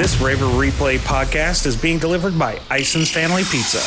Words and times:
This 0.00 0.18
Raver 0.18 0.46
Replay 0.46 0.96
podcast 0.96 1.66
is 1.66 1.76
being 1.76 1.98
delivered 1.98 2.38
by 2.38 2.58
Ison's 2.70 3.10
Family 3.10 3.42
Pizza. 3.42 3.80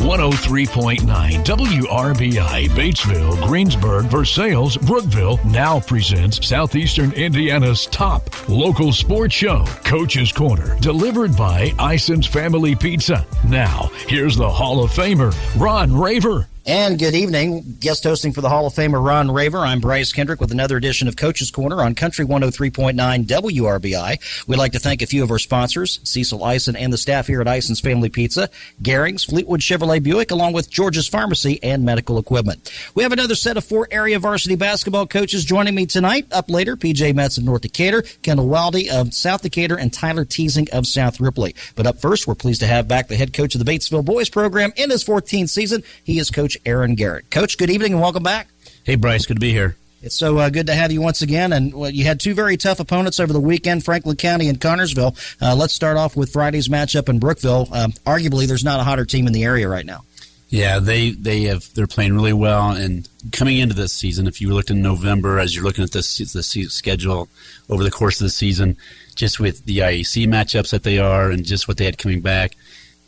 103.9 0.00 1.44
WRBI 1.44 2.68
Batesville, 2.70 3.46
Greensburg, 3.46 4.06
Versailles, 4.06 4.76
Brookville 4.78 5.38
now 5.46 5.78
presents 5.78 6.44
Southeastern 6.44 7.12
Indiana's 7.12 7.86
top 7.86 8.48
local 8.48 8.92
sports 8.92 9.36
show, 9.36 9.64
Coach's 9.84 10.32
Corner, 10.32 10.76
delivered 10.80 11.36
by 11.36 11.72
Ison's 11.78 12.26
Family 12.26 12.74
Pizza. 12.74 13.24
Now, 13.46 13.92
here's 14.08 14.34
the 14.34 14.50
Hall 14.50 14.82
of 14.82 14.90
Famer, 14.90 15.32
Ron 15.56 15.96
Raver. 15.96 16.48
And 16.66 16.98
good 16.98 17.14
evening. 17.14 17.76
Guest 17.80 18.04
hosting 18.04 18.34
for 18.34 18.42
the 18.42 18.50
Hall 18.50 18.66
of 18.66 18.74
Famer 18.74 19.02
Ron 19.02 19.30
Raver. 19.30 19.60
I'm 19.60 19.80
Bryce 19.80 20.12
Kendrick 20.12 20.42
with 20.42 20.52
another 20.52 20.76
edition 20.76 21.08
of 21.08 21.16
Coach's 21.16 21.50
Corner 21.50 21.80
on 21.80 21.94
Country 21.94 22.26
103.9 22.26 23.24
WRBI. 23.24 24.46
We'd 24.46 24.56
like 24.58 24.72
to 24.72 24.78
thank 24.78 25.00
a 25.00 25.06
few 25.06 25.22
of 25.22 25.30
our 25.30 25.38
sponsors, 25.38 26.00
Cecil 26.04 26.46
Ison 26.46 26.76
and 26.76 26.92
the 26.92 26.98
staff 26.98 27.28
here 27.28 27.40
at 27.40 27.48
Ison's 27.48 27.80
Family 27.80 28.10
Pizza, 28.10 28.50
Garings, 28.82 29.24
Fleetwood 29.24 29.60
Chevrolet 29.60 30.02
Buick, 30.02 30.30
along 30.30 30.52
with 30.52 30.68
George's 30.68 31.08
Pharmacy 31.08 31.62
and 31.62 31.82
Medical 31.82 32.18
Equipment. 32.18 32.70
We 32.94 33.04
have 33.04 33.12
another 33.12 33.36
set 33.36 33.56
of 33.56 33.64
four 33.64 33.88
area 33.90 34.18
varsity 34.18 34.54
basketball 34.54 35.06
coaches 35.06 35.46
joining 35.46 35.74
me 35.74 35.86
tonight. 35.86 36.26
Up 36.30 36.50
later, 36.50 36.76
PJ 36.76 37.14
Metz 37.14 37.38
of 37.38 37.44
North 37.44 37.62
Decatur, 37.62 38.02
Kendall 38.20 38.48
Wildy 38.48 38.90
of 38.90 39.14
South 39.14 39.40
Decatur, 39.40 39.78
and 39.78 39.94
Tyler 39.94 40.26
Teasing 40.26 40.68
of 40.72 40.86
South 40.86 41.20
Ripley. 41.20 41.54
But 41.74 41.86
up 41.86 42.02
first, 42.02 42.26
we're 42.26 42.34
pleased 42.34 42.60
to 42.60 42.66
have 42.66 42.86
back 42.86 43.08
the 43.08 43.16
head 43.16 43.32
coach 43.32 43.54
of 43.54 43.64
the 43.64 43.72
Batesville 43.72 44.04
Boys 44.04 44.28
program 44.28 44.74
in 44.76 44.90
his 44.90 45.02
14th 45.02 45.48
season. 45.48 45.82
He 46.04 46.18
is 46.18 46.30
Coach 46.30 46.49
Aaron 46.64 46.94
Garrett. 46.94 47.30
Coach, 47.30 47.58
good 47.58 47.70
evening 47.70 47.92
and 47.92 48.00
welcome 48.00 48.22
back. 48.22 48.48
Hey, 48.84 48.96
Bryce, 48.96 49.26
good 49.26 49.34
to 49.34 49.40
be 49.40 49.52
here. 49.52 49.76
It's 50.02 50.16
so 50.16 50.38
uh, 50.38 50.48
good 50.48 50.66
to 50.68 50.74
have 50.74 50.90
you 50.92 51.02
once 51.02 51.20
again. 51.20 51.52
And 51.52 51.74
well, 51.74 51.90
you 51.90 52.04
had 52.04 52.20
two 52.20 52.32
very 52.32 52.56
tough 52.56 52.80
opponents 52.80 53.20
over 53.20 53.32
the 53.32 53.40
weekend, 53.40 53.84
Franklin 53.84 54.16
County 54.16 54.48
and 54.48 54.58
Connersville. 54.58 55.14
Uh, 55.42 55.54
let's 55.54 55.74
start 55.74 55.98
off 55.98 56.16
with 56.16 56.32
Friday's 56.32 56.68
matchup 56.68 57.08
in 57.08 57.18
Brookville. 57.18 57.68
Um, 57.70 57.92
arguably, 58.06 58.46
there's 58.46 58.64
not 58.64 58.80
a 58.80 58.82
hotter 58.82 59.04
team 59.04 59.26
in 59.26 59.32
the 59.32 59.44
area 59.44 59.68
right 59.68 59.84
now. 59.84 60.04
Yeah, 60.48 60.80
they 60.80 61.10
they 61.10 61.42
have 61.42 61.72
they're 61.74 61.86
playing 61.86 62.14
really 62.14 62.32
well. 62.32 62.70
And 62.72 63.08
coming 63.30 63.58
into 63.58 63.74
this 63.74 63.92
season, 63.92 64.26
if 64.26 64.40
you 64.40 64.52
looked 64.52 64.70
in 64.70 64.82
November, 64.82 65.38
as 65.38 65.54
you're 65.54 65.64
looking 65.64 65.84
at 65.84 65.92
this 65.92 66.18
the 66.18 66.42
schedule 66.42 67.28
over 67.68 67.84
the 67.84 67.90
course 67.90 68.20
of 68.20 68.24
the 68.24 68.30
season, 68.30 68.76
just 69.14 69.38
with 69.38 69.64
the 69.66 69.78
IAC 69.78 70.26
matchups 70.26 70.70
that 70.70 70.82
they 70.82 70.98
are, 70.98 71.30
and 71.30 71.44
just 71.44 71.68
what 71.68 71.76
they 71.76 71.84
had 71.84 71.98
coming 71.98 72.20
back, 72.20 72.56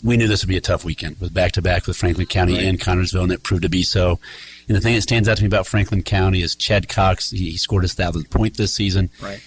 we 0.03 0.17
knew 0.17 0.27
this 0.27 0.43
would 0.43 0.49
be 0.49 0.57
a 0.57 0.61
tough 0.61 0.85
weekend 0.85 1.19
with 1.21 1.33
back 1.33 1.53
to 1.53 1.63
back 1.63 1.87
with 1.87 1.97
Franklin 1.97 2.27
County 2.27 2.55
right. 2.55 2.65
and 2.65 2.81
Connersville, 2.81 3.23
and 3.23 3.33
it 3.33 3.43
proved 3.43 3.63
to 3.63 3.69
be 3.69 3.83
so. 3.83 4.19
And 4.69 4.77
the 4.77 4.81
thing 4.81 4.95
that 4.95 5.03
stands 5.03 5.29
out 5.29 5.37
to 5.37 5.43
me 5.43 5.47
about 5.47 5.67
Franklin 5.67 6.03
County 6.03 6.43
is 6.43 6.55
Chad 6.55 6.89
Cox. 6.89 7.31
He, 7.31 7.51
he 7.51 7.57
scored 7.57 7.85
his 7.85 7.95
thousandth 7.95 8.31
point 8.31 8.57
this 8.57 8.73
season. 8.73 9.11
Right. 9.21 9.41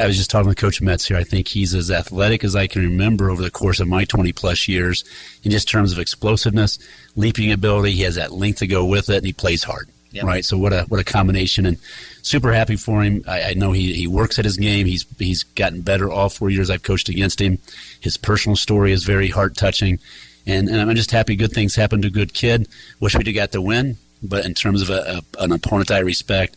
I 0.00 0.06
was 0.06 0.16
just 0.16 0.30
talking 0.30 0.48
with 0.48 0.58
Coach 0.58 0.80
Metz 0.80 1.06
here. 1.06 1.16
I 1.16 1.24
think 1.24 1.48
he's 1.48 1.74
as 1.74 1.90
athletic 1.90 2.44
as 2.44 2.56
I 2.56 2.66
can 2.66 2.82
remember 2.82 3.30
over 3.30 3.42
the 3.42 3.50
course 3.50 3.80
of 3.80 3.88
my 3.88 4.04
20 4.04 4.32
plus 4.32 4.68
years 4.68 5.04
in 5.44 5.50
just 5.50 5.68
terms 5.68 5.92
of 5.92 5.98
explosiveness, 5.98 6.78
leaping 7.16 7.52
ability. 7.52 7.92
He 7.92 8.02
has 8.02 8.16
that 8.16 8.32
length 8.32 8.58
to 8.58 8.66
go 8.66 8.84
with 8.84 9.08
it, 9.08 9.18
and 9.18 9.26
he 9.26 9.32
plays 9.32 9.64
hard. 9.64 9.88
Yep. 10.12 10.24
Right. 10.24 10.44
So 10.44 10.56
what 10.56 10.72
a 10.72 10.82
what 10.84 11.00
a 11.00 11.04
combination, 11.04 11.66
and 11.66 11.76
super 12.22 12.52
happy 12.52 12.76
for 12.76 13.02
him. 13.02 13.22
I, 13.28 13.42
I, 13.42 13.54
know 13.54 13.72
he, 13.72 13.92
he 13.92 14.06
works 14.06 14.38
at 14.38 14.46
his 14.46 14.56
game. 14.56 14.86
He's 14.86 15.04
he's 15.18 15.42
gotten 15.42 15.82
better 15.82 16.10
all 16.10 16.30
four 16.30 16.48
years 16.48 16.70
I've 16.70 16.82
coached 16.82 17.10
against 17.10 17.40
him. 17.40 17.58
His 18.00 18.16
personal 18.16 18.56
story 18.56 18.92
is 18.92 19.04
very 19.04 19.28
heart 19.28 19.54
touching, 19.54 19.98
and, 20.46 20.68
and 20.68 20.80
I'm 20.80 20.96
just 20.96 21.10
happy 21.10 21.36
good 21.36 21.52
things 21.52 21.76
happened 21.76 22.02
to 22.02 22.08
a 22.08 22.10
good 22.10 22.32
kid. 22.32 22.68
Wish 23.00 23.16
we'd 23.16 23.26
have 23.26 23.36
got 23.36 23.52
the 23.52 23.60
win, 23.60 23.98
but 24.22 24.46
in 24.46 24.54
terms 24.54 24.80
of 24.80 24.88
a, 24.88 25.20
a, 25.38 25.44
an 25.44 25.52
opponent 25.52 25.90
I 25.90 25.98
respect, 25.98 26.56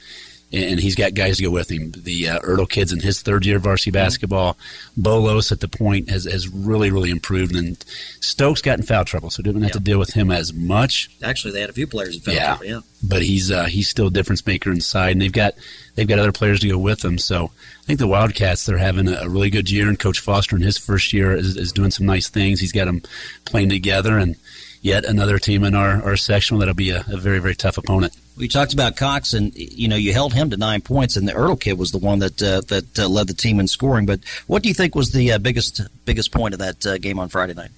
and 0.54 0.80
he's 0.80 0.96
got 0.96 1.14
guys 1.14 1.38
to 1.38 1.44
go 1.44 1.50
with 1.50 1.72
him. 1.72 1.92
The 1.92 2.28
uh, 2.28 2.40
Ertl 2.42 2.70
kids 2.70 2.92
in 2.92 3.00
his 3.00 3.22
third 3.22 3.46
year 3.46 3.58
of 3.58 3.64
varsity 3.64 3.92
mm-hmm. 3.92 4.06
basketball. 4.06 4.58
Bolos 4.98 5.52
at 5.52 5.62
the 5.62 5.68
point 5.68 6.10
has, 6.10 6.26
has 6.26 6.48
really, 6.48 6.92
really 6.92 7.10
improved. 7.10 7.56
And 7.56 7.84
Stokes 8.20 8.62
got 8.62 8.78
in 8.78 8.84
foul 8.84 9.06
trouble, 9.06 9.30
so 9.30 9.42
didn't 9.42 9.62
have 9.62 9.70
yeah. 9.70 9.74
to 9.74 9.80
deal 9.80 10.00
with 10.00 10.14
him 10.14 10.30
as 10.30 10.54
much. 10.54 11.10
Actually, 11.24 11.54
they 11.54 11.62
had 11.62 11.70
a 11.70 11.74
few 11.74 11.88
players 11.88 12.16
in 12.16 12.22
foul 12.22 12.34
yeah. 12.34 12.48
trouble, 12.48 12.66
yeah. 12.66 12.80
But 13.02 13.22
he's 13.22 13.50
uh, 13.50 13.66
he's 13.66 13.88
still 13.88 14.08
a 14.08 14.12
difference 14.12 14.46
maker 14.46 14.72
inside, 14.72 15.12
and 15.12 15.22
they've 15.22 15.32
got 15.32 15.54
they've 15.96 16.08
got 16.08 16.20
other 16.20 16.34
players 16.34 16.60
to 16.62 16.70
go 16.70 16.78
with 16.78 17.00
them. 17.00 17.18
So 17.18 17.52
I 17.82 17.86
think 17.86 18.00
the 18.00 18.08
Wildcats 18.08 18.66
they're 18.66 18.78
having 18.78 19.08
a, 19.08 19.30
really 19.30 19.50
good 19.50 19.72
year, 19.72 19.88
and 19.88 19.98
Coach 19.98 20.20
Foster 20.20 20.56
in 20.56 20.62
his 20.62 20.78
first 20.78 21.14
year 21.14 21.34
is, 21.34 21.56
is 21.56 21.72
doing 21.72 21.92
some 21.92 22.06
nice 22.06 22.30
things. 22.30 22.60
He's 22.60 22.74
got 22.74 22.86
them 22.86 23.02
playing 23.46 23.70
together, 23.70 24.18
and 24.18 24.36
yet 24.82 25.06
another 25.06 25.40
team 25.40 25.64
in 25.64 25.76
our, 25.76 26.04
our 26.04 26.18
section 26.18 26.60
that'll 26.60 26.74
be 26.74 26.90
a, 26.90 27.06
a 27.08 27.18
very, 27.18 27.40
very 27.40 27.56
tough 27.56 27.78
opponent. 27.78 28.14
We 28.42 28.48
talked 28.48 28.74
about 28.74 28.96
Cox, 28.96 29.34
and 29.34 29.56
you 29.56 29.88
know 29.88 29.96
you 29.96 30.14
held 30.14 30.34
him 30.34 30.50
to 30.50 30.58
nine 30.58 30.82
points, 30.82 31.16
and 31.16 31.28
the 31.28 31.32
Ertl 31.32 31.62
kid 31.62 31.78
was 31.78 31.92
the 31.92 32.00
one 32.00 32.18
that 32.20 32.42
uh, 32.42 32.62
that 32.70 32.98
uh, 32.98 33.08
led 33.08 33.28
the 33.28 33.36
team 33.36 33.60
in 33.60 33.68
scoring. 33.68 34.08
But 34.08 34.22
what 34.48 34.64
do 34.64 34.70
you 34.70 34.74
think 34.74 34.96
was 34.96 35.12
the 35.12 35.34
uh, 35.34 35.38
biggest 35.38 35.80
biggest 36.06 36.32
point 36.32 36.56
of 36.56 36.60
that 36.60 36.84
uh, 36.84 36.98
game 36.98 37.20
on 37.20 37.30
Friday 37.30 37.54
night? 37.54 37.70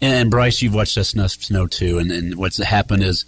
And 0.00 0.30
Bryce, 0.30 0.62
you've 0.62 0.74
watched 0.74 0.96
us 0.96 1.12
enough 1.12 1.36
to 1.36 1.52
know 1.52 1.66
too. 1.66 1.98
And, 1.98 2.10
and 2.10 2.36
what's 2.36 2.56
happened 2.56 3.02
is 3.02 3.26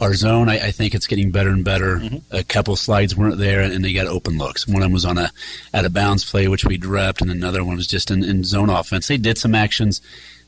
our 0.00 0.14
zone. 0.14 0.48
I, 0.48 0.54
I, 0.54 0.70
think 0.72 0.96
it's 0.96 1.06
getting 1.06 1.30
better 1.30 1.50
and 1.50 1.64
better. 1.64 1.98
Mm-hmm. 1.98 2.36
A 2.36 2.42
couple 2.42 2.74
slides 2.74 3.16
weren't 3.16 3.38
there, 3.38 3.60
and 3.60 3.84
they 3.84 3.92
got 3.92 4.08
open 4.08 4.36
looks. 4.36 4.66
One 4.66 4.78
of 4.78 4.82
them 4.82 4.92
was 4.92 5.04
on 5.04 5.18
a 5.18 5.30
out 5.72 5.84
of 5.84 5.92
bounds 5.92 6.28
play, 6.28 6.48
which 6.48 6.64
we 6.64 6.76
dropped, 6.76 7.22
and 7.22 7.30
another 7.30 7.62
one 7.64 7.76
was 7.76 7.86
just 7.86 8.10
in, 8.10 8.24
in 8.24 8.42
zone 8.42 8.70
offense. 8.70 9.06
They 9.06 9.18
did 9.18 9.38
some 9.38 9.54
actions 9.54 10.00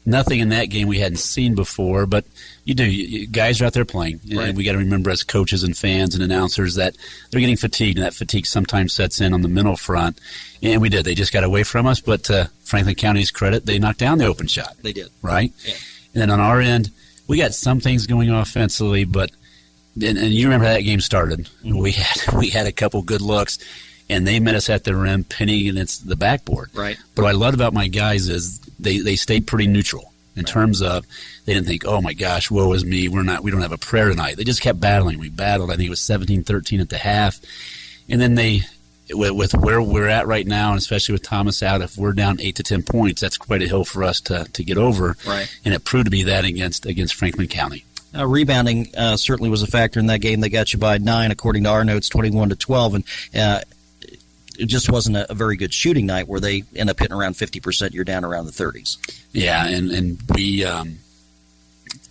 nothing 0.07 0.41
in 0.41 0.49
that 0.51 0.67
game 0.67 0.89
we 0.89 1.01
hadn't 1.01 1.19
seen 1.19 1.55
before. 1.55 2.07
But 2.07 2.25
you 2.65 2.75
do, 2.75 2.85
you, 2.85 3.27
guys 3.27 3.61
are 3.61 3.67
out 3.67 3.73
there 3.73 3.85
playing, 3.85 4.21
right. 4.33 4.49
and 4.49 4.57
we 4.57 4.65
got 4.65 4.73
to 4.73 4.79
remember 4.79 5.11
as 5.11 5.23
coaches 5.23 5.63
and 5.63 5.77
fans 5.77 6.15
and 6.15 6.23
announcers 6.23 6.77
that 6.77 6.97
they're 7.31 7.41
getting 7.41 7.57
fatigued, 7.57 7.99
and 7.99 8.07
that 8.07 8.15
fatigue 8.15 8.47
sometimes 8.47 8.93
sets 8.93 9.21
in 9.21 9.35
on 9.35 9.43
the 9.43 9.49
mental 9.49 9.77
front. 9.77 10.19
And 10.63 10.81
we 10.81 10.89
did; 10.89 11.05
they 11.05 11.15
just 11.15 11.33
got 11.33 11.45
away 11.45 11.65
from 11.65 11.87
us. 11.87 12.01
But 12.01 12.25
to 12.25 12.51
Franklin 12.65 12.95
County's 12.95 13.31
credit, 13.31 13.67
they 13.67 13.79
knocked 13.79 13.99
down 13.99 14.19
the 14.19 14.27
open 14.27 14.47
shot. 14.47 14.77
They 14.83 14.93
did, 14.93 15.09
right? 15.21 15.53
Yeah. 15.65 15.75
And 16.15 16.23
then 16.23 16.31
on 16.31 16.41
our 16.41 16.61
end, 16.61 16.91
we 17.27 17.37
got 17.37 17.53
some 17.53 17.81
things 17.81 18.07
going 18.07 18.31
offensively, 18.31 19.05
but 19.05 19.31
and, 19.97 20.17
and 20.17 20.33
you 20.33 20.47
remember 20.47 20.67
how 20.67 20.75
that 20.75 20.83
game 20.83 21.01
started. 21.01 21.41
Mm-hmm. 21.41 21.79
We 21.79 21.93
had 21.93 22.33
we 22.39 22.51
had 22.51 22.67
a 22.67 22.73
couple 22.73 23.03
good 23.03 23.21
looks 23.21 23.59
and 24.09 24.27
they 24.27 24.41
met 24.41 24.55
us 24.55 24.71
at 24.71 24.85
the 24.85 24.95
rim, 24.95 25.25
pinning 25.25 25.69
against 25.69 26.07
the 26.07 26.17
backboard. 26.17 26.71
Right. 26.75 26.97
But 27.15 27.23
what 27.23 27.29
I 27.29 27.33
loved 27.33 27.55
about 27.55 27.75
my 27.75 27.89
guys 27.89 28.29
is 28.29 28.61
they, 28.79 28.99
they 28.99 29.17
stayed 29.17 29.47
pretty 29.47 29.67
neutral 29.67 30.13
in 30.35 30.43
right. 30.43 30.53
terms 30.53 30.83
of 30.83 31.07
they 31.45 31.55
didn't 31.55 31.67
think, 31.67 31.85
oh 31.87 32.01
my 32.01 32.13
gosh, 32.13 32.51
woe 32.51 32.73
is 32.73 32.85
me. 32.85 33.09
We're 33.09 33.23
not, 33.23 33.43
we 33.43 33.51
don't 33.51 33.63
have 33.63 33.73
a 33.73 33.79
prayer 33.79 34.09
tonight. 34.09 34.37
They 34.37 34.45
just 34.45 34.61
kept 34.61 34.81
battling. 34.81 35.19
We 35.19 35.31
battled. 35.31 35.71
I 35.71 35.77
think 35.77 35.87
it 35.87 35.91
was 35.91 36.01
17 36.01 36.45
13 36.45 36.81
at 36.81 36.89
the 36.89 36.99
half. 36.99 37.39
And 38.09 38.21
then 38.21 38.35
they, 38.35 38.63
with, 39.11 39.33
with, 39.33 39.55
where 39.55 39.81
we're 39.81 40.09
at 40.09 40.27
right 40.27 40.47
now, 40.47 40.71
and 40.71 40.79
especially 40.79 41.13
with 41.13 41.23
Thomas 41.23 41.63
out, 41.63 41.81
if 41.81 41.97
we're 41.97 42.13
down 42.13 42.41
eight 42.41 42.57
to 42.57 42.63
10 42.63 42.83
points, 42.83 43.21
that's 43.21 43.39
quite 43.39 43.63
a 43.63 43.69
hill 43.69 43.85
for 43.85 44.05
us 44.05 44.21
to, 44.23 44.45
to 44.53 44.65
get 44.65 44.79
over. 44.79 45.17
Right. 45.27 45.49
And 45.65 45.75
it 45.75 45.85
proved 45.85 46.07
to 46.07 46.11
be 46.11 46.25
that 46.25 46.45
against, 46.45 46.87
against 46.87 47.15
Franklin 47.15 47.49
County. 47.49 47.85
Uh, 48.17 48.27
rebounding 48.27 48.89
uh, 48.97 49.17
certainly 49.17 49.51
was 49.51 49.63
a 49.63 49.67
factor 49.67 50.01
in 50.01 50.07
that 50.07 50.21
game. 50.21 50.41
They 50.41 50.49
got 50.49 50.73
you 50.73 50.79
by 50.79 50.99
nine, 50.99 51.31
according 51.31 51.65
to 51.65 51.71
our 51.71 51.85
notes, 51.85 52.09
twenty-one 52.09 52.49
to 52.49 52.57
twelve, 52.57 52.95
and 52.95 53.05
uh, 53.35 53.61
it 54.59 54.67
just 54.67 54.91
wasn't 54.91 55.17
a, 55.17 55.31
a, 55.31 55.35
very 55.35 55.57
good 55.57 55.73
shooting 55.73 56.07
night 56.07 56.29
where 56.29 56.41
they 56.41 56.65
end 56.75 56.91
up 56.91 56.99
hitting 56.99 57.17
around 57.17 57.35
50%. 57.35 57.93
You're 57.93 58.05
down 58.05 58.25
around 58.25 58.47
the 58.47 58.53
30s. 58.53 58.97
Yeah, 59.33 59.67
and, 59.67 59.91
and 59.91 60.19
we, 60.35 60.65
um, 60.65 60.99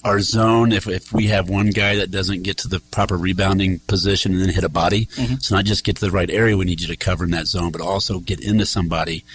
our 0.06 0.20
zone, 0.20 0.72
if, 0.72 0.88
if 0.88 1.12
we 1.12 1.28
have 1.28 1.50
one 1.50 1.72
guy 1.72 1.96
that 1.96 2.12
doesn't 2.12 2.44
get 2.44 2.60
to 2.60 2.68
the 2.68 2.80
proper 2.80 3.18
rebounding 3.18 3.80
position 3.80 4.34
and 4.34 4.42
then 4.42 4.50
hit 4.50 4.64
a 4.64 4.70
body, 4.70 5.08
mm-hmm. 5.08 5.36
so 5.36 5.56
not 5.56 5.66
just 5.66 5.84
get 5.84 5.96
to 5.96 6.06
the 6.06 6.12
right 6.12 6.30
area 6.30 6.56
we 6.56 6.64
need 6.64 6.80
you 6.80 6.88
to 6.88 6.96
cover 6.96 7.24
in 7.24 7.32
that 7.32 7.48
zone, 7.48 7.72
but 7.72 7.82
also 7.82 8.20
get 8.20 8.40
into 8.40 8.68
somebody. 8.68 9.26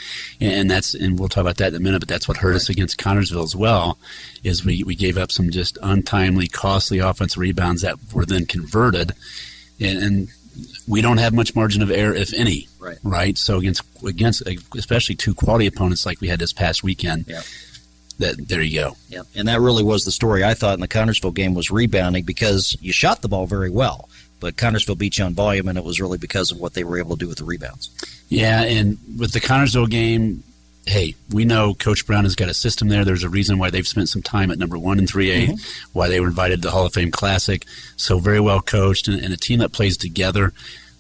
And 0.41 0.71
that's, 0.71 0.95
and 0.95 1.19
we'll 1.19 1.29
talk 1.29 1.43
about 1.43 1.57
that 1.57 1.69
in 1.69 1.75
a 1.75 1.81
minute, 1.81 1.99
but 1.99 2.09
that's 2.09 2.29
what 2.29 2.37
hurt 2.37 2.51
right. 2.51 2.57
us 2.57 2.69
against 2.69 2.99
Connersville 2.99 3.43
as 3.43 3.57
well, 3.57 3.99
is 4.45 4.65
we, 4.65 4.85
we 4.85 4.95
gave 4.95 5.19
up 5.19 5.33
some 5.33 5.51
just 5.51 5.77
untimely, 5.83 6.47
costly 6.47 7.01
offensive 7.01 7.39
rebounds 7.41 7.83
that 7.83 7.97
were 8.15 8.25
then 8.25 8.47
converted. 8.47 9.13
And, 9.81 9.99
and 9.99 10.29
we 10.87 11.03
don't 11.03 11.19
have 11.19 11.35
much 11.35 11.57
margin 11.57 11.83
of 11.83 11.91
error, 11.91 12.15
if 12.15 12.33
any. 12.33 12.69
Right. 12.81 12.99
Right. 13.03 13.39
So 13.39 13.59
against 13.59 13.83
against 14.05 14.43
especially 14.77 15.15
two 15.15 15.35
quality 15.35 15.67
opponents 15.67 16.07
like 16.07 16.21
we 16.21 16.29
had 16.29 16.39
this 16.39 16.53
past 16.53 16.83
weekend. 16.83 17.27
Yeah. 17.29 17.43
That 18.19 18.49
there 18.49 18.61
you 18.61 18.81
go. 18.81 18.97
Yeah, 19.09 19.23
and 19.35 19.49
that 19.49 19.61
really 19.61 19.83
was 19.83 20.05
the 20.05 20.11
story 20.11 20.45
I 20.45 20.53
thought 20.53 20.75
in 20.75 20.81
the 20.81 20.89
Connersville 20.89 21.33
game 21.33 21.55
was 21.55 21.71
rebounding 21.71 22.25
because 22.25 22.77
you 22.83 22.93
shot 22.93 23.23
the 23.23 23.29
ball 23.29 23.47
very 23.47 23.71
well, 23.71 24.11
but 24.41 24.57
Connersville 24.57 24.99
beat 24.99 25.17
you 25.17 25.25
on 25.25 25.33
volume, 25.33 25.69
and 25.69 25.79
it 25.79 25.85
was 25.85 26.03
really 26.03 26.19
because 26.19 26.51
of 26.51 26.61
what 26.61 26.75
they 26.75 26.85
were 26.85 26.99
able 26.99 27.17
to 27.17 27.21
do 27.25 27.29
with 27.29 27.39
the 27.39 27.45
rebounds. 27.45 27.89
Yeah, 28.29 28.63
and 28.63 28.99
with 29.19 29.33
the 29.33 29.41
Connersville 29.41 29.89
game, 29.89 30.43
hey, 30.87 31.15
we 31.31 31.45
know 31.45 31.75
Coach 31.75 32.07
Brown 32.07 32.25
has 32.25 32.35
got 32.35 32.49
a 32.49 32.55
system 32.55 32.89
there. 32.89 33.05
There's 33.05 33.25
a 33.25 33.29
reason 33.29 33.59
why 33.59 33.71
they've 33.71 33.87
spent 33.87 34.09
some 34.09 34.23
time 34.23 34.51
at 34.51 34.59
number 34.59 34.79
one 34.79 34.99
and 34.99 35.11
3A, 35.11 35.49
mm-hmm. 35.49 35.89
why 35.93 36.09
they 36.09 36.21
were 36.21 36.29
invited 36.29 36.63
to 36.63 36.69
the 36.69 36.73
Hall 36.73 36.87
of 36.87 36.93
Fame 36.93 37.11
Classic. 37.11 37.65
So 37.97 38.19
very 38.19 38.41
well 38.41 38.61
coached 38.61 39.09
and, 39.09 39.23
and, 39.23 39.33
a 39.33 39.37
team 39.37 39.61
that 39.61 39.73
plays 39.73 39.97
together. 39.97 40.53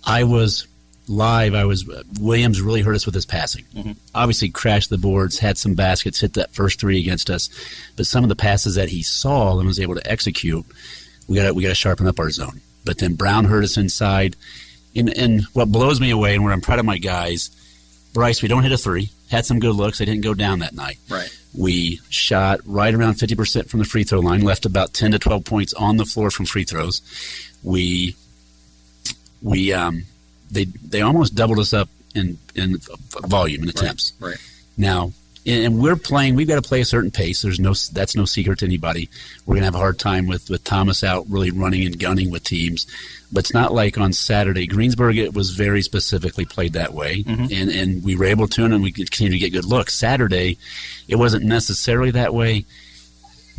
I 0.05 0.25
was 0.25 0.67
live. 1.11 1.55
I 1.55 1.65
was 1.65 1.85
Williams 2.21 2.61
really 2.61 2.83
hurt 2.83 2.95
us 2.95 3.07
with 3.07 3.15
his 3.15 3.27
passing. 3.27 3.65
Mm-hmm. 3.75 3.93
Obviously, 4.15 4.51
crashed 4.51 4.91
the 4.91 4.99
boards, 4.99 5.39
had 5.39 5.59
some 5.59 5.75
baskets, 5.75 6.21
hit 6.21 6.35
that 6.35 6.53
first 6.53 6.81
three 6.81 7.01
against 7.01 7.31
us. 7.31 7.49
But 7.97 8.07
some 8.07 8.25
of 8.25 8.29
the 8.29 8.37
passes 8.37 8.77
that 8.77 8.89
he 8.89 9.03
saw 9.03 9.59
and 9.59 9.67
was 9.67 9.81
able 9.81 9.97
to 9.97 10.11
execute, 10.11 10.65
we 11.29 11.37
got 11.37 11.55
we 11.55 11.63
got 11.63 11.71
to 11.71 11.75
sharpen 11.75 12.07
up 12.07 12.19
our 12.19 12.31
zone. 12.31 12.61
But 12.85 12.99
then 12.99 13.15
Brown 13.15 13.45
hurt 13.45 13.65
us 13.65 13.77
inside. 13.77 14.37
And, 14.97 15.09
and 15.17 15.43
what 15.53 15.71
blows 15.71 16.01
me 16.01 16.11
away, 16.11 16.35
and 16.35 16.43
where 16.43 16.53
I'm 16.53 16.61
proud 16.61 16.81
of 16.81 16.85
my 16.85 16.99
guys 16.99 17.51
Bryce, 18.13 18.43
we 18.43 18.49
don't 18.49 18.63
hit 18.63 18.73
a 18.73 18.79
three. 18.79 19.11
Had 19.31 19.47
some 19.47 19.61
good 19.61 19.75
looks. 19.75 19.99
They 19.99 20.05
didn't 20.05 20.23
go 20.23 20.35
down 20.35 20.61
that 20.61 20.75
night. 20.75 20.99
Right. 21.09 21.31
We 21.57 22.01
shot 22.09 22.61
right 22.65 22.93
around 22.93 23.15
50% 23.15 23.69
from 23.69 23.79
the 23.79 23.85
free 23.85 24.05
throw 24.05 24.21
line, 24.21 24.41
left 24.43 24.67
about 24.67 24.93
10 24.93 25.13
to 25.13 25.19
12 25.19 25.45
points 25.45 25.75
on 25.75 25.97
the 25.97 26.05
floor 26.05 26.31
from 26.31 26.47
free 26.47 26.65
throws. 26.65 27.03
We, 27.63 28.17
we, 29.43 29.73
um, 29.73 30.05
they, 30.51 30.65
they 30.65 31.01
almost 31.01 31.35
doubled 31.35 31.59
us 31.59 31.73
up 31.73 31.89
in, 32.15 32.39
in 32.55 32.79
volume 33.27 33.63
and 33.63 33.71
attempts. 33.71 34.13
Right. 34.21 34.31
right. 34.31 34.39
Now, 34.77 35.13
and 35.47 35.79
we're 35.79 35.97
playing. 35.97 36.35
We've 36.35 36.49
got 36.49 36.63
to 36.63 36.69
play 36.69 36.81
a 36.81 36.85
certain 36.85 37.11
pace. 37.11 37.43
There's 37.43 37.59
no 37.59 37.73
that's 37.93 38.15
no 38.15 38.25
secret 38.25 38.59
to 38.59 38.67
anybody. 38.67 39.09
We're 39.47 39.55
gonna 39.55 39.65
have 39.65 39.75
a 39.75 39.79
hard 39.79 39.99
time 39.99 40.27
with 40.27 40.51
with 40.51 40.65
Thomas 40.65 41.03
out 41.03 41.25
really 41.29 41.51
running 41.51 41.87
and 41.87 41.99
gunning 41.99 42.31
with 42.31 42.45
teams. 42.45 42.87
But 43.33 43.45
it's 43.45 43.55
not 43.55 43.73
like 43.73 43.97
on 43.97 44.13
Saturday. 44.13 44.67
Greensburg 44.67 45.17
it 45.17 45.35
was 45.35 45.51
very 45.51 45.83
specifically 45.83 46.45
played 46.45 46.75
that 46.75 46.93
way, 46.93 47.23
mm-hmm. 47.23 47.47
and 47.51 47.71
and 47.71 48.05
we 48.05 48.17
were 48.17 48.27
able 48.27 48.49
to, 48.49 48.65
and 48.65 48.83
we 48.83 48.93
continue 48.93 49.33
to 49.33 49.39
get 49.39 49.53
good 49.53 49.65
looks. 49.65 49.95
Saturday, 49.95 50.59
it 51.09 51.17
wasn't 51.17 51.45
necessarily 51.45 52.11
that 52.11 52.35
way. 52.35 52.65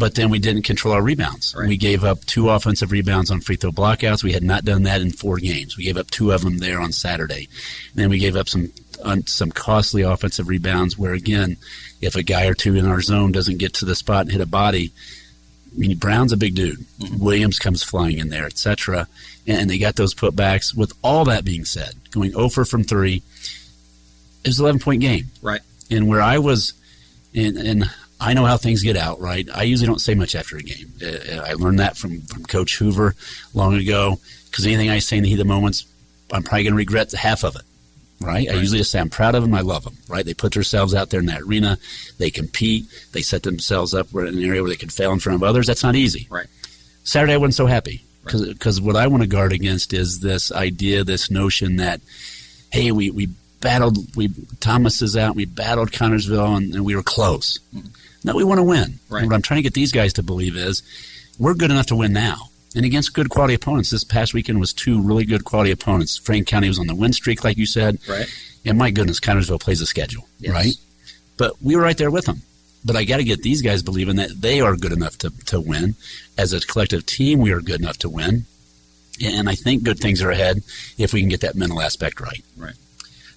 But 0.02 0.16
then 0.16 0.32
we 0.32 0.40
didn't 0.40 0.64
control 0.64 0.96
our 0.96 1.02
rebounds. 1.04 1.54
Right. 1.56 1.70
We 1.70 1.78
gave 1.78 2.04
up 2.04 2.26
two 2.26 2.50
offensive 2.50 2.92
rebounds 2.92 3.30
on 3.30 3.40
free 3.40 3.56
throw 3.56 3.70
blockouts. 3.70 4.24
We 4.24 4.34
had 4.34 4.42
not 4.42 4.66
done 4.66 4.82
that 4.84 5.00
in 5.00 5.12
four 5.12 5.38
games. 5.38 5.78
We 5.78 5.84
gave 5.84 5.96
up 5.96 6.10
two 6.10 6.32
of 6.32 6.42
them 6.42 6.58
there 6.58 6.82
on 6.82 6.92
Saturday. 6.92 7.48
And 7.92 8.02
then 8.02 8.10
we 8.10 8.18
gave 8.18 8.36
up 8.36 8.50
some 8.50 8.72
on 9.06 9.28
some 9.28 9.52
costly 9.52 10.02
offensive 10.02 10.48
rebounds 10.48 10.98
where 10.98 11.14
again, 11.14 11.56
if 12.02 12.16
a 12.16 12.24
guy 12.24 12.48
or 12.48 12.56
two 12.56 12.76
in 12.76 12.88
our 12.88 13.00
zone 13.02 13.32
doesn't 13.32 13.60
get 13.60 13.76
to 13.76 13.86
the 13.86 13.94
spot 13.94 14.22
and 14.22 14.32
hit 14.32 14.42
a 14.42 14.48
body, 14.48 14.92
I 15.72 15.78
mean, 15.78 15.96
Brown's 15.98 16.34
a 16.34 16.38
big 16.38 16.56
dude. 16.56 16.80
Mm-hmm. 16.80 17.24
Williams 17.24 17.60
comes 17.60 17.84
flying 17.84 18.18
in 18.18 18.30
there, 18.30 18.48
etc. 18.48 19.08
And 19.46 19.70
they 19.70 19.78
got 19.78 19.98
those 19.98 20.16
putbacks. 20.16 20.76
With 20.76 20.94
all 21.04 21.26
that 21.26 21.46
being 21.46 21.64
said, 21.64 21.94
going 22.10 22.36
over 22.36 22.66
from 22.66 22.86
three, 22.86 23.22
it 24.44 24.48
was 24.48 24.58
an 24.58 24.66
11 24.66 24.82
point 24.82 25.02
game. 25.02 25.28
Right. 25.44 25.62
And 25.92 26.08
where 26.08 26.24
I 26.24 26.40
was, 26.40 26.74
and, 27.36 27.56
and 27.56 27.92
I 28.22 28.34
know 28.34 28.46
how 28.46 28.58
things 28.58 28.84
get 28.84 28.96
out, 28.96 29.20
right? 29.20 29.48
I 29.54 29.64
usually 29.64 29.88
don't 29.88 30.00
say 30.00 30.14
much 30.14 30.36
after 30.36 30.56
a 30.56 30.62
game. 30.62 30.94
Uh, 31.02 31.42
I 31.44 31.54
learned 31.54 31.80
that 31.80 31.98
from, 31.98 32.22
from 32.22 32.46
Coach 32.46 32.78
Hoover 32.78 33.16
long 33.54 33.74
ago 33.74 34.20
because 34.46 34.66
anything 34.66 34.90
I 34.90 35.00
say 35.00 35.18
in 35.18 35.24
the 35.24 35.30
heat 35.30 35.36
of 35.36 35.40
the 35.40 35.46
moments, 35.46 35.86
I'm 36.32 36.44
probably 36.44 36.64
going 36.64 36.74
to 36.74 36.78
regret 36.78 37.10
the 37.10 37.18
half 37.18 37.44
of 37.44 37.56
it 37.56 37.64
right? 38.22 38.48
right? 38.48 38.56
I 38.56 38.60
usually 38.60 38.80
just 38.80 38.92
say 38.92 39.00
I'm 39.00 39.10
proud 39.10 39.36
of 39.36 39.44
them. 39.44 39.54
I 39.54 39.62
love 39.62 39.84
them, 39.84 39.98
right? 40.08 40.26
They 40.26 40.34
put 40.34 40.54
themselves 40.54 40.94
out 40.94 41.10
there 41.10 41.20
in 41.20 41.26
that 41.28 41.42
arena. 41.42 41.78
They 42.18 42.30
compete. 42.30 42.86
They 43.12 43.22
set 43.22 43.44
themselves 43.44 43.94
up 43.94 44.14
in 44.14 44.28
an 44.28 44.44
area 44.44 44.62
where 44.62 44.70
they 44.70 44.76
can 44.76 44.90
fail 44.90 45.12
in 45.12 45.20
front 45.20 45.36
of 45.36 45.44
others. 45.44 45.68
That's 45.68 45.84
not 45.84 45.96
easy. 45.96 46.28
Right. 46.30 46.48
Saturday, 47.04 47.34
I 47.34 47.38
wasn't 47.38 47.56
so 47.56 47.66
happy 47.66 48.04
because 48.24 48.80
right. 48.80 48.86
what 48.86 48.96
I 48.96 49.08
want 49.08 49.24
to 49.24 49.28
guard 49.28 49.54
against 49.54 49.94
is 49.94 50.20
this 50.20 50.52
idea, 50.52 51.04
this 51.04 51.32
notion 51.32 51.78
that, 51.78 52.02
hey, 52.72 52.92
we, 52.92 53.10
we 53.10 53.30
battled, 53.60 54.16
we 54.16 54.30
Thomas 54.60 55.02
is 55.02 55.18
out, 55.18 55.36
we 55.36 55.46
battled 55.46 55.92
Connersville, 55.92 56.58
and, 56.58 56.76
and 56.76 56.86
we 56.86 56.96
were 56.96 57.04
close. 57.04 57.60
Mm-hmm. 57.76 57.88
No, 58.24 58.36
we 58.36 58.44
want 58.44 58.60
to 58.60 58.64
win. 58.64 59.00
Right. 59.10 59.26
What 59.26 59.34
I'm 59.34 59.42
trying 59.42 59.58
to 59.58 59.64
get 59.64 59.74
these 59.74 59.92
guys 59.92 60.14
to 60.14 60.24
believe 60.24 60.56
is 60.56 60.84
we're 61.40 61.54
good 61.54 61.72
enough 61.72 61.88
to 61.88 61.96
win 61.96 62.14
now 62.14 62.50
and 62.76 62.86
against 62.86 63.14
good 63.14 63.30
quality 63.30 63.54
opponents. 63.54 63.90
This 63.90 64.04
past 64.04 64.34
weekend 64.34 64.60
was 64.60 64.74
two 64.74 65.02
really 65.02 65.26
good 65.26 65.44
quality 65.44 65.72
opponents. 65.72 66.18
Frank 66.18 66.48
County 66.48 66.68
was 66.68 66.80
on 66.80 66.88
the 66.88 66.96
win 66.96 67.14
streak, 67.14 67.44
like 67.44 67.58
you 67.58 67.66
said. 67.66 67.98
Right. 68.08 68.28
And 68.66 68.78
my 68.78 68.92
goodness, 68.92 69.20
Connersville 69.20 69.60
plays 69.60 69.82
a 69.82 69.86
schedule, 69.86 70.28
yes. 70.40 70.52
right? 70.52 70.74
But 71.38 71.62
we 71.62 71.76
were 71.76 71.82
right 71.82 71.98
there 71.98 72.12
with 72.12 72.26
them. 72.26 72.44
But 72.86 72.96
I 72.96 73.04
got 73.04 73.18
to 73.18 73.24
get 73.24 73.44
these 73.44 73.62
guys 73.62 73.84
believing 73.84 74.16
that 74.16 74.42
they 74.42 74.62
are 74.62 74.76
good 74.76 74.92
enough 74.92 75.18
to, 75.20 75.32
to 75.48 75.60
win. 75.60 75.96
As 76.38 76.54
a 76.54 76.60
collective 76.60 77.06
team, 77.06 77.40
we 77.40 77.52
are 77.52 77.62
good 77.62 77.80
enough 77.80 77.98
to 78.00 78.10
win. 78.10 78.46
And 79.24 79.50
I 79.50 79.56
think 79.56 79.84
good 79.84 80.00
things 80.00 80.22
are 80.22 80.32
ahead 80.32 80.64
if 80.98 81.14
we 81.14 81.20
can 81.20 81.30
get 81.30 81.42
that 81.42 81.56
mental 81.56 81.82
aspect 81.82 82.20
right. 82.20 82.44
Right. 82.58 82.76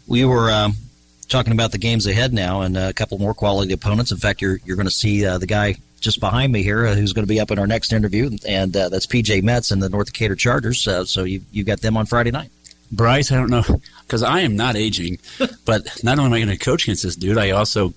We 0.07 0.25
were 0.25 0.51
um, 0.51 0.77
talking 1.25 1.53
about 1.53 1.73
the 1.73 1.79
games 1.79 2.07
ahead 2.07 2.33
now 2.33 2.63
and 2.63 2.77
a 2.77 2.93
couple 2.93 3.19
more 3.19 3.35
quality 3.35 3.73
opponents. 3.73 4.13
In 4.13 4.19
fact, 4.19 4.41
you're, 4.43 4.59
you're 4.65 4.77
going 4.77 4.87
to 4.87 4.95
see 4.95 5.25
uh, 5.25 5.39
the 5.39 5.47
guy 5.47 5.77
just 6.05 6.21
behind 6.21 6.53
me 6.53 6.63
here, 6.63 6.87
uh, 6.87 6.95
who's 6.95 7.13
going 7.13 7.25
to 7.25 7.29
be 7.29 7.41
up 7.41 7.51
in 7.51 7.59
our 7.59 7.67
next 7.67 7.93
interview, 7.93 8.31
and 8.47 8.77
uh, 8.77 8.89
that's 8.91 9.07
PJ 9.07 9.43
Metz 9.43 9.71
and 9.71 9.83
the 9.83 9.89
North 9.89 10.13
Decatur 10.13 10.37
Chargers. 10.37 10.87
Uh, 10.87 11.05
so 11.05 11.25
you 11.25 11.41
you 11.51 11.65
got 11.65 11.81
them 11.81 11.97
on 11.97 12.07
Friday 12.07 12.31
night. 12.31 12.51
Bryce, 12.93 13.33
I 13.33 13.37
don't 13.37 13.51
know 13.51 13.65
because 14.03 14.23
I 14.23 14.41
am 14.41 14.55
not 14.55 14.77
aging, 14.77 15.19
but 15.65 16.05
not 16.05 16.19
only 16.19 16.27
am 16.29 16.35
I 16.35 16.47
going 16.47 16.59
to 16.59 16.65
coach 16.65 16.85
against 16.85 17.03
this 17.03 17.17
dude, 17.17 17.39
I 17.39 17.51
also 17.51 17.95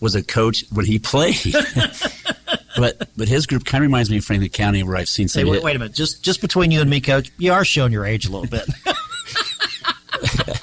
was 0.00 0.14
a 0.14 0.22
coach 0.22 0.64
when 0.72 0.86
he 0.86 0.98
played. 0.98 1.36
but 2.76 3.08
but 3.16 3.28
his 3.28 3.46
group 3.46 3.64
kind 3.64 3.84
of 3.84 3.88
reminds 3.88 4.10
me 4.10 4.18
of 4.18 4.24
Franklin 4.24 4.50
County, 4.50 4.82
where 4.82 4.96
I've 4.96 5.08
seen 5.08 5.28
some. 5.28 5.44
Hey, 5.44 5.50
wait, 5.50 5.62
wait 5.62 5.76
a 5.76 5.78
minute, 5.78 5.94
just 5.94 6.24
just 6.24 6.40
between 6.40 6.70
you 6.70 6.80
and 6.80 6.88
me, 6.90 7.00
coach, 7.00 7.30
you 7.38 7.52
are 7.52 7.64
showing 7.64 7.92
your 7.92 8.06
age 8.06 8.26
a 8.26 8.32
little 8.32 8.48
bit. 8.48 8.66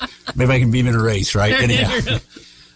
Maybe 0.36 0.52
I 0.52 0.60
can 0.60 0.72
beat 0.72 0.82
him 0.82 0.88
in 0.88 0.96
a 0.96 1.04
race, 1.04 1.36
right? 1.36 1.54
Anyhow. 1.62 2.20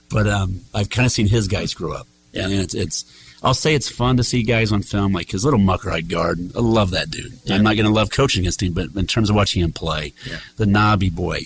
but 0.09 0.27
um, 0.27 0.61
I've 0.73 0.89
kind 0.89 1.05
of 1.05 1.11
seen 1.11 1.27
his 1.27 1.47
guys 1.47 1.73
grow 1.73 1.93
up, 1.93 2.07
yeah. 2.31 2.45
and 2.45 2.53
it's 2.53 2.73
it's 2.73 3.05
I'll 3.43 3.53
say 3.53 3.75
it's 3.75 3.89
fun 3.89 4.17
to 4.17 4.23
see 4.23 4.43
guys 4.43 4.71
on 4.71 4.81
film 4.81 5.13
like 5.13 5.31
his 5.31 5.45
little 5.45 5.59
Muckerheide 5.59 6.09
guard. 6.09 6.39
I 6.55 6.59
love 6.59 6.91
that 6.91 7.11
dude. 7.11 7.37
Yeah. 7.43 7.55
I'm 7.55 7.63
not 7.63 7.75
going 7.75 7.85
to 7.85 7.91
love 7.91 8.09
coaching 8.09 8.41
against 8.41 8.63
him, 8.63 8.73
but 8.73 8.95
in 8.95 9.05
terms 9.05 9.29
of 9.29 9.35
watching 9.35 9.61
him 9.61 9.71
play, 9.71 10.13
yeah. 10.25 10.37
the 10.57 10.65
knobby 10.65 11.09
boy, 11.09 11.41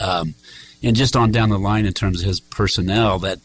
um, 0.00 0.34
and 0.82 0.96
just 0.96 1.14
on 1.14 1.30
down 1.30 1.50
the 1.50 1.58
line 1.58 1.86
in 1.86 1.92
terms 1.92 2.22
of 2.22 2.26
his 2.26 2.40
personnel, 2.40 3.18
that 3.20 3.38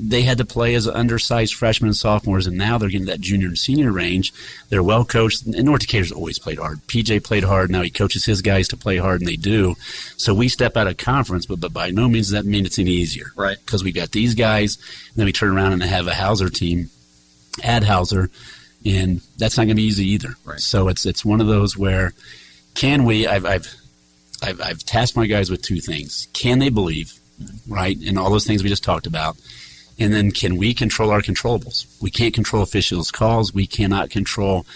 they 0.00 0.22
had 0.22 0.38
to 0.38 0.44
play 0.44 0.74
as 0.74 0.86
undersized 0.86 1.54
freshmen 1.54 1.88
and 1.88 1.96
sophomores, 1.96 2.46
and 2.46 2.56
now 2.56 2.78
they're 2.78 2.88
getting 2.88 3.06
that 3.08 3.20
junior 3.20 3.48
and 3.48 3.58
senior 3.58 3.90
range. 3.90 4.32
They're 4.68 4.82
well 4.82 5.04
coached, 5.04 5.44
and 5.44 5.64
North 5.64 5.80
Decatur's 5.80 6.12
always 6.12 6.38
played 6.38 6.58
hard. 6.58 6.78
PJ 6.86 7.24
played 7.24 7.44
hard. 7.44 7.70
Now 7.70 7.82
he 7.82 7.90
coaches 7.90 8.24
his 8.24 8.40
guys 8.40 8.68
to 8.68 8.76
play 8.76 8.98
hard, 8.98 9.20
and 9.20 9.28
they 9.28 9.36
do. 9.36 9.74
So 10.16 10.32
we 10.34 10.48
step 10.48 10.76
out 10.76 10.86
of 10.86 10.96
conference, 10.96 11.46
but, 11.46 11.60
but 11.60 11.72
by 11.72 11.90
no 11.90 12.08
means 12.08 12.26
does 12.26 12.32
that 12.32 12.48
mean 12.48 12.64
it's 12.64 12.78
any 12.78 12.92
easier. 12.92 13.32
Right. 13.34 13.58
Because 13.64 13.82
we've 13.82 13.94
got 13.94 14.12
these 14.12 14.34
guys, 14.34 14.76
and 14.76 15.16
then 15.16 15.26
we 15.26 15.32
turn 15.32 15.56
around 15.56 15.72
and 15.72 15.82
have 15.82 16.06
a 16.06 16.14
Hauser 16.14 16.48
team 16.48 16.90
Adhauser, 17.58 18.30
and 18.84 19.20
that's 19.36 19.56
not 19.56 19.64
going 19.64 19.70
to 19.70 19.74
be 19.74 19.82
easy 19.82 20.06
either. 20.08 20.34
Right. 20.44 20.60
So 20.60 20.88
it's 20.88 21.06
it's 21.06 21.24
one 21.24 21.40
of 21.40 21.46
those 21.46 21.76
where 21.76 22.12
can 22.74 23.04
we? 23.04 23.26
I've 23.26 23.44
I've 23.44 23.74
I've, 24.42 24.60
I've 24.60 24.84
tasked 24.84 25.16
my 25.16 25.26
guys 25.26 25.50
with 25.50 25.62
two 25.62 25.80
things: 25.80 26.28
can 26.32 26.58
they 26.58 26.68
believe, 26.68 27.12
right, 27.68 27.96
and 28.06 28.18
all 28.18 28.30
those 28.30 28.46
things 28.46 28.62
we 28.62 28.68
just 28.68 28.84
talked 28.84 29.06
about, 29.06 29.36
and 29.98 30.12
then 30.12 30.30
can 30.30 30.56
we 30.56 30.74
control 30.74 31.10
our 31.10 31.20
controllables? 31.20 31.86
We 32.00 32.10
can't 32.10 32.34
control 32.34 32.62
officials' 32.62 33.10
calls. 33.10 33.52
We 33.52 33.66
cannot 33.66 34.10
control 34.10 34.66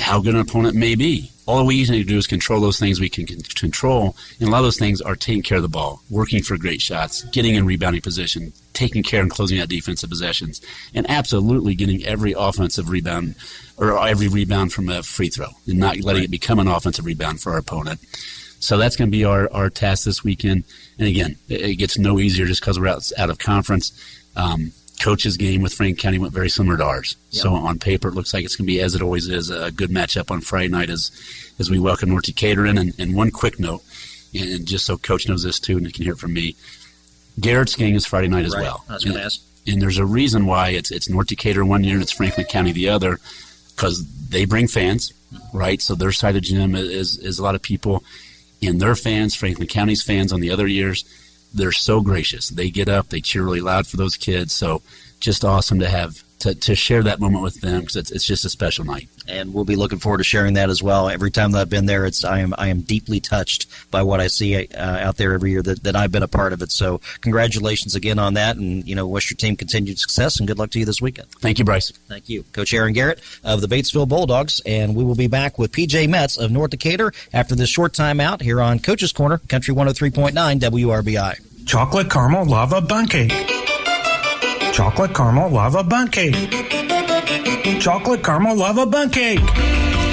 how 0.00 0.20
good 0.20 0.34
an 0.34 0.40
opponent 0.40 0.74
may 0.76 0.94
be. 0.94 1.30
All 1.46 1.66
we 1.66 1.84
need 1.84 1.86
to 1.86 2.04
do 2.04 2.16
is 2.16 2.26
control 2.26 2.60
those 2.60 2.78
things 2.78 2.98
we 2.98 3.10
can 3.10 3.26
control, 3.26 4.16
and 4.40 4.48
a 4.48 4.50
lot 4.50 4.58
of 4.58 4.64
those 4.64 4.78
things 4.78 5.02
are 5.02 5.14
taking 5.14 5.42
care 5.42 5.58
of 5.58 5.62
the 5.62 5.68
ball, 5.68 6.02
working 6.08 6.42
for 6.42 6.56
great 6.56 6.80
shots, 6.80 7.22
getting 7.24 7.54
in 7.54 7.66
rebounding 7.66 8.00
position, 8.00 8.54
taking 8.72 9.02
care 9.02 9.20
and 9.20 9.30
closing 9.30 9.60
out 9.60 9.68
defensive 9.68 10.08
possessions, 10.08 10.62
and 10.94 11.08
absolutely 11.10 11.74
getting 11.74 12.02
every 12.04 12.32
offensive 12.32 12.88
rebound 12.88 13.34
or 13.76 13.98
every 14.06 14.28
rebound 14.28 14.72
from 14.72 14.88
a 14.88 15.02
free 15.02 15.28
throw, 15.28 15.48
and 15.66 15.78
not 15.78 16.00
letting 16.00 16.24
it 16.24 16.30
become 16.30 16.58
an 16.58 16.68
offensive 16.68 17.04
rebound 17.04 17.40
for 17.40 17.52
our 17.52 17.58
opponent. 17.58 18.00
So 18.64 18.78
that's 18.78 18.96
going 18.96 19.10
to 19.10 19.16
be 19.16 19.24
our, 19.24 19.52
our 19.52 19.68
task 19.68 20.06
this 20.06 20.24
weekend. 20.24 20.64
And 20.98 21.06
again, 21.06 21.36
it, 21.48 21.76
gets 21.76 21.98
no 21.98 22.18
easier 22.18 22.46
just 22.46 22.62
because 22.62 22.80
we're 22.80 22.88
out, 22.88 23.12
out 23.18 23.28
of 23.28 23.38
conference. 23.38 23.92
Um, 24.36 24.72
coach's 25.00 25.36
game 25.36 25.60
with 25.60 25.74
Frank 25.74 25.98
County 25.98 26.18
went 26.18 26.32
very 26.32 26.48
similar 26.48 26.76
to 26.78 26.84
ours. 26.84 27.16
Yep. 27.30 27.42
So 27.42 27.54
on 27.54 27.78
paper, 27.78 28.08
it 28.08 28.14
looks 28.14 28.32
like 28.32 28.44
it's 28.44 28.56
going 28.56 28.66
to 28.66 28.72
be, 28.72 28.80
as 28.80 28.94
it 28.94 29.02
always 29.02 29.28
is, 29.28 29.50
a 29.50 29.70
good 29.70 29.90
matchup 29.90 30.30
on 30.30 30.40
Friday 30.40 30.68
night 30.68 30.88
as, 30.90 31.10
as 31.58 31.70
we 31.70 31.78
welcome 31.78 32.08
North 32.08 32.24
Decatur 32.24 32.64
in. 32.64 32.78
And, 32.78 32.94
and 32.98 33.14
one 33.14 33.30
quick 33.30 33.58
note, 33.58 33.82
and 34.34 34.66
just 34.66 34.86
so 34.86 34.96
Coach 34.96 35.28
knows 35.28 35.42
this 35.42 35.60
too, 35.60 35.76
and 35.76 35.86
he 35.86 35.92
can 35.92 36.04
hear 36.04 36.14
it 36.14 36.18
from 36.18 36.32
me, 36.32 36.56
Garrett's 37.38 37.76
game 37.76 37.94
is 37.96 38.06
Friday 38.06 38.28
night 38.28 38.46
as 38.46 38.54
right. 38.54 38.62
well. 38.62 38.84
I 38.88 38.94
was 38.94 39.04
going 39.04 39.18
to. 39.18 39.30
And 39.66 39.80
there's 39.80 39.98
a 39.98 40.04
reason 40.04 40.46
why 40.46 40.70
it's 40.70 40.90
it's 40.90 41.08
North 41.08 41.28
Decatur 41.28 41.64
one 41.64 41.84
year 41.84 41.94
and 41.94 42.02
it's 42.02 42.12
Franklin 42.12 42.46
County 42.46 42.72
the 42.72 42.90
other, 42.90 43.18
because 43.74 44.04
they 44.28 44.44
bring 44.44 44.68
fans, 44.68 45.12
right? 45.52 45.80
So 45.80 45.94
their 45.94 46.12
side 46.12 46.30
of 46.30 46.34
the 46.34 46.40
gym 46.42 46.74
is 46.74 47.18
is 47.18 47.38
a 47.38 47.42
lot 47.42 47.54
of 47.54 47.62
people, 47.62 48.04
and 48.62 48.78
their 48.78 48.94
fans, 48.94 49.34
Franklin 49.34 49.66
County's 49.66 50.02
fans 50.02 50.32
on 50.32 50.40
the 50.40 50.50
other 50.50 50.66
years, 50.66 51.04
they're 51.54 51.72
so 51.72 52.00
gracious. 52.00 52.48
They 52.48 52.70
get 52.70 52.88
up, 52.88 53.08
they 53.08 53.20
cheer 53.20 53.44
really 53.44 53.60
loud 53.60 53.86
for 53.86 53.96
those 53.96 54.16
kids. 54.16 54.52
So 54.52 54.82
just 55.20 55.44
awesome 55.44 55.78
to 55.78 55.88
have 55.88 56.23
to, 56.40 56.54
to 56.54 56.74
share 56.74 57.02
that 57.02 57.20
moment 57.20 57.42
with 57.42 57.60
them 57.60 57.80
because 57.80 57.96
it's, 57.96 58.10
it's 58.10 58.24
just 58.24 58.44
a 58.44 58.50
special 58.50 58.84
night. 58.84 59.08
And 59.26 59.54
we'll 59.54 59.64
be 59.64 59.76
looking 59.76 59.98
forward 59.98 60.18
to 60.18 60.24
sharing 60.24 60.54
that 60.54 60.70
as 60.70 60.82
well. 60.82 61.08
Every 61.08 61.30
time 61.30 61.52
that 61.52 61.60
I've 61.60 61.70
been 61.70 61.86
there, 61.86 62.04
it's 62.04 62.24
I 62.24 62.40
am 62.40 62.54
I 62.58 62.68
am 62.68 62.82
deeply 62.82 63.20
touched 63.20 63.66
by 63.90 64.02
what 64.02 64.20
I 64.20 64.26
see 64.26 64.66
uh, 64.66 64.98
out 64.98 65.16
there 65.16 65.32
every 65.32 65.50
year 65.50 65.62
that, 65.62 65.82
that 65.84 65.96
I've 65.96 66.12
been 66.12 66.22
a 66.22 66.28
part 66.28 66.52
of 66.52 66.62
it. 66.62 66.70
So 66.70 67.00
congratulations 67.20 67.94
again 67.94 68.18
on 68.18 68.34
that, 68.34 68.56
and 68.56 68.86
you 68.86 68.94
know 68.94 69.06
wish 69.06 69.30
your 69.30 69.36
team 69.36 69.56
continued 69.56 69.98
success 69.98 70.38
and 70.38 70.46
good 70.46 70.58
luck 70.58 70.70
to 70.70 70.78
you 70.78 70.84
this 70.84 71.00
weekend. 71.00 71.28
Thank 71.40 71.58
you, 71.58 71.64
Bryce. 71.64 71.90
Thank 71.90 72.28
you, 72.28 72.42
Coach 72.52 72.74
Aaron 72.74 72.92
Garrett 72.92 73.20
of 73.42 73.60
the 73.60 73.66
Batesville 73.66 74.08
Bulldogs, 74.08 74.60
and 74.66 74.94
we 74.94 75.04
will 75.04 75.14
be 75.14 75.28
back 75.28 75.58
with 75.58 75.72
PJ 75.72 76.08
Metz 76.08 76.36
of 76.36 76.50
North 76.50 76.70
Decatur 76.70 77.12
after 77.32 77.54
this 77.54 77.68
short 77.68 77.94
time 77.94 78.20
out 78.20 78.42
here 78.42 78.60
on 78.60 78.78
Coach's 78.78 79.12
Corner, 79.12 79.38
Country 79.48 79.74
103.9 79.74 80.32
WRBI. 80.60 81.66
Chocolate 81.66 82.10
caramel 82.10 82.44
lava 82.44 82.82
bundt 82.82 83.10
cake 83.10 83.53
chocolate 84.74 85.14
caramel 85.14 85.48
lava 85.50 85.84
bundt 85.84 86.10
cake. 86.10 86.34
Chocolate 87.78 88.24
caramel 88.24 88.56
lava 88.56 88.84
bundt 88.84 89.12
cake. 89.12 89.38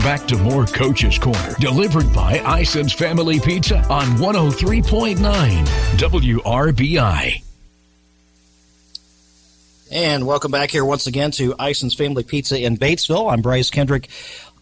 Back 0.00 0.26
to 0.28 0.38
more 0.38 0.64
Coach's 0.64 1.18
Corner, 1.18 1.54
delivered 1.60 2.10
by 2.14 2.40
Ison's 2.40 2.94
Family 2.94 3.38
Pizza 3.38 3.80
on 3.90 4.06
103.9 4.16 5.18
WRBI. 5.98 7.42
And 9.92 10.26
welcome 10.26 10.52
back 10.52 10.70
here 10.70 10.86
once 10.86 11.06
again 11.06 11.32
to 11.32 11.54
Ison's 11.60 11.94
Family 11.94 12.22
Pizza 12.22 12.58
in 12.58 12.78
Batesville. 12.78 13.30
I'm 13.30 13.42
Bryce 13.42 13.68
Kendrick. 13.68 14.08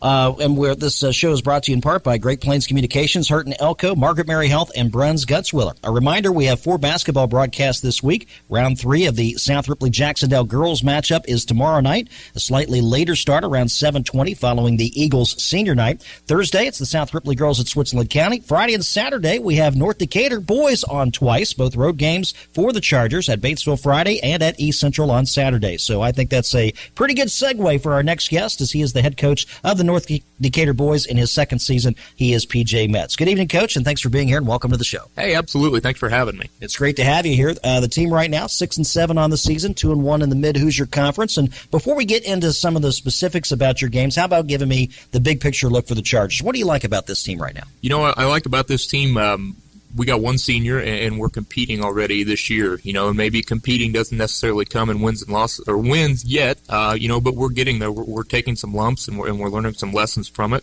Uh, 0.01 0.35
and 0.41 0.57
where 0.57 0.75
this 0.75 1.03
uh, 1.03 1.11
show 1.11 1.33
is 1.33 1.43
brought 1.43 1.65
to 1.65 1.73
you 1.73 1.77
in 1.77 1.81
part 1.81 2.05
by 2.05 2.19
Great 2.19 2.41
Plains 2.41 2.67
Communications, 2.67 3.29
Hurton 3.29 3.55
Elko, 3.59 3.95
Margaret 3.95 4.29
Mary 4.29 4.49
Health, 4.49 4.71
and 4.77 4.93
Bruns 4.93 5.27
Gutzwiller. 5.27 5.77
A 5.83 5.91
reminder: 5.91 6.31
we 6.31 6.45
have 6.45 6.61
four 6.61 6.79
basketball 6.79 7.27
broadcasts 7.27 7.83
this 7.83 8.03
week. 8.03 8.29
Round 8.49 8.79
three 8.79 9.07
of 9.07 9.17
the 9.17 9.35
South 9.35 9.69
Ripley 9.69 9.91
Jacksonville 9.91 10.45
girls 10.45 10.83
matchup 10.83 11.25
is 11.27 11.45
tomorrow 11.45 11.81
night. 11.81 12.09
A 12.35 12.41
slightly 12.41 12.81
later 12.81 13.17
start 13.17 13.45
around 13.45 13.69
7:20, 13.69 14.35
following 14.35 14.77
the 14.77 14.93
Eagles 15.01 15.43
senior 15.43 15.75
night. 15.75 16.03
Thursday, 16.27 16.67
it's 16.67 16.79
the 16.79 16.87
South 16.87 17.13
Ripley 17.13 17.35
girls 17.35 17.59
at 17.59 17.67
Switzerland 17.67 18.11
County. 18.11 18.41
Friday 18.41 18.75
and 18.75 18.85
Saturday, 18.85 19.39
we 19.39 19.57
have 19.57 19.77
North 19.77 19.99
Decatur 19.99 20.41
boys 20.41 20.85
on 20.85 21.11
twice, 21.11 21.53
both 21.53 21.77
road 21.77 21.97
games 21.97 22.33
for 22.53 22.73
the 22.73 22.81
Chargers 22.81 23.29
at 23.29 23.41
Batesville 23.41 23.83
Friday 23.83 24.21
and 24.23 24.43
at 24.43 24.61
East 24.61 24.81
Central 24.81 25.11
on 25.11 25.27
Saturday. 25.27 25.77
So 25.77 26.03
I 26.03 26.13
think 26.13 26.31
that's 26.31 26.55
a 26.55 26.73
pretty 26.95 27.15
good 27.15 27.29
segue 27.29 27.83
for 27.83 27.95
our 27.95 28.03
next 28.03 28.31
guest, 28.31 28.61
as 28.61 28.73
he 28.73 28.81
is 28.81 28.93
the 28.93 29.03
head 29.03 29.17
coach 29.17 29.47
of 29.65 29.79
the 29.79 29.88
North 29.89 30.07
Decatur 30.41 30.75
boys 30.75 31.07
in 31.07 31.17
his 31.17 31.33
second 31.33 31.59
season. 31.59 31.97
He 32.15 32.33
is 32.33 32.47
PJ 32.47 32.89
Metz. 32.91 33.17
Good 33.17 33.29
evening, 33.29 33.49
Coach, 33.49 33.75
and 33.75 33.85
thanks 33.85 34.01
for 34.01 34.11
being 34.11 34.29
here 34.29 34.39
and 34.39 34.47
welcome 34.47 34.71
to 34.71 34.77
the 34.77 34.85
show. 34.85 35.07
Hey, 35.17 35.35
absolutely. 35.35 35.81
Thanks 35.81 35.99
for 35.99 36.09
having 36.09 36.39
me. 36.39 36.49
It's 36.61 36.77
great 36.77 36.97
to 36.97 37.05
have 37.05 37.27
you 37.27 37.35
here. 37.35 37.55
Uh, 37.65 37.81
the 37.81 37.89
team 37.89 38.13
right 38.13 38.31
now, 38.31 38.47
six 38.47 38.77
and 38.77 38.87
seven 38.87 39.19
on 39.19 39.31
the 39.31 39.37
season, 39.37 39.75
two 39.75 39.91
and 39.91 40.05
one 40.05 40.23
in 40.23 40.29
the 40.29 40.37
Mid 40.37 40.57
Hoosier 40.57 40.87
Conference. 40.87 41.37
And 41.37 41.51
before 41.71 41.97
we 41.97 42.05
get 42.05 42.25
into 42.25 42.53
some 42.53 42.77
of 42.77 42.83
the 42.83 42.93
specifics 42.93 43.51
about 43.51 43.81
your 43.81 43.91
games, 43.91 44.15
how 44.15 44.27
about 44.27 44.47
giving 44.47 44.69
me 44.69 44.91
the 45.11 45.21
big 45.21 45.41
picture 45.41 45.69
look 45.69 45.89
for 45.89 45.95
the 45.95 46.03
Chargers? 46.03 46.43
What 46.43 46.53
do 46.53 46.59
you 46.59 46.67
like 46.67 46.85
about 46.85 47.07
this 47.07 47.23
team 47.23 47.41
right 47.41 47.55
now? 47.55 47.65
You 47.81 47.91
know 47.91 47.99
what 47.99 48.19
I 48.19 48.27
like 48.27 48.47
about 48.47 48.69
this 48.69 48.87
team. 48.87 49.17
Um, 49.17 49.57
we 49.99 50.07
got 50.07 50.21
one 50.21 50.39
senior 50.39 50.79
and 50.79 51.19
we're 51.19 51.29
competing 51.29 51.83
already 51.83 52.23
this 52.23 52.49
year, 52.49 52.81
you 52.85 52.93
know, 52.93 53.09
and 53.09 53.17
maybe 53.17 53.43
competing 53.43 53.93
doesn't 53.93 54.17
necessarily 54.17 54.65
come 54.65 54.89
in 54.91 55.01
wins 55.01 55.23
and 55.23 55.33
losses 55.33 55.67
or 55.67 55.77
wins 55.77 56.25
yet, 56.25 56.59
uh, 56.69 56.97
you 56.99 57.09
know, 57.09 57.21
but 57.21 57.35
we're 57.35 57.49
getting 57.49 57.81
there. 57.81 57.91
We're, 57.91 58.05
we're 58.05 58.23
taking 58.23 58.55
some 58.55 58.73
lumps 58.73 59.09
and 59.09 59.19
we're, 59.19 59.29
and 59.29 59.41
we're, 59.41 59.49
learning 59.49 59.73
some 59.75 59.93
lessons 59.93 60.29
from 60.29 60.53
it. 60.53 60.63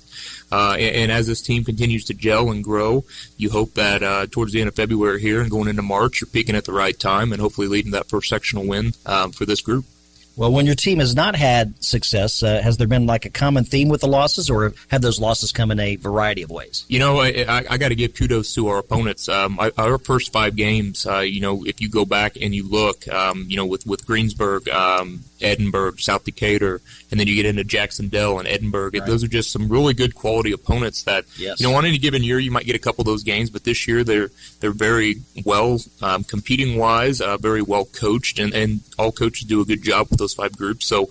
Uh, 0.52 0.74
and, 0.74 0.96
and, 0.96 1.12
as 1.12 1.26
this 1.26 1.42
team 1.42 1.64
continues 1.64 2.06
to 2.06 2.14
gel 2.14 2.52
and 2.52 2.64
grow, 2.64 3.04
you 3.36 3.50
hope 3.50 3.74
that 3.74 4.04
uh, 4.04 4.28
towards 4.28 4.54
the 4.54 4.62
end 4.62 4.68
of 4.68 4.76
February 4.76 5.20
here 5.20 5.42
and 5.42 5.50
going 5.50 5.68
into 5.68 5.82
March, 5.82 6.22
you're 6.22 6.28
peaking 6.28 6.56
at 6.56 6.66
the 6.66 6.72
right 6.72 7.00
time 7.00 7.34
and 7.34 7.42
hopefully 7.42 7.68
leading 7.68 7.92
that 7.92 8.08
first 8.08 8.30
sectional 8.30 8.66
win 8.66 8.94
um, 9.08 9.32
for 9.32 9.46
this 9.46 9.60
group. 9.60 9.86
Well, 10.38 10.52
when 10.52 10.66
your 10.66 10.76
team 10.76 11.00
has 11.00 11.16
not 11.16 11.36
had 11.36 11.82
success, 11.84 12.44
uh, 12.44 12.62
has 12.62 12.78
there 12.78 12.88
been 12.88 13.06
like 13.06 13.26
a 13.26 13.30
common 13.30 13.64
theme 13.64 13.88
with 13.88 14.02
the 14.02 14.08
losses, 14.08 14.50
or 14.50 14.74
have 14.90 15.02
those 15.02 15.20
losses 15.20 15.52
come 15.52 15.72
in 15.72 15.80
a 15.80 15.96
variety 15.96 16.42
of 16.42 16.50
ways? 16.50 16.86
You 16.90 17.00
know, 17.00 17.20
I, 17.20 17.46
I, 17.48 17.66
I 17.72 17.78
got 17.78 17.90
to 17.90 17.96
give 17.96 18.16
kudos 18.16 18.54
to 18.56 18.68
our 18.68 18.80
opponents. 18.80 19.30
Um, 19.30 19.60
our 19.78 19.98
first 19.98 20.34
five 20.34 20.56
games, 20.56 21.06
uh, 21.06 21.20
you 21.20 21.40
know, 21.40 21.64
if 21.66 21.80
you 21.80 21.90
go 21.90 22.06
back 22.06 22.36
and 22.40 22.54
you 22.54 22.70
look, 22.70 23.08
um, 23.08 23.46
you 23.48 23.56
know, 23.56 23.66
with 23.66 23.86
with 23.88 24.06
Greensburg, 24.06 24.68
um, 24.70 25.22
Edinburgh, 25.42 25.98
South 25.98 26.24
Decatur, 26.24 26.82
and 27.12 27.20
then 27.20 27.28
you 27.28 27.36
get 27.36 27.46
into 27.46 27.64
Jacksonville 27.64 28.40
and 28.40 28.48
Edinburgh. 28.48 28.92
Right. 28.94 29.06
Those 29.06 29.24
are 29.24 29.28
just 29.28 29.52
some 29.52 29.68
really 29.68 29.94
good 29.94 30.16
quality 30.16 30.52
opponents 30.52 31.04
that 31.04 31.26
yes. 31.38 31.60
you 31.60 31.68
know 31.68 31.76
on 31.76 31.86
any 31.86 31.98
given 31.98 32.24
year 32.24 32.40
you 32.40 32.52
might 32.52 32.66
get 32.66 32.76
a 32.76 32.80
couple 32.80 33.02
of 33.02 33.06
those 33.06 33.24
games, 33.24 33.50
but 33.50 33.64
this 33.64 33.88
year 33.88 34.04
they're 34.04 34.30
they're 34.60 34.72
very 34.72 35.18
well 35.44 35.80
um, 36.02 36.24
competing 36.24 36.78
wise, 36.78 37.22
uh, 37.22 37.38
very 37.38 37.62
well 37.62 37.86
coached, 37.86 38.40
and 38.40 38.54
and 38.54 38.82
all 38.98 39.12
coaches 39.12 39.48
do 39.48 39.62
a 39.62 39.66
good 39.66 39.84
job 39.84 40.08
with 40.10 40.20
those 40.20 40.34
five 40.34 40.56
groups. 40.58 40.86
So 40.86 41.10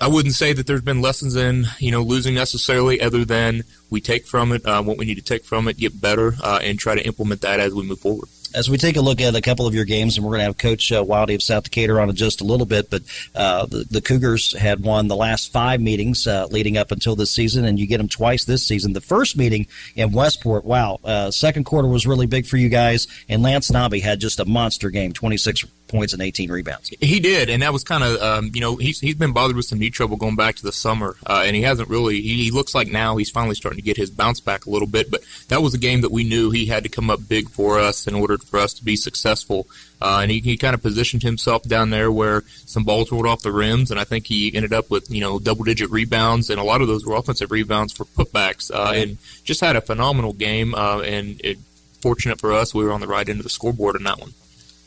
I 0.00 0.08
wouldn't 0.08 0.34
say 0.34 0.52
that 0.52 0.66
there's 0.66 0.80
been 0.80 1.02
lessons 1.02 1.36
in 1.36 1.66
you 1.78 1.90
know 1.90 2.02
losing 2.02 2.34
necessarily, 2.34 3.00
other 3.00 3.24
than 3.24 3.62
we 3.90 4.00
take 4.00 4.26
from 4.26 4.52
it 4.52 4.64
uh, 4.64 4.82
what 4.82 4.96
we 4.96 5.04
need 5.04 5.16
to 5.16 5.22
take 5.22 5.44
from 5.44 5.68
it, 5.68 5.76
get 5.76 6.00
better, 6.00 6.34
uh, 6.42 6.60
and 6.62 6.78
try 6.78 6.94
to 6.94 7.04
implement 7.04 7.42
that 7.42 7.60
as 7.60 7.74
we 7.74 7.82
move 7.82 8.00
forward 8.00 8.28
as 8.54 8.68
we 8.68 8.76
take 8.76 8.96
a 8.96 9.00
look 9.00 9.20
at 9.20 9.34
a 9.34 9.40
couple 9.40 9.66
of 9.66 9.74
your 9.74 9.84
games, 9.84 10.16
and 10.16 10.24
we're 10.24 10.30
going 10.30 10.40
to 10.40 10.44
have 10.44 10.58
Coach 10.58 10.92
uh, 10.92 11.02
Wildy 11.02 11.34
of 11.34 11.42
South 11.42 11.64
Decatur 11.64 12.00
on 12.00 12.10
in 12.10 12.16
just 12.16 12.40
a 12.40 12.44
little 12.44 12.66
bit, 12.66 12.90
but 12.90 13.02
uh, 13.34 13.66
the, 13.66 13.84
the, 13.90 14.00
Cougars 14.00 14.56
had 14.58 14.82
won 14.82 15.08
the 15.08 15.16
last 15.16 15.52
five 15.52 15.80
meetings 15.80 16.26
uh, 16.26 16.46
leading 16.50 16.76
up 16.76 16.90
until 16.90 17.16
this 17.16 17.30
season, 17.30 17.64
and 17.64 17.78
you 17.78 17.86
get 17.86 17.98
them 17.98 18.08
twice 18.08 18.44
this 18.44 18.66
season. 18.66 18.92
The 18.92 19.00
first 19.00 19.36
meeting 19.36 19.66
in 19.94 20.12
Westport, 20.12 20.64
wow, 20.64 20.98
uh, 21.04 21.30
second 21.30 21.64
quarter 21.64 21.88
was 21.88 22.06
really 22.06 22.26
big 22.26 22.46
for 22.46 22.56
you 22.56 22.68
guys, 22.68 23.06
and 23.28 23.42
Lance 23.42 23.70
Nobby 23.70 24.00
had 24.00 24.20
just 24.20 24.40
a 24.40 24.44
monster 24.44 24.90
game, 24.90 25.12
26 25.12 25.64
points 25.92 26.12
and 26.12 26.22
18 26.22 26.50
rebounds. 26.50 26.88
He 26.88 27.20
did, 27.20 27.50
and 27.50 27.62
that 27.62 27.72
was 27.72 27.84
kind 27.84 28.02
of, 28.02 28.20
um, 28.20 28.50
you 28.54 28.60
know, 28.60 28.76
he's, 28.76 28.98
he's 28.98 29.14
been 29.14 29.32
bothered 29.32 29.56
with 29.56 29.66
some 29.66 29.78
knee 29.78 29.90
trouble 29.90 30.16
going 30.16 30.34
back 30.34 30.56
to 30.56 30.62
the 30.62 30.72
summer, 30.72 31.16
uh, 31.26 31.44
and 31.46 31.54
he 31.54 31.62
hasn't 31.62 31.88
really, 31.88 32.20
he, 32.20 32.44
he, 32.44 32.50
looks 32.50 32.74
like 32.74 32.88
now 32.88 33.16
he's 33.16 33.30
finally 33.30 33.54
starting 33.54 33.76
to 33.76 33.82
get 33.82 33.96
his 33.96 34.10
bounce 34.10 34.40
back 34.40 34.66
a 34.66 34.70
little 34.70 34.88
bit, 34.88 35.10
but 35.10 35.20
that 35.48 35.62
was 35.62 35.74
a 35.74 35.78
game 35.78 36.00
that 36.00 36.10
we 36.10 36.24
knew 36.24 36.50
he 36.50 36.66
had 36.66 36.82
to 36.82 36.88
come 36.88 37.10
up 37.10 37.20
big 37.28 37.48
for 37.50 37.78
us 37.78 38.06
in 38.06 38.14
order 38.14 38.38
for 38.38 38.58
us 38.58 38.72
to 38.72 38.84
be 38.84 38.96
successful. 38.96 39.66
Uh, 40.00 40.20
and 40.22 40.30
he, 40.30 40.40
he 40.40 40.56
kind 40.56 40.74
of 40.74 40.82
positioned 40.82 41.22
himself 41.22 41.62
down 41.62 41.90
there 41.90 42.10
where 42.10 42.42
some 42.66 42.82
balls 42.82 43.12
rolled 43.12 43.26
off 43.26 43.42
the 43.42 43.52
rims, 43.52 43.90
and 43.90 44.00
I 44.00 44.04
think 44.04 44.26
he 44.26 44.52
ended 44.54 44.72
up 44.72 44.90
with, 44.90 45.10
you 45.10 45.20
know, 45.20 45.38
double 45.38 45.62
digit 45.62 45.90
rebounds, 45.90 46.50
and 46.50 46.58
a 46.58 46.64
lot 46.64 46.80
of 46.80 46.88
those 46.88 47.06
were 47.06 47.14
offensive 47.14 47.52
rebounds 47.52 47.92
for 47.92 48.04
putbacks, 48.04 48.70
uh, 48.74 48.92
and 48.96 49.18
just 49.44 49.60
had 49.60 49.76
a 49.76 49.80
phenomenal 49.80 50.32
game, 50.32 50.74
uh, 50.74 51.00
and 51.00 51.40
it, 51.44 51.58
fortunate 52.00 52.40
for 52.40 52.52
us, 52.52 52.74
we 52.74 52.84
were 52.84 52.92
on 52.92 53.00
the 53.00 53.06
right 53.06 53.28
end 53.28 53.38
of 53.38 53.44
the 53.44 53.50
scoreboard 53.50 53.96
in 53.96 54.02
that 54.02 54.18
one. 54.18 54.32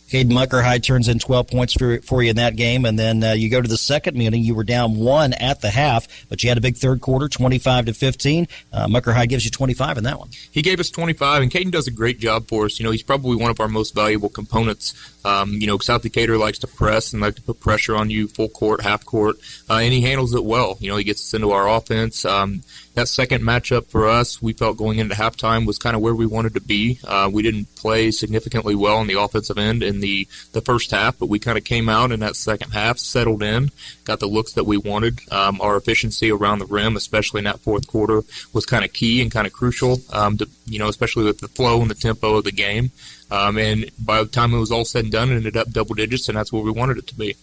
Caden 0.10 0.32
Muckerheide 0.32 0.84
turns 0.84 1.08
in 1.08 1.18
12 1.18 1.48
points 1.48 1.74
for, 1.74 2.00
for 2.02 2.22
you 2.22 2.30
in 2.30 2.36
that 2.36 2.56
game, 2.56 2.86
and 2.86 2.98
then 2.98 3.24
uh, 3.24 3.32
you 3.32 3.50
go 3.50 3.62
to 3.62 3.68
the 3.68 3.78
second 3.78 4.16
meeting. 4.16 4.44
You 4.44 4.54
were 4.54 4.64
down 4.64 4.96
one 4.98 5.34
at 5.34 5.62
the 5.62 5.70
half, 5.70 6.08
but 6.30 6.44
you 6.44 6.50
had 6.50 6.58
a 6.58 6.62
big 6.62 6.78
third 6.78 7.02
quarter, 7.02 7.28
25 7.28 7.88
to 7.88 7.94
15. 7.94 8.48
Uh, 8.72 8.88
Muckerheide 8.88 9.30
gives 9.30 9.46
you 9.46 9.52
25 9.52 9.98
in 9.98 10.04
that 10.04 10.20
one. 10.20 10.30
He 10.52 10.62
gave 10.62 10.80
us 10.80 10.90
25, 10.92 11.42
and 11.42 11.52
Caden 11.52 11.72
does 11.72 11.88
a 11.88 11.92
great 11.92 12.20
job 12.20 12.48
for 12.48 12.66
us. 12.66 12.80
You 12.80 12.86
know, 12.86 12.92
he's 12.92 13.04
probably 13.04 13.36
one 13.36 13.50
of 13.50 13.60
our 13.60 13.68
most 13.68 13.96
valuable 13.96 14.30
components. 14.30 14.94
Um, 15.26 15.54
you 15.54 15.66
know, 15.66 15.80
South 15.80 16.04
Decatur 16.04 16.38
likes 16.38 16.60
to 16.60 16.68
press 16.68 17.12
and 17.12 17.22
like 17.22 17.36
to 17.36 17.42
put 17.42 17.60
pressure 17.60 17.96
on 17.96 18.12
you, 18.12 18.28
full 18.28 18.50
court, 18.50 18.82
half 18.82 19.04
court, 19.06 19.38
uh, 19.70 19.76
and 19.76 19.92
he 19.92 20.02
handles 20.02 20.36
it 20.36 20.46
well. 20.46 20.78
You 20.80 20.90
know, 20.92 20.98
he 20.98 21.04
gets 21.04 21.22
us 21.22 21.34
into 21.34 21.52
our 21.52 21.68
offense. 21.68 22.26
Um, 22.26 22.62
that 22.96 23.08
second 23.08 23.44
matchup 23.44 23.88
for 23.88 24.08
us, 24.08 24.42
we 24.42 24.54
felt 24.54 24.78
going 24.78 25.00
into 25.00 25.16
halftime 25.16 25.66
was 25.66 25.78
kind 25.78 25.96
of 25.96 26.02
where 26.02 26.16
we 26.16 26.26
wanted 26.26 26.54
to 26.56 26.62
be. 26.62 27.00
Uh, 27.04 27.30
we 27.32 27.44
didn't 27.44 27.74
play 27.76 28.12
significantly 28.12 28.76
well 28.76 28.98
on 28.98 29.08
the 29.08 29.20
offensive 29.20 29.58
end 29.58 29.84
in 29.84 30.00
the 30.00 30.28
the 30.54 30.62
first 30.62 30.92
half, 30.92 31.18
but 31.20 31.30
we 31.30 31.40
kind 31.40 31.58
of 31.58 31.64
came 31.64 31.90
out 31.90 32.12
in 32.12 32.22
that 32.22 32.36
second 32.36 32.72
half, 32.72 32.98
settled 32.98 33.44
in, 33.44 33.72
got 34.04 34.20
the 34.20 34.28
looks 34.28 34.54
that 34.54 34.64
we 34.64 34.78
wanted. 34.78 35.20
Um, 35.32 35.60
our 35.62 35.78
efficiency 35.78 36.32
around 36.32 36.60
the 36.60 36.66
rim, 36.66 36.96
especially 36.96 37.40
in 37.40 37.46
that 37.46 37.60
fourth 37.60 37.88
quarter, 37.88 38.24
was 38.54 38.66
kind 38.66 38.86
of 38.86 38.94
key 38.94 39.22
and 39.22 39.32
kind 39.32 39.46
of 39.46 39.54
crucial. 39.54 40.00
Um, 40.12 40.38
to, 40.38 40.50
you 40.66 40.80
know, 40.80 40.88
especially 40.88 41.26
with 41.26 41.40
the 41.40 41.48
flow 41.48 41.82
and 41.82 41.90
the 41.90 41.96
tempo 41.96 42.36
of 42.36 42.44
the 42.44 42.52
game. 42.52 42.92
Um, 43.32 43.58
and 43.58 43.92
by 44.00 44.24
the 44.24 44.30
time 44.30 44.54
it 44.54 44.60
was 44.60 44.72
all 44.72 44.86
said 44.86 45.06
and 45.06 45.12
done, 45.12 45.32
it 45.32 45.36
ended 45.36 45.58
up 45.58 45.72
double 45.72 45.96
digits, 45.96 46.30
and 46.30 46.38
that's 46.38 46.54
where 46.54 46.64
we 46.64 46.72
wanted 46.72 46.98
it 46.98 47.08
to 47.08 47.16
be. 47.16 47.36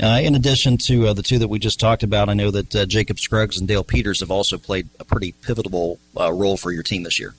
Uh, 0.00 0.20
in 0.22 0.34
addition 0.34 0.76
to 0.78 1.08
uh, 1.08 1.12
the 1.12 1.22
two 1.22 1.38
that 1.38 1.48
we 1.48 1.58
just 1.58 1.80
talked 1.80 2.02
about, 2.02 2.28
I 2.28 2.34
know 2.34 2.50
that 2.50 2.74
uh, 2.74 2.86
Jacob 2.86 3.18
Scruggs 3.18 3.58
and 3.58 3.66
Dale 3.66 3.84
Peters 3.84 4.20
have 4.20 4.30
also 4.30 4.58
played 4.58 4.88
a 5.00 5.04
pretty 5.04 5.32
pivotal 5.32 5.98
uh, 6.18 6.32
role 6.32 6.56
for 6.56 6.70
your 6.70 6.82
team 6.82 7.02
this 7.02 7.18
year. 7.18 7.34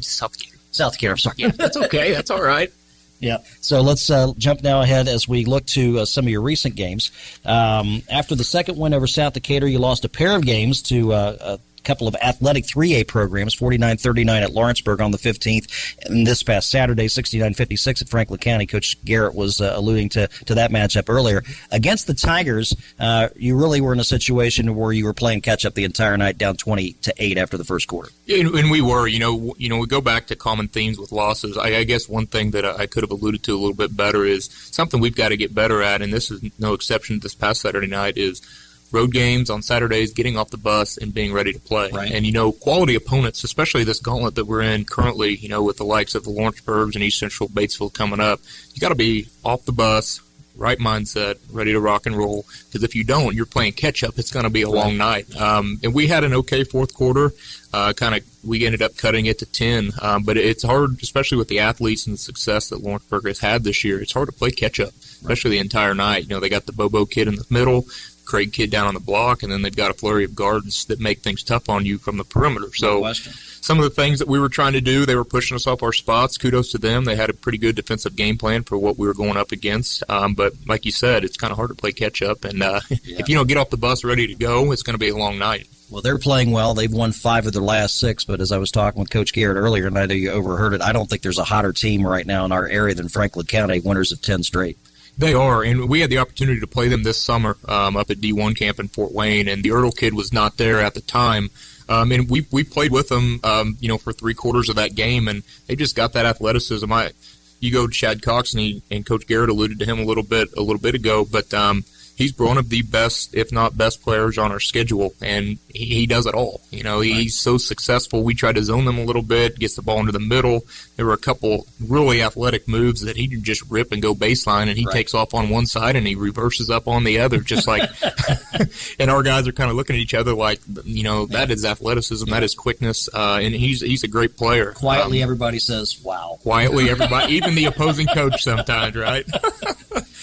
South 0.00 0.32
Decatur. 0.36 0.58
South 0.72 0.92
Decatur, 0.92 1.12
I'm 1.12 1.18
sorry. 1.18 1.34
Yeah, 1.38 1.48
that's 1.48 1.76
okay. 1.76 2.12
that's 2.12 2.30
all 2.30 2.42
right. 2.42 2.72
Yeah. 3.20 3.38
So 3.60 3.80
let's 3.80 4.10
uh, 4.10 4.32
jump 4.38 4.62
now 4.62 4.80
ahead 4.80 5.08
as 5.08 5.26
we 5.26 5.44
look 5.44 5.66
to 5.66 5.98
uh, 5.98 6.04
some 6.04 6.26
of 6.26 6.30
your 6.30 6.40
recent 6.40 6.76
games. 6.76 7.10
Um, 7.44 8.02
after 8.08 8.36
the 8.36 8.44
second 8.44 8.78
win 8.78 8.94
over 8.94 9.08
South 9.08 9.32
Decatur, 9.32 9.66
you 9.66 9.80
lost 9.80 10.04
a 10.04 10.08
pair 10.08 10.36
of 10.36 10.42
games 10.46 10.82
to 10.82 11.12
uh, 11.12 11.56
couple 11.88 12.06
of 12.06 12.14
athletic 12.16 12.64
3A 12.64 13.08
programs, 13.08 13.56
49-39 13.56 14.42
at 14.42 14.52
Lawrenceburg 14.52 15.00
on 15.00 15.10
the 15.10 15.16
15th, 15.16 16.04
and 16.04 16.26
this 16.26 16.42
past 16.42 16.70
Saturday, 16.70 17.06
69-56 17.06 18.02
at 18.02 18.08
Franklin 18.10 18.38
County. 18.38 18.66
Coach 18.66 19.02
Garrett 19.06 19.34
was 19.34 19.62
uh, 19.62 19.72
alluding 19.74 20.10
to, 20.10 20.28
to 20.44 20.54
that 20.54 20.70
matchup 20.70 21.08
earlier. 21.08 21.42
Against 21.70 22.06
the 22.06 22.12
Tigers, 22.12 22.76
uh, 23.00 23.30
you 23.36 23.56
really 23.56 23.80
were 23.80 23.94
in 23.94 24.00
a 24.00 24.04
situation 24.04 24.74
where 24.74 24.92
you 24.92 25.06
were 25.06 25.14
playing 25.14 25.40
catch-up 25.40 25.74
the 25.74 25.84
entire 25.84 26.18
night, 26.18 26.36
down 26.36 26.56
20 26.56 26.92
to 26.92 27.14
8 27.16 27.38
after 27.38 27.56
the 27.56 27.64
first 27.64 27.88
quarter. 27.88 28.10
And, 28.28 28.48
and 28.48 28.70
we 28.70 28.82
were, 28.82 29.06
you 29.06 29.18
know, 29.18 29.54
you 29.56 29.70
know, 29.70 29.78
we 29.78 29.86
go 29.86 30.02
back 30.02 30.26
to 30.26 30.36
common 30.36 30.68
themes 30.68 30.98
with 30.98 31.10
losses. 31.10 31.56
I, 31.56 31.76
I 31.76 31.84
guess 31.84 32.06
one 32.06 32.26
thing 32.26 32.50
that 32.50 32.66
I 32.66 32.84
could 32.84 33.02
have 33.02 33.10
alluded 33.10 33.42
to 33.44 33.52
a 33.52 33.58
little 33.58 33.74
bit 33.74 33.96
better 33.96 34.26
is 34.26 34.50
something 34.52 35.00
we've 35.00 35.16
got 35.16 35.30
to 35.30 35.38
get 35.38 35.54
better 35.54 35.82
at, 35.82 36.02
and 36.02 36.12
this 36.12 36.30
is 36.30 36.42
no 36.58 36.74
exception 36.74 37.20
this 37.20 37.34
past 37.34 37.62
Saturday 37.62 37.86
night, 37.86 38.18
is– 38.18 38.42
road 38.90 39.12
games 39.12 39.50
on 39.50 39.62
Saturdays, 39.62 40.12
getting 40.12 40.36
off 40.36 40.50
the 40.50 40.56
bus 40.56 40.96
and 40.96 41.12
being 41.12 41.32
ready 41.32 41.52
to 41.52 41.60
play. 41.60 41.90
Right. 41.92 42.10
And 42.10 42.24
you 42.24 42.32
know, 42.32 42.52
quality 42.52 42.94
opponents, 42.94 43.44
especially 43.44 43.84
this 43.84 44.00
gauntlet 44.00 44.34
that 44.36 44.46
we're 44.46 44.62
in 44.62 44.84
currently, 44.84 45.36
you 45.36 45.48
know, 45.48 45.62
with 45.62 45.76
the 45.76 45.84
likes 45.84 46.14
of 46.14 46.24
the 46.24 46.30
Lawrenceburgs 46.30 46.96
and 46.96 47.04
East 47.04 47.18
Central 47.18 47.48
Batesville 47.48 47.92
coming 47.92 48.20
up, 48.20 48.40
you 48.74 48.80
got 48.80 48.88
to 48.88 48.94
be 48.94 49.26
off 49.44 49.64
the 49.64 49.72
bus, 49.72 50.20
right 50.56 50.78
mindset, 50.78 51.38
ready 51.52 51.72
to 51.72 51.80
rock 51.80 52.06
and 52.06 52.16
roll. 52.16 52.44
Because 52.66 52.82
if 52.82 52.94
you 52.94 53.04
don't, 53.04 53.34
you're 53.34 53.46
playing 53.46 53.74
catch 53.74 54.02
up. 54.02 54.18
It's 54.18 54.32
going 54.32 54.44
to 54.44 54.50
be 54.50 54.62
a 54.62 54.70
long 54.70 54.96
night. 54.96 55.34
Um, 55.36 55.78
and 55.82 55.94
we 55.94 56.08
had 56.08 56.24
an 56.24 56.34
okay 56.34 56.64
fourth 56.64 56.94
quarter. 56.94 57.32
Uh, 57.72 57.92
kind 57.92 58.14
of, 58.14 58.24
we 58.42 58.64
ended 58.64 58.82
up 58.82 58.96
cutting 58.96 59.26
it 59.26 59.38
to 59.40 59.46
ten. 59.46 59.92
Um, 60.00 60.24
but 60.24 60.36
it's 60.36 60.64
hard, 60.64 61.00
especially 61.02 61.38
with 61.38 61.48
the 61.48 61.60
athletes 61.60 62.06
and 62.06 62.14
the 62.14 62.18
success 62.18 62.70
that 62.70 62.82
Lawrenceburg 62.82 63.26
has 63.26 63.38
had 63.38 63.64
this 63.64 63.84
year. 63.84 64.00
It's 64.00 64.12
hard 64.12 64.28
to 64.28 64.32
play 64.32 64.50
catch 64.50 64.80
up, 64.80 64.94
especially 64.98 65.52
the 65.52 65.58
entire 65.58 65.94
night. 65.94 66.22
You 66.22 66.30
know, 66.30 66.40
they 66.40 66.48
got 66.48 66.66
the 66.66 66.72
Bobo 66.72 67.04
kid 67.04 67.28
in 67.28 67.36
the 67.36 67.46
middle. 67.50 67.84
Craig 68.28 68.52
Kidd 68.52 68.70
down 68.70 68.86
on 68.86 68.94
the 68.94 69.00
block, 69.00 69.42
and 69.42 69.50
then 69.50 69.62
they've 69.62 69.74
got 69.74 69.90
a 69.90 69.94
flurry 69.94 70.22
of 70.22 70.34
guards 70.34 70.84
that 70.86 71.00
make 71.00 71.20
things 71.20 71.42
tough 71.42 71.70
on 71.70 71.86
you 71.86 71.96
from 71.96 72.18
the 72.18 72.24
perimeter. 72.24 72.68
So 72.74 73.00
no 73.00 73.12
some 73.14 73.78
of 73.78 73.84
the 73.84 73.90
things 73.90 74.18
that 74.18 74.28
we 74.28 74.38
were 74.38 74.50
trying 74.50 74.74
to 74.74 74.80
do, 74.80 75.06
they 75.06 75.16
were 75.16 75.24
pushing 75.24 75.54
us 75.54 75.66
off 75.66 75.82
our 75.82 75.92
spots. 75.92 76.36
Kudos 76.36 76.72
to 76.72 76.78
them. 76.78 77.04
They 77.04 77.16
had 77.16 77.30
a 77.30 77.34
pretty 77.34 77.58
good 77.58 77.74
defensive 77.74 78.16
game 78.16 78.36
plan 78.36 78.64
for 78.64 78.76
what 78.76 78.98
we 78.98 79.06
were 79.06 79.14
going 79.14 79.36
up 79.38 79.50
against. 79.50 80.02
Um, 80.10 80.34
but 80.34 80.52
like 80.66 80.84
you 80.84 80.92
said, 80.92 81.24
it's 81.24 81.36
kind 81.36 81.50
of 81.50 81.56
hard 81.56 81.70
to 81.70 81.74
play 81.74 81.92
catch 81.92 82.20
up, 82.20 82.44
and 82.44 82.62
uh, 82.62 82.80
yeah. 82.90 83.18
if 83.18 83.28
you 83.28 83.34
don't 83.34 83.48
get 83.48 83.56
off 83.56 83.70
the 83.70 83.76
bus 83.78 84.04
ready 84.04 84.26
to 84.26 84.34
go, 84.34 84.72
it's 84.72 84.82
going 84.82 84.94
to 84.94 84.98
be 84.98 85.08
a 85.08 85.16
long 85.16 85.38
night. 85.38 85.66
Well, 85.90 86.02
they're 86.02 86.18
playing 86.18 86.50
well. 86.50 86.74
They've 86.74 86.92
won 86.92 87.12
five 87.12 87.46
of 87.46 87.54
their 87.54 87.62
last 87.62 87.98
six. 87.98 88.24
But 88.24 88.42
as 88.42 88.52
I 88.52 88.58
was 88.58 88.70
talking 88.70 89.00
with 89.00 89.08
Coach 89.08 89.32
Garrett 89.32 89.56
earlier, 89.56 89.86
and 89.86 89.98
I 89.98 90.04
know 90.04 90.14
you 90.14 90.30
overheard 90.30 90.74
it, 90.74 90.82
I 90.82 90.92
don't 90.92 91.08
think 91.08 91.22
there's 91.22 91.38
a 91.38 91.44
hotter 91.44 91.72
team 91.72 92.06
right 92.06 92.26
now 92.26 92.44
in 92.44 92.52
our 92.52 92.66
area 92.66 92.94
than 92.94 93.08
Franklin 93.08 93.46
County, 93.46 93.80
winners 93.80 94.12
of 94.12 94.20
10 94.20 94.42
straight. 94.42 94.76
They 95.18 95.34
are, 95.34 95.64
and 95.64 95.88
we 95.88 96.00
had 96.00 96.10
the 96.10 96.18
opportunity 96.18 96.60
to 96.60 96.66
play 96.68 96.86
them 96.86 97.02
this 97.02 97.20
summer 97.20 97.56
um, 97.66 97.96
up 97.96 98.08
at 98.08 98.18
D1 98.18 98.56
camp 98.56 98.78
in 98.78 98.86
Fort 98.86 99.12
Wayne, 99.12 99.48
and 99.48 99.64
the 99.64 99.70
Ertl 99.70 99.96
kid 99.96 100.14
was 100.14 100.32
not 100.32 100.58
there 100.58 100.80
at 100.80 100.94
the 100.94 101.00
time. 101.00 101.50
Um, 101.88 102.12
and 102.12 102.30
we 102.30 102.46
we 102.52 102.62
played 102.62 102.92
with 102.92 103.08
them, 103.08 103.40
um, 103.42 103.76
you 103.80 103.88
know, 103.88 103.98
for 103.98 104.12
three 104.12 104.34
quarters 104.34 104.68
of 104.68 104.76
that 104.76 104.94
game, 104.94 105.26
and 105.26 105.42
they 105.66 105.74
just 105.74 105.96
got 105.96 106.12
that 106.12 106.24
athleticism. 106.24 106.92
I, 106.92 107.10
you 107.58 107.72
go 107.72 107.88
to 107.88 107.92
Chad 107.92 108.22
Cox, 108.22 108.52
and, 108.52 108.60
he, 108.60 108.82
and 108.90 109.04
Coach 109.04 109.26
Garrett 109.26 109.50
alluded 109.50 109.80
to 109.80 109.84
him 109.84 109.98
a 109.98 110.04
little 110.04 110.22
bit 110.22 110.48
a 110.56 110.60
little 110.60 110.80
bit 110.80 110.94
ago, 110.94 111.24
but 111.24 111.52
um, 111.52 111.84
he's 112.18 112.36
one 112.36 112.58
of 112.58 112.68
the 112.68 112.82
best, 112.82 113.32
if 113.34 113.52
not 113.52 113.78
best, 113.78 114.02
players 114.02 114.36
on 114.38 114.50
our 114.50 114.58
schedule, 114.58 115.14
and 115.22 115.58
he, 115.68 115.84
he 115.84 116.06
does 116.06 116.26
it 116.26 116.34
all. 116.34 116.60
You 116.70 116.82
know, 116.82 117.00
he's 117.00 117.16
right. 117.16 117.30
so 117.30 117.58
successful. 117.58 118.24
We 118.24 118.34
tried 118.34 118.56
to 118.56 118.64
zone 118.64 118.84
them 118.84 118.98
a 118.98 119.04
little 119.04 119.22
bit, 119.22 119.58
gets 119.58 119.76
the 119.76 119.82
ball 119.82 120.00
into 120.00 120.10
the 120.10 120.18
middle. 120.18 120.66
There 120.96 121.06
were 121.06 121.12
a 121.12 121.18
couple 121.18 121.66
really 121.80 122.20
athletic 122.20 122.66
moves 122.66 123.02
that 123.02 123.16
he 123.16 123.28
can 123.28 123.44
just 123.44 123.62
rip 123.70 123.92
and 123.92 124.02
go 124.02 124.14
baseline, 124.14 124.68
and 124.68 124.76
he 124.76 124.84
right. 124.84 124.92
takes 124.92 125.14
off 125.14 125.32
on 125.32 125.48
one 125.48 125.66
side 125.66 125.94
and 125.94 126.06
he 126.06 126.16
reverses 126.16 126.68
up 126.68 126.88
on 126.88 127.04
the 127.04 127.20
other, 127.20 127.38
just 127.38 127.66
like. 127.68 127.88
and 128.98 129.10
our 129.10 129.22
guys 129.22 129.46
are 129.46 129.52
kind 129.52 129.70
of 129.70 129.76
looking 129.76 129.94
at 129.94 130.00
each 130.00 130.14
other 130.14 130.34
like, 130.34 130.60
you 130.84 131.04
know, 131.04 131.26
that 131.26 131.50
is 131.50 131.64
athleticism, 131.64 132.26
yeah. 132.28 132.34
that 132.34 132.42
is 132.42 132.54
quickness, 132.54 133.08
uh, 133.14 133.38
and 133.40 133.54
he's 133.54 133.80
he's 133.80 134.02
a 134.02 134.08
great 134.08 134.36
player. 134.36 134.72
Quietly, 134.72 135.22
um, 135.22 135.24
everybody 135.24 135.58
says, 135.58 136.00
"Wow." 136.02 136.38
Quietly, 136.42 136.90
everybody, 136.90 137.34
even 137.34 137.54
the 137.54 137.66
opposing 137.66 138.06
coach 138.08 138.42
sometimes, 138.42 138.96
right? 138.96 139.24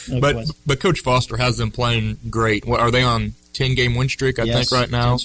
No 0.10 0.20
but 0.20 0.34
question. 0.36 0.56
but 0.66 0.80
Coach 0.80 1.00
Foster 1.00 1.38
has 1.38 1.58
them 1.58 1.72
playing 1.72 2.18
great. 2.30 2.66
What 2.66 2.80
are 2.80 2.92
they 2.92 3.04
on? 3.04 3.34
Ten 3.54 3.74
game 3.74 3.96
win 3.96 4.10
streak, 4.10 4.38
I 4.38 4.44
yes, 4.44 4.70
think, 4.70 4.72
right 4.72 4.92
now. 4.92 5.18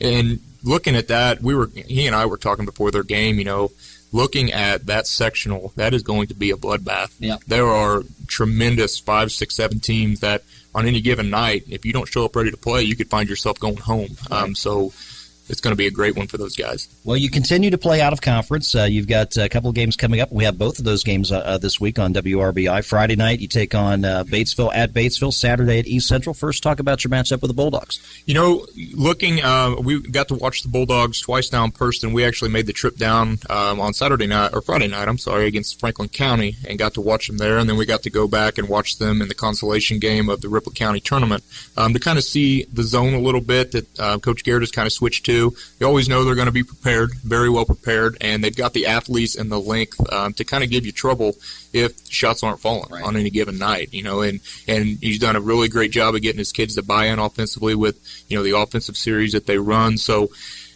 And 0.00 0.40
looking 0.62 0.96
at 0.96 1.08
that, 1.08 1.42
we 1.42 1.54
were 1.54 1.68
he 1.74 2.06
and 2.06 2.16
I 2.16 2.26
were 2.26 2.38
talking 2.38 2.64
before 2.64 2.90
their 2.90 3.02
game. 3.02 3.38
You 3.38 3.44
know, 3.44 3.72
looking 4.12 4.52
at 4.52 4.86
that 4.86 5.06
sectional, 5.06 5.72
that 5.76 5.92
is 5.92 6.02
going 6.02 6.28
to 6.28 6.34
be 6.34 6.50
a 6.50 6.56
bloodbath. 6.56 7.14
Yeah. 7.18 7.36
There 7.46 7.66
are 7.66 8.02
tremendous 8.26 8.98
five, 8.98 9.32
six, 9.32 9.56
seven 9.56 9.80
teams 9.80 10.20
that 10.20 10.42
on 10.74 10.86
any 10.86 11.00
given 11.00 11.30
night, 11.30 11.64
if 11.68 11.84
you 11.84 11.92
don't 11.92 12.08
show 12.08 12.24
up 12.24 12.34
ready 12.34 12.50
to 12.50 12.56
play, 12.56 12.82
you 12.82 12.96
could 12.96 13.10
find 13.10 13.28
yourself 13.28 13.58
going 13.60 13.76
home. 13.76 14.16
Right. 14.30 14.42
Um, 14.42 14.54
so 14.54 14.92
it's 15.48 15.60
going 15.60 15.72
to 15.72 15.76
be 15.76 15.86
a 15.86 15.90
great 15.90 16.16
one 16.16 16.26
for 16.26 16.38
those 16.38 16.56
guys. 16.56 16.88
Well, 17.04 17.16
you 17.16 17.30
continue 17.30 17.70
to 17.70 17.78
play 17.78 18.00
out 18.00 18.12
of 18.12 18.20
conference. 18.20 18.74
Uh, 18.74 18.84
you've 18.84 19.08
got 19.08 19.36
a 19.36 19.48
couple 19.48 19.68
of 19.68 19.74
games 19.74 19.96
coming 19.96 20.20
up. 20.20 20.32
We 20.32 20.44
have 20.44 20.58
both 20.58 20.78
of 20.78 20.84
those 20.84 21.04
games 21.04 21.30
uh, 21.30 21.38
uh 21.38 21.58
this 21.58 21.80
week 21.80 21.98
on 21.98 22.14
WRBI. 22.14 22.84
Friday 22.84 23.16
night, 23.16 23.40
you 23.40 23.48
take 23.48 23.74
on 23.74 24.04
uh, 24.04 24.24
Batesville 24.24 24.74
at 24.74 24.92
Batesville. 24.92 25.32
Saturday 25.32 25.78
at 25.78 25.86
East 25.86 26.08
Central. 26.08 26.32
First, 26.32 26.62
talk 26.62 26.80
about 26.80 27.04
your 27.04 27.10
matchup 27.10 27.42
with 27.42 27.48
the 27.48 27.54
Bulldogs. 27.54 28.00
You 28.26 28.34
know, 28.34 28.66
looking, 28.94 29.42
uh, 29.42 29.76
we 29.78 30.00
got 30.00 30.28
to 30.28 30.34
watch 30.34 30.62
the 30.62 30.68
Bulldogs 30.68 31.20
twice 31.20 31.52
now 31.52 31.64
in 31.64 31.72
person. 31.72 32.12
We 32.12 32.24
actually 32.24 32.50
made 32.50 32.66
the 32.66 32.72
trip 32.72 32.96
down 32.96 33.38
um, 33.50 33.80
on 33.80 33.92
Saturday 33.92 34.26
night 34.26 34.52
or 34.54 34.62
Friday 34.62 34.88
night. 34.88 35.08
I'm 35.08 35.18
sorry, 35.18 35.46
against 35.46 35.80
Franklin 35.80 36.08
County, 36.08 36.56
and 36.66 36.78
got 36.78 36.94
to 36.94 37.00
watch 37.00 37.26
them 37.26 37.38
there. 37.38 37.58
And 37.58 37.68
then 37.68 37.76
we 37.76 37.84
got 37.86 38.02
to 38.04 38.10
go 38.10 38.26
back 38.26 38.58
and 38.58 38.68
watch 38.68 38.98
them 38.98 39.20
in 39.20 39.28
the 39.28 39.34
consolation 39.34 39.98
game 39.98 40.28
of 40.28 40.40
the 40.40 40.48
Ripley 40.48 40.74
County 40.74 41.00
tournament 41.00 41.44
um, 41.76 41.92
to 41.92 42.00
kind 42.00 42.18
of 42.18 42.24
see 42.24 42.64
the 42.72 42.82
zone 42.82 43.14
a 43.14 43.20
little 43.20 43.40
bit 43.40 43.72
that 43.72 44.00
uh, 44.00 44.18
Coach 44.18 44.44
Garrett 44.44 44.62
has 44.62 44.70
kind 44.70 44.86
of 44.86 44.92
switched 44.92 45.26
to. 45.26 45.33
You 45.34 45.86
always 45.86 46.08
know 46.08 46.24
they're 46.24 46.34
going 46.34 46.46
to 46.46 46.52
be 46.52 46.62
prepared, 46.62 47.14
very 47.14 47.50
well 47.50 47.64
prepared, 47.64 48.16
and 48.20 48.42
they've 48.42 48.54
got 48.54 48.72
the 48.72 48.86
athletes 48.86 49.36
and 49.36 49.50
the 49.50 49.60
length 49.60 50.00
um, 50.12 50.32
to 50.34 50.44
kind 50.44 50.64
of 50.64 50.70
give 50.70 50.86
you 50.86 50.92
trouble 50.92 51.34
if 51.72 52.08
shots 52.10 52.42
aren't 52.42 52.60
falling 52.60 52.90
right. 52.90 53.04
on 53.04 53.16
any 53.16 53.30
given 53.30 53.58
night. 53.58 53.92
You 53.92 54.02
know, 54.02 54.22
and 54.22 54.40
and 54.68 54.98
he's 55.00 55.18
done 55.18 55.36
a 55.36 55.40
really 55.40 55.68
great 55.68 55.90
job 55.90 56.14
of 56.14 56.22
getting 56.22 56.38
his 56.38 56.52
kids 56.52 56.74
to 56.76 56.82
buy 56.82 57.06
in 57.06 57.18
offensively 57.18 57.74
with 57.74 57.98
you 58.28 58.36
know 58.36 58.42
the 58.42 58.56
offensive 58.56 58.96
series 58.96 59.32
that 59.32 59.46
they 59.46 59.58
run. 59.58 59.98
So 59.98 60.30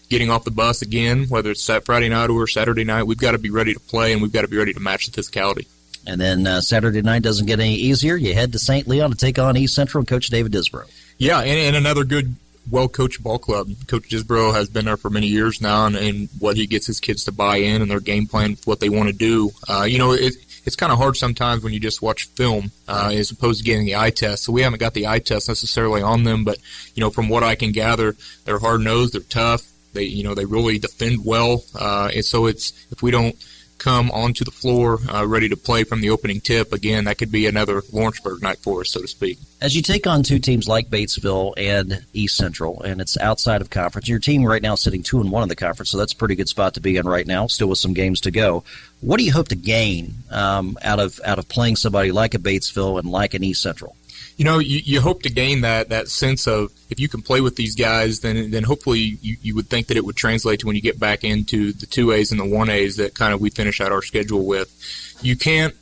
getting 0.08 0.30
off 0.30 0.44
the 0.44 0.50
bus 0.50 0.82
again, 0.82 1.26
whether 1.28 1.50
it's 1.50 1.66
that 1.66 1.84
Friday 1.84 2.08
night 2.08 2.30
or 2.30 2.46
Saturday 2.46 2.84
night, 2.84 3.04
we've 3.04 3.18
got 3.18 3.32
to 3.32 3.38
be 3.38 3.50
ready 3.50 3.74
to 3.74 3.80
play 3.80 4.12
and 4.12 4.22
we've 4.22 4.32
got 4.32 4.42
to 4.42 4.48
be 4.48 4.56
ready 4.56 4.72
to 4.72 4.80
match 4.80 5.06
the 5.06 5.20
physicality. 5.20 5.66
And 6.06 6.20
then 6.20 6.46
uh, 6.46 6.60
Saturday 6.62 7.02
night 7.02 7.22
doesn't 7.22 7.46
get 7.46 7.60
any 7.60 7.74
easier. 7.74 8.16
You 8.16 8.32
head 8.32 8.52
to 8.52 8.58
St. 8.58 8.88
Leon 8.88 9.10
to 9.10 9.16
take 9.16 9.38
on 9.38 9.56
East 9.56 9.74
Central 9.74 10.00
and 10.00 10.08
Coach 10.08 10.28
David 10.28 10.52
Disbro. 10.52 10.90
Yeah, 11.18 11.40
and, 11.40 11.50
and 11.50 11.76
another 11.76 12.04
good 12.04 12.34
well 12.70 12.88
coached 12.88 13.22
ball 13.22 13.38
club. 13.38 13.68
Coach 13.86 14.08
Disbro 14.08 14.54
has 14.54 14.68
been 14.68 14.84
there 14.84 14.96
for 14.96 15.10
many 15.10 15.26
years 15.26 15.60
now, 15.60 15.86
and, 15.86 15.96
and, 15.96 16.28
what 16.38 16.56
he 16.56 16.66
gets 16.66 16.86
his 16.86 17.00
kids 17.00 17.24
to 17.24 17.32
buy 17.32 17.56
in 17.56 17.82
and 17.82 17.90
their 17.90 18.00
game 18.00 18.26
plan, 18.26 18.56
what 18.64 18.80
they 18.80 18.88
want 18.88 19.08
to 19.08 19.14
do. 19.14 19.50
Uh, 19.68 19.82
you 19.82 19.98
know, 19.98 20.12
it, 20.12 20.34
it's 20.64 20.76
kind 20.76 20.92
of 20.92 20.98
hard 20.98 21.16
sometimes 21.16 21.62
when 21.62 21.72
you 21.72 21.80
just 21.80 22.02
watch 22.02 22.28
film 22.28 22.70
uh, 22.86 23.10
as 23.12 23.30
opposed 23.30 23.58
to 23.58 23.64
getting 23.64 23.86
the 23.86 23.96
eye 23.96 24.10
test. 24.10 24.44
So 24.44 24.52
we 24.52 24.62
haven't 24.62 24.80
got 24.80 24.94
the 24.94 25.06
eye 25.06 25.18
test 25.18 25.48
necessarily 25.48 26.02
on 26.02 26.24
them, 26.24 26.44
but 26.44 26.58
you 26.94 27.00
know, 27.00 27.10
from 27.10 27.28
what 27.28 27.42
I 27.42 27.54
can 27.54 27.72
gather, 27.72 28.14
they're 28.44 28.58
hard 28.58 28.82
nosed, 28.82 29.14
they're 29.14 29.20
tough. 29.22 29.70
They, 29.94 30.04
you 30.04 30.22
know, 30.22 30.34
they 30.34 30.44
really 30.44 30.78
defend 30.78 31.24
well. 31.24 31.64
Uh, 31.74 32.10
and 32.14 32.24
so 32.24 32.46
it's 32.46 32.86
if 32.92 33.02
we 33.02 33.10
don't 33.10 33.34
come 33.78 34.10
onto 34.10 34.44
the 34.44 34.50
floor 34.50 34.98
uh, 35.12 35.26
ready 35.26 35.48
to 35.48 35.56
play 35.56 35.84
from 35.84 36.00
the 36.00 36.10
opening 36.10 36.40
tip, 36.40 36.72
again, 36.72 37.04
that 37.04 37.18
could 37.18 37.32
be 37.32 37.46
another 37.46 37.82
Lawrenceburg 37.92 38.42
night 38.42 38.58
for 38.58 38.80
us, 38.80 38.90
so 38.90 39.00
to 39.00 39.08
speak. 39.08 39.38
As 39.60 39.74
you 39.74 39.82
take 39.82 40.06
on 40.06 40.22
two 40.22 40.38
teams 40.38 40.68
like 40.68 40.88
Batesville 40.88 41.54
and 41.56 42.04
East 42.12 42.36
Central, 42.36 42.82
and 42.82 43.00
it's 43.00 43.16
outside 43.18 43.60
of 43.60 43.70
conference, 43.70 44.08
your 44.08 44.18
team 44.18 44.44
right 44.44 44.62
now 44.62 44.74
is 44.74 44.80
sitting 44.80 45.02
two 45.02 45.20
and 45.20 45.30
one 45.30 45.42
in 45.42 45.48
the 45.48 45.56
conference, 45.56 45.90
so 45.90 45.98
that's 45.98 46.12
a 46.12 46.16
pretty 46.16 46.34
good 46.34 46.48
spot 46.48 46.74
to 46.74 46.80
be 46.80 46.96
in 46.96 47.08
right 47.08 47.26
now. 47.26 47.46
Still 47.46 47.68
with 47.68 47.78
some 47.78 47.94
games 47.94 48.20
to 48.22 48.30
go. 48.30 48.64
What 49.00 49.18
do 49.18 49.24
you 49.24 49.32
hope 49.32 49.48
to 49.48 49.56
gain 49.56 50.14
um, 50.30 50.78
out 50.82 51.00
of 51.00 51.20
out 51.24 51.38
of 51.38 51.48
playing 51.48 51.76
somebody 51.76 52.12
like 52.12 52.34
a 52.34 52.38
Batesville 52.38 52.98
and 52.98 53.10
like 53.10 53.34
an 53.34 53.42
East 53.42 53.62
Central? 53.62 53.96
You 54.38 54.44
know, 54.44 54.60
you, 54.60 54.80
you 54.84 55.00
hope 55.00 55.22
to 55.24 55.30
gain 55.30 55.62
that 55.62 55.88
that 55.88 56.08
sense 56.08 56.46
of 56.46 56.72
if 56.90 57.00
you 57.00 57.08
can 57.08 57.22
play 57.22 57.40
with 57.40 57.56
these 57.56 57.74
guys, 57.74 58.20
then 58.20 58.52
then 58.52 58.62
hopefully 58.62 59.18
you, 59.20 59.36
you 59.42 59.54
would 59.56 59.66
think 59.66 59.88
that 59.88 59.96
it 59.96 60.04
would 60.04 60.14
translate 60.14 60.60
to 60.60 60.66
when 60.66 60.76
you 60.76 60.80
get 60.80 60.98
back 60.98 61.24
into 61.24 61.72
the 61.72 61.86
two 61.86 62.12
A's 62.12 62.30
and 62.30 62.40
the 62.40 62.44
one 62.44 62.70
A's 62.70 62.96
that 62.96 63.16
kind 63.16 63.34
of 63.34 63.40
we 63.40 63.50
finish 63.50 63.80
out 63.80 63.90
our 63.90 64.00
schedule 64.00 64.46
with. 64.46 64.72
You 65.20 65.36
can't 65.36 65.74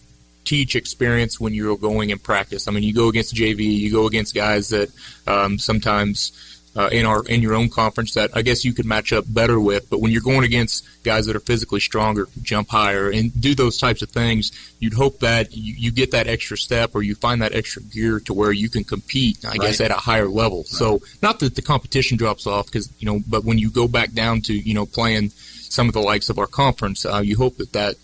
teach 0.47 0.75
experience 0.75 1.39
when 1.39 1.53
you're 1.53 1.77
going 1.77 2.09
in 2.09 2.19
practice. 2.19 2.67
I 2.67 2.71
mean, 2.71 2.83
you 2.83 2.95
go 2.95 3.09
against 3.09 3.35
JV, 3.35 3.61
you 3.61 3.93
go 3.93 4.07
against 4.07 4.35
guys 4.35 4.71
that 4.71 4.91
um, 5.27 5.59
sometimes 5.59 6.56
uh, 6.77 6.89
in 6.93 7.07
our 7.07 7.25
in 7.25 7.43
your 7.43 7.55
own 7.55 7.69
conference 7.69 8.15
that 8.15 8.31
I 8.35 8.43
guess 8.43 8.65
you 8.65 8.73
could 8.73 8.85
match 8.85 9.13
up 9.13 9.25
better 9.27 9.59
with. 9.59 9.89
But 9.89 10.01
when 10.01 10.13
you're 10.13 10.23
going 10.23 10.45
against 10.45 10.87
guys 11.03 11.27
that 11.27 11.35
are 11.35 11.41
physically 11.41 11.81
stronger, 11.81 12.29
jump 12.43 12.69
higher, 12.69 13.11
and 13.11 13.39
do 13.41 13.55
those 13.55 13.79
types 13.79 14.03
of 14.03 14.11
things, 14.11 14.53
you'd 14.79 14.95
hope 14.95 15.21
that 15.21 15.57
you, 15.57 15.75
you 15.77 15.91
get 15.91 16.11
that 16.11 16.27
extra 16.27 16.57
step 16.57 16.95
or 16.95 17.03
you 17.03 17.15
find 17.15 17.41
that 17.43 17.55
extra 17.55 17.83
gear 17.83 18.21
to 18.21 18.35
where 18.35 18.53
you 18.53 18.69
can 18.69 18.85
compete. 18.85 19.45
I 19.45 19.51
right. 19.51 19.61
guess 19.61 19.81
at 19.81 19.91
a 19.91 19.95
higher 19.95 20.29
level. 20.29 20.59
Right. 20.59 20.67
So 20.67 21.01
not 21.23 21.41
that 21.41 21.55
the 21.55 21.63
competition 21.63 22.17
drops 22.17 22.47
off 22.47 22.67
because 22.67 22.93
you 22.99 23.07
know, 23.07 23.21
but 23.27 23.45
when 23.45 23.59
you 23.59 23.71
go 23.71 23.89
back 23.89 24.13
down 24.13 24.43
to 24.43 24.55
you 24.55 24.75
know 24.75 24.87
playing 24.87 25.31
some 25.31 25.89
of 25.89 25.95
the 25.95 26.03
likes 26.03 26.29
of 26.29 26.39
our 26.39 26.47
conference, 26.47 27.07
uh, 27.07 27.21
you 27.25 27.37
hope 27.37 27.57
that 27.57 27.73
that 27.73 27.97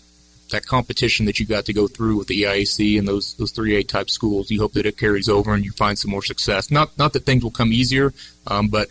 that 0.53 0.65
competition 0.65 1.25
that 1.25 1.39
you 1.39 1.45
got 1.45 1.65
to 1.65 1.73
go 1.73 1.87
through 1.87 2.17
with 2.17 2.27
the 2.27 2.43
EIAC 2.43 2.97
and 2.97 3.07
those 3.07 3.35
those 3.35 3.51
three 3.51 3.75
A 3.75 3.83
type 3.83 4.09
schools, 4.09 4.49
you 4.49 4.59
hope 4.59 4.73
that 4.73 4.85
it 4.85 4.97
carries 4.97 5.27
over 5.27 5.53
and 5.53 5.65
you 5.65 5.71
find 5.71 5.99
some 5.99 6.11
more 6.11 6.23
success. 6.23 6.71
Not 6.71 6.97
not 6.97 7.13
that 7.13 7.25
things 7.25 7.43
will 7.43 7.51
come 7.51 7.73
easier, 7.73 8.13
um, 8.47 8.69
but 8.69 8.89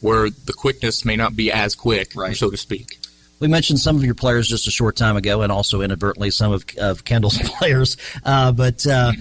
where 0.00 0.30
the 0.30 0.52
quickness 0.52 1.04
may 1.04 1.16
not 1.16 1.36
be 1.36 1.52
as 1.52 1.74
quick, 1.74 2.14
right. 2.16 2.34
so 2.34 2.50
to 2.50 2.56
speak. 2.56 2.98
We 3.38 3.48
mentioned 3.48 3.80
some 3.80 3.96
of 3.96 4.04
your 4.04 4.14
players 4.14 4.48
just 4.48 4.66
a 4.66 4.70
short 4.70 4.96
time 4.96 5.16
ago, 5.16 5.42
and 5.42 5.50
also 5.52 5.80
inadvertently 5.80 6.30
some 6.30 6.52
of, 6.52 6.64
of 6.78 7.04
Kendall's 7.04 7.38
players. 7.58 7.96
Uh, 8.24 8.52
but 8.52 8.86
uh, 8.86 9.12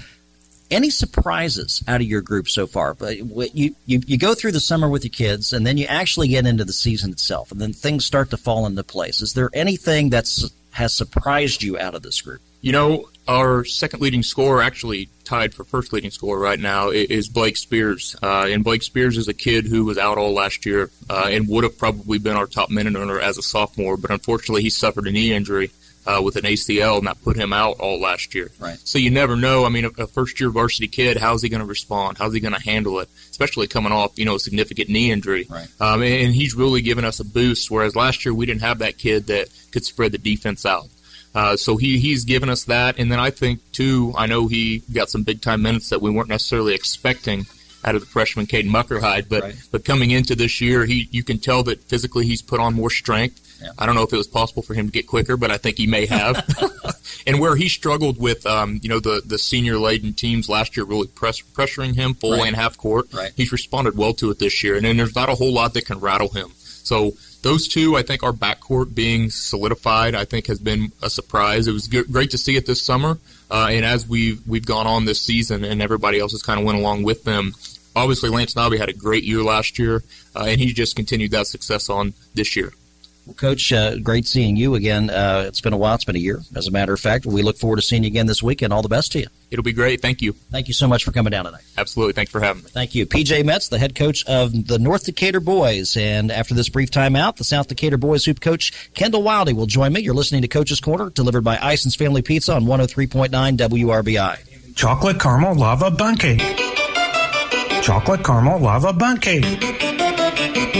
any 0.71 0.89
surprises 0.89 1.83
out 1.87 2.01
of 2.01 2.07
your 2.07 2.21
group 2.21 2.49
so 2.49 2.67
far? 2.67 2.93
But 2.93 3.17
you, 3.55 3.75
you 3.85 4.01
you 4.05 4.17
go 4.17 4.33
through 4.35 4.51
the 4.51 4.59
summer 4.59 4.89
with 4.89 5.03
your 5.03 5.11
kids, 5.11 5.53
and 5.53 5.65
then 5.65 5.77
you 5.77 5.85
actually 5.85 6.27
get 6.27 6.45
into 6.45 6.65
the 6.65 6.73
season 6.73 7.11
itself, 7.11 7.51
and 7.51 7.59
then 7.61 7.73
things 7.73 8.05
start 8.05 8.29
to 8.31 8.37
fall 8.37 8.65
into 8.65 8.83
place. 8.83 9.21
Is 9.21 9.33
there 9.33 9.49
anything 9.53 10.09
that's 10.09 10.51
has 10.71 10.93
surprised 10.93 11.63
you 11.63 11.77
out 11.77 11.95
of 11.95 12.01
this 12.01 12.21
group? 12.21 12.41
You 12.61 12.73
know, 12.73 13.09
our 13.27 13.63
second 13.63 14.01
leading 14.01 14.23
scorer, 14.23 14.61
actually 14.61 15.09
tied 15.23 15.53
for 15.53 15.63
first 15.63 15.93
leading 15.93 16.11
scorer 16.11 16.39
right 16.39 16.59
now, 16.59 16.89
is 16.89 17.29
Blake 17.29 17.55
Spears. 17.55 18.15
Uh, 18.21 18.47
and 18.49 18.63
Blake 18.63 18.83
Spears 18.83 19.17
is 19.17 19.27
a 19.27 19.33
kid 19.33 19.65
who 19.65 19.85
was 19.85 19.97
out 19.97 20.17
all 20.17 20.33
last 20.33 20.65
year 20.65 20.89
uh, 21.09 21.27
and 21.29 21.47
would 21.47 21.63
have 21.63 21.77
probably 21.77 22.17
been 22.17 22.35
our 22.35 22.47
top 22.47 22.69
minute 22.69 22.95
earner 22.95 23.19
as 23.19 23.37
a 23.37 23.41
sophomore, 23.41 23.97
but 23.97 24.11
unfortunately 24.11 24.61
he 24.61 24.69
suffered 24.69 25.07
a 25.07 25.11
knee 25.11 25.31
injury. 25.31 25.71
Uh, 26.07 26.21
with 26.23 26.37
an 26.37 26.43
ACL, 26.43 26.97
and 26.97 27.05
that 27.05 27.21
put 27.23 27.35
him 27.35 27.53
out 27.53 27.77
all 27.79 27.99
last 27.99 28.33
year. 28.33 28.49
Right. 28.57 28.79
So 28.83 28.97
you 28.97 29.11
never 29.11 29.35
know. 29.35 29.65
I 29.65 29.69
mean, 29.69 29.85
a, 29.85 29.89
a 30.03 30.07
first 30.07 30.39
year 30.39 30.49
varsity 30.49 30.87
kid, 30.87 31.17
how's 31.17 31.43
he 31.43 31.49
going 31.49 31.59
to 31.59 31.67
respond? 31.67 32.17
How's 32.17 32.33
he 32.33 32.39
going 32.39 32.53
to 32.53 32.61
handle 32.61 32.99
it? 32.99 33.09
Especially 33.29 33.67
coming 33.67 33.91
off, 33.91 34.17
you 34.17 34.25
know, 34.25 34.35
a 34.35 34.39
significant 34.39 34.89
knee 34.89 35.11
injury. 35.11 35.45
Right. 35.47 35.67
Um, 35.79 36.01
and, 36.01 36.25
and 36.25 36.33
he's 36.33 36.55
really 36.55 36.81
given 36.81 37.05
us 37.05 37.19
a 37.19 37.25
boost. 37.25 37.69
Whereas 37.69 37.95
last 37.95 38.25
year 38.25 38.33
we 38.33 38.45
didn't 38.47 38.61
have 38.61 38.79
that 38.79 38.97
kid 38.97 39.27
that 39.27 39.49
could 39.71 39.85
spread 39.85 40.13
the 40.13 40.17
defense 40.17 40.65
out. 40.65 40.87
Uh, 41.35 41.55
so 41.55 41.77
he 41.77 41.99
he's 41.99 42.25
given 42.25 42.49
us 42.49 42.63
that, 42.65 42.97
and 42.97 43.11
then 43.11 43.19
I 43.19 43.29
think 43.29 43.59
too. 43.71 44.13
I 44.17 44.25
know 44.25 44.47
he 44.47 44.81
got 44.91 45.09
some 45.09 45.23
big 45.23 45.41
time 45.41 45.61
minutes 45.61 45.89
that 45.89 46.01
we 46.01 46.09
weren't 46.09 46.29
necessarily 46.29 46.73
expecting 46.73 47.45
out 47.83 47.95
of 47.95 48.01
the 48.01 48.07
freshman 48.07 48.45
Caden 48.45 48.69
Muckerheide, 48.69 49.29
but 49.29 49.43
right. 49.43 49.55
but 49.71 49.85
coming 49.85 50.11
into 50.11 50.35
this 50.35 50.61
year, 50.61 50.85
he 50.85 51.07
you 51.11 51.23
can 51.23 51.39
tell 51.39 51.63
that 51.63 51.83
physically 51.83 52.25
he's 52.25 52.41
put 52.41 52.59
on 52.59 52.73
more 52.73 52.89
strength. 52.89 53.45
Yeah. 53.61 53.71
I 53.77 53.85
don't 53.85 53.95
know 53.95 54.03
if 54.03 54.13
it 54.13 54.17
was 54.17 54.27
possible 54.27 54.61
for 54.61 54.73
him 54.73 54.85
to 54.87 54.91
get 54.91 55.07
quicker, 55.07 55.35
but 55.35 55.51
I 55.51 55.57
think 55.57 55.77
he 55.77 55.87
may 55.87 56.05
have. 56.05 56.47
and 57.27 57.39
where 57.39 57.55
he 57.55 57.67
struggled 57.67 58.19
with, 58.19 58.45
um, 58.45 58.79
you 58.81 58.89
know, 58.89 58.99
the, 58.99 59.21
the 59.25 59.37
senior 59.37 59.77
laden 59.77 60.13
teams 60.13 60.47
last 60.47 60.77
year 60.77 60.85
really 60.85 61.07
press, 61.07 61.41
pressuring 61.41 61.93
him 61.93 62.13
full 62.13 62.37
right. 62.37 62.47
and 62.47 62.55
half 62.55 62.77
court, 62.77 63.13
right. 63.13 63.33
he's 63.35 63.51
responded 63.51 63.97
well 63.97 64.13
to 64.13 64.31
it 64.31 64.39
this 64.39 64.63
year. 64.63 64.75
And 64.75 64.85
then 64.85 64.95
there's 64.95 65.15
not 65.15 65.27
a 65.27 65.35
whole 65.35 65.51
lot 65.53 65.73
that 65.73 65.85
can 65.85 65.99
rattle 65.99 66.29
him. 66.29 66.51
So 66.55 67.11
those 67.41 67.67
two, 67.67 67.95
I 67.95 68.01
think, 68.01 68.23
our 68.23 68.31
backcourt 68.31 68.95
being 68.95 69.29
solidified, 69.29 70.15
I 70.15 70.25
think, 70.25 70.47
has 70.47 70.59
been 70.59 70.91
a 71.01 71.09
surprise. 71.09 71.67
It 71.67 71.73
was 71.73 71.87
good, 71.87 72.11
great 72.11 72.31
to 72.31 72.37
see 72.37 72.55
it 72.55 72.65
this 72.65 72.81
summer, 72.81 73.19
uh, 73.51 73.67
and 73.69 73.85
as 73.85 74.07
we've 74.07 74.45
we've 74.47 74.65
gone 74.65 74.87
on 74.87 75.05
this 75.05 75.21
season, 75.21 75.63
and 75.63 75.81
everybody 75.81 76.19
else 76.19 76.31
has 76.31 76.41
kind 76.43 76.59
of 76.59 76.65
went 76.65 76.77
along 76.77 77.03
with 77.03 77.23
them. 77.23 77.53
Obviously, 77.95 78.29
Lance 78.29 78.55
Nobby 78.55 78.77
had 78.77 78.89
a 78.89 78.93
great 78.93 79.23
year 79.23 79.43
last 79.43 79.79
year, 79.79 80.03
uh, 80.35 80.45
and 80.47 80.59
he 80.59 80.73
just 80.73 80.95
continued 80.95 81.31
that 81.31 81.47
success 81.47 81.89
on 81.89 82.13
this 82.33 82.55
year. 82.55 82.71
Well, 83.29 83.35
Coach, 83.35 83.71
uh, 83.71 83.97
great 83.97 84.25
seeing 84.25 84.55
you 84.55 84.73
again. 84.73 85.11
Uh, 85.11 85.43
it's 85.45 85.61
been 85.61 85.71
a 85.71 85.77
while. 85.77 85.93
It's 85.93 86.03
been 86.03 86.15
a 86.15 86.19
year, 86.19 86.41
as 86.55 86.67
a 86.67 86.71
matter 86.71 86.93
of 86.93 86.99
fact. 86.99 87.27
We 87.27 87.43
look 87.43 87.59
forward 87.59 87.75
to 87.75 87.83
seeing 87.83 88.03
you 88.03 88.07
again 88.07 88.25
this 88.25 88.41
weekend. 88.41 88.73
All 88.73 88.81
the 88.81 88.89
best 88.89 89.11
to 89.11 89.19
you. 89.19 89.27
It'll 89.51 89.61
be 89.61 89.71
great. 89.71 90.01
Thank 90.01 90.23
you. 90.23 90.33
Thank 90.33 90.67
you 90.67 90.73
so 90.73 90.87
much 90.87 91.03
for 91.03 91.11
coming 91.11 91.29
down 91.29 91.45
tonight. 91.45 91.61
Absolutely. 91.77 92.13
Thanks 92.13 92.31
for 92.31 92.41
having 92.41 92.63
me. 92.63 92.69
Thank 92.71 92.95
you. 92.95 93.05
PJ 93.05 93.45
Metz, 93.45 93.67
the 93.67 93.77
head 93.77 93.93
coach 93.93 94.25
of 94.25 94.65
the 94.65 94.79
North 94.79 95.05
Decatur 95.05 95.41
Boys. 95.41 95.95
And 95.95 96.31
after 96.31 96.55
this 96.55 96.69
brief 96.69 96.89
timeout, 96.89 97.35
the 97.35 97.43
South 97.43 97.67
Decatur 97.67 97.97
Boys 97.97 98.25
hoop 98.25 98.39
coach 98.41 98.91
Kendall 98.95 99.21
Wildy 99.21 99.53
will 99.53 99.67
join 99.67 99.93
me. 99.93 100.01
You're 100.01 100.15
listening 100.15 100.41
to 100.41 100.47
Coach's 100.47 100.79
Corner, 100.79 101.11
delivered 101.11 101.43
by 101.43 101.57
Ison's 101.57 101.95
Family 101.95 102.23
Pizza 102.23 102.55
on 102.55 102.65
103.9 102.65 103.29
WRBI. 103.29 104.73
Chocolate 104.75 105.19
caramel 105.19 105.53
lava 105.53 105.91
bundt 105.91 106.19
cake. 106.19 106.41
Chocolate 107.83 108.23
caramel 108.23 108.57
lava 108.57 108.91
bundt 108.91 109.21
cake. 109.21 109.45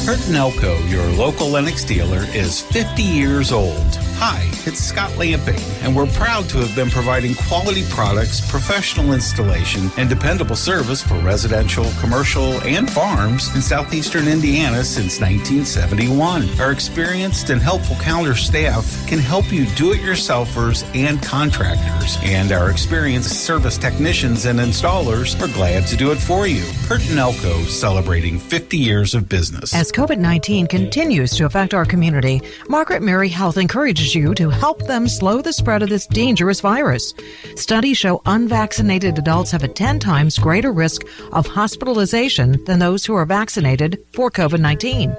Hurton 0.04 0.34
Elko, 0.34 0.76
your 0.82 1.06
local 1.12 1.48
Lennox 1.48 1.82
dealer, 1.82 2.26
is 2.34 2.60
50 2.60 3.02
years 3.02 3.52
old. 3.52 3.98
Hi, 4.16 4.42
it's 4.66 4.78
Scott 4.78 5.16
Lamping, 5.16 5.58
and 5.82 5.96
we're 5.96 6.06
proud 6.06 6.46
to 6.50 6.58
have 6.58 6.74
been 6.76 6.90
providing 6.90 7.34
quality 7.34 7.84
products, 7.88 8.40
professional 8.50 9.14
installation, 9.14 9.90
and 9.96 10.08
dependable 10.08 10.56
service 10.56 11.02
for 11.02 11.18
residential, 11.20 11.86
commercial, 12.00 12.52
and 12.62 12.88
farms 12.88 13.52
in 13.56 13.62
southeastern 13.62 14.28
Indiana 14.28 14.84
since 14.84 15.20
1971. 15.20 16.48
Our 16.60 16.70
experienced 16.70 17.48
and 17.48 17.60
helpful 17.60 17.96
counter 17.96 18.34
staff 18.34 19.06
can 19.08 19.18
help 19.18 19.50
you 19.50 19.64
do-it-yourselfers 19.74 20.84
and 20.94 21.20
contractors, 21.22 22.18
and 22.22 22.52
our 22.52 22.70
experienced 22.70 23.44
service 23.44 23.78
technicians 23.78 24.44
and 24.44 24.60
installers 24.60 25.40
are 25.40 25.52
glad 25.54 25.86
to 25.88 25.96
do 25.96 26.12
it 26.12 26.18
for 26.18 26.46
you. 26.46 26.62
Hurton 26.88 27.16
Elko, 27.16 27.62
celebrating 27.64 28.38
50 28.38 28.76
years 28.76 29.14
of 29.14 29.30
business. 29.30 29.74
As 29.74 29.90
COVID 29.94 30.18
19 30.18 30.66
continues 30.66 31.36
to 31.36 31.44
affect 31.44 31.72
our 31.72 31.84
community, 31.84 32.42
Margaret 32.68 33.00
Mary 33.00 33.28
Health 33.28 33.56
encourages 33.56 34.12
you 34.12 34.34
to 34.34 34.50
help 34.50 34.84
them 34.88 35.06
slow 35.06 35.40
the 35.40 35.52
spread 35.52 35.84
of 35.84 35.88
this 35.88 36.08
dangerous 36.08 36.60
virus. 36.60 37.14
Studies 37.54 37.96
show 37.96 38.20
unvaccinated 38.26 39.16
adults 39.20 39.52
have 39.52 39.62
a 39.62 39.68
10 39.68 40.00
times 40.00 40.36
greater 40.36 40.72
risk 40.72 41.02
of 41.30 41.46
hospitalization 41.46 42.64
than 42.64 42.80
those 42.80 43.06
who 43.06 43.14
are 43.14 43.24
vaccinated 43.24 44.04
for 44.10 44.32
COVID 44.32 44.58
19. 44.58 45.10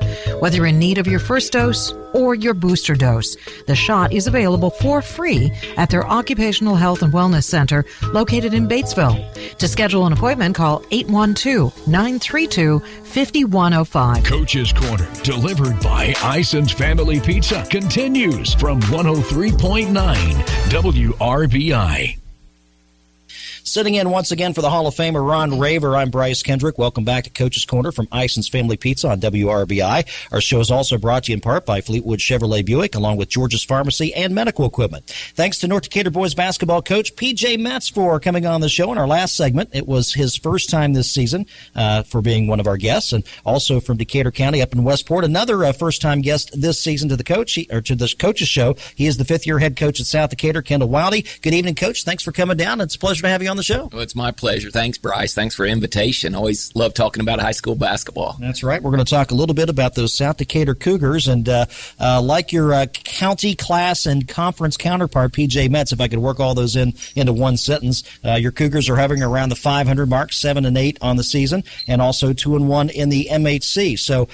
Whether 0.41 0.57
you're 0.57 0.65
in 0.65 0.77
need 0.77 0.97
of 0.97 1.07
your 1.07 1.21
first 1.21 1.53
dose 1.53 1.93
or 2.13 2.35
your 2.35 2.53
booster 2.53 2.95
dose, 2.95 3.38
the 3.67 3.75
shot 3.75 4.11
is 4.11 4.27
available 4.27 4.71
for 4.71 5.01
free 5.01 5.53
at 5.77 5.89
their 5.89 6.05
Occupational 6.05 6.75
Health 6.75 7.01
and 7.01 7.13
Wellness 7.13 7.45
Center 7.45 7.85
located 8.11 8.53
in 8.53 8.67
Batesville. 8.67 9.55
To 9.57 9.67
schedule 9.69 10.05
an 10.05 10.11
appointment, 10.11 10.55
call 10.55 10.83
812 10.91 11.88
932 11.88 12.79
5105. 12.79 14.64
Corner, 14.73 15.08
delivered 15.23 15.80
by 15.82 16.13
Ison's 16.23 16.71
Family 16.71 17.19
Pizza, 17.19 17.65
continues 17.69 18.54
from 18.54 18.82
103.9 18.82 19.91
WRBI. 20.69 22.24
Sitting 23.75 23.95
in 23.95 24.09
once 24.09 24.31
again 24.31 24.53
for 24.53 24.61
the 24.61 24.69
Hall 24.69 24.88
of 24.88 24.95
Famer 24.95 25.27
Ron 25.27 25.59
Raver, 25.59 25.97
I'm 25.97 26.09
Bryce 26.09 26.41
Kendrick. 26.41 26.77
Welcome 26.77 27.03
back 27.03 27.25
to 27.25 27.29
Coach's 27.29 27.65
Corner 27.65 27.91
from 27.91 28.07
Ison's 28.09 28.47
Family 28.47 28.77
Pizza 28.77 29.09
on 29.09 29.19
WRBI. 29.19 30.07
Our 30.31 30.39
show 30.39 30.61
is 30.61 30.71
also 30.71 30.97
brought 30.97 31.25
to 31.25 31.33
you 31.33 31.35
in 31.35 31.41
part 31.41 31.65
by 31.65 31.81
Fleetwood 31.81 32.19
Chevrolet 32.19 32.65
Buick, 32.65 32.95
along 32.95 33.17
with 33.17 33.27
George's 33.27 33.65
Pharmacy 33.65 34.13
and 34.13 34.33
Medical 34.33 34.65
Equipment. 34.65 35.07
Thanks 35.35 35.57
to 35.57 35.67
North 35.67 35.83
Decatur 35.83 36.09
boys 36.09 36.33
basketball 36.33 36.81
coach 36.81 37.17
PJ 37.17 37.59
Metz 37.59 37.89
for 37.89 38.17
coming 38.21 38.45
on 38.45 38.61
the 38.61 38.69
show 38.69 38.93
in 38.93 38.97
our 38.97 39.07
last 39.07 39.35
segment. 39.35 39.71
It 39.73 39.85
was 39.85 40.13
his 40.13 40.38
first 40.38 40.69
time 40.69 40.93
this 40.93 41.11
season 41.11 41.45
uh, 41.75 42.03
for 42.03 42.21
being 42.21 42.47
one 42.47 42.61
of 42.61 42.67
our 42.67 42.77
guests, 42.77 43.11
and 43.11 43.25
also 43.43 43.81
from 43.81 43.97
Decatur 43.97 44.31
County 44.31 44.61
up 44.61 44.71
in 44.71 44.85
Westport, 44.85 45.25
another 45.25 45.65
uh, 45.65 45.73
first-time 45.73 46.21
guest 46.21 46.49
this 46.61 46.81
season 46.81 47.09
to 47.09 47.17
the 47.17 47.25
coach 47.25 47.59
or 47.69 47.81
to 47.81 47.93
the 47.93 48.15
coach's 48.17 48.47
show. 48.47 48.77
He 48.95 49.05
is 49.05 49.17
the 49.17 49.25
fifth-year 49.25 49.59
head 49.59 49.75
coach 49.75 49.99
at 49.99 50.05
South 50.05 50.29
Decatur, 50.29 50.61
Kendall 50.61 50.88
Wildy. 50.88 51.41
Good 51.41 51.53
evening, 51.53 51.75
Coach. 51.75 52.05
Thanks 52.05 52.23
for 52.23 52.31
coming 52.31 52.55
down. 52.55 52.79
It's 52.79 52.95
a 52.95 52.99
pleasure 52.99 53.23
to 53.23 53.27
have 53.27 53.43
you 53.43 53.49
on 53.49 53.57
the 53.57 53.64
show. 53.65 53.89
Well, 53.91 54.01
it's 54.01 54.15
my 54.15 54.32
pleasure. 54.32 54.69
Thanks, 54.69 54.97
Bryce. 54.97 55.34
Thanks 55.34 55.56
for 55.56 55.65
invitation. 55.65 56.36
Always 56.36 56.73
love 56.75 56.93
talking 56.93 57.21
about 57.21 57.39
high 57.39 57.51
school 57.51 57.75
basketball. 57.75 58.38
That's 58.39 58.63
right. 58.63 58.82
We're 58.82 58.91
going 58.91 59.04
to 59.04 59.10
talk 59.10 59.32
a 59.32 59.36
little 59.36 59.56
bit 59.56 59.69
about 59.69 59.95
those 59.95 60.13
South 60.13 60.38
Decatur 60.38 60.75
Cougars 60.75 61.28
and 61.28 61.47
uh, 61.49 61.65
uh, 61.99 62.21
like 62.21 62.51
your 62.51 62.73
uh, 62.73 62.86
county 62.88 63.56
class 63.56 64.06
and 64.06 64.28
conference 64.28 64.78
counterpart, 64.78 65.34
PJ 65.34 65.69
Metz. 65.69 65.91
If 65.91 65.99
I 65.99 66.08
could 66.08 66.19
work 66.19 66.39
all 66.39 66.54
those 66.54 66.75
in 66.75 66.93
into 67.15 67.34
one 67.34 67.58
sentence, 67.58 68.04
uh, 68.23 68.36
your 68.36 68.51
Cougars 68.51 68.89
are 68.89 68.95
hovering 68.95 69.23
around 69.23 69.49
the 69.49 69.56
500 69.56 70.10
mark, 70.10 70.32
seven 70.32 70.65
and 70.65 70.78
eight 70.78 70.97
on 71.01 71.17
the 71.17 71.23
season, 71.23 71.63
and 71.88 72.01
also 72.01 72.34
two 72.34 72.56
and 72.56 72.69
one 72.69 72.89
in 72.89 73.10
the 73.10 73.28
MHC. 73.32 73.97
So, 73.97 74.30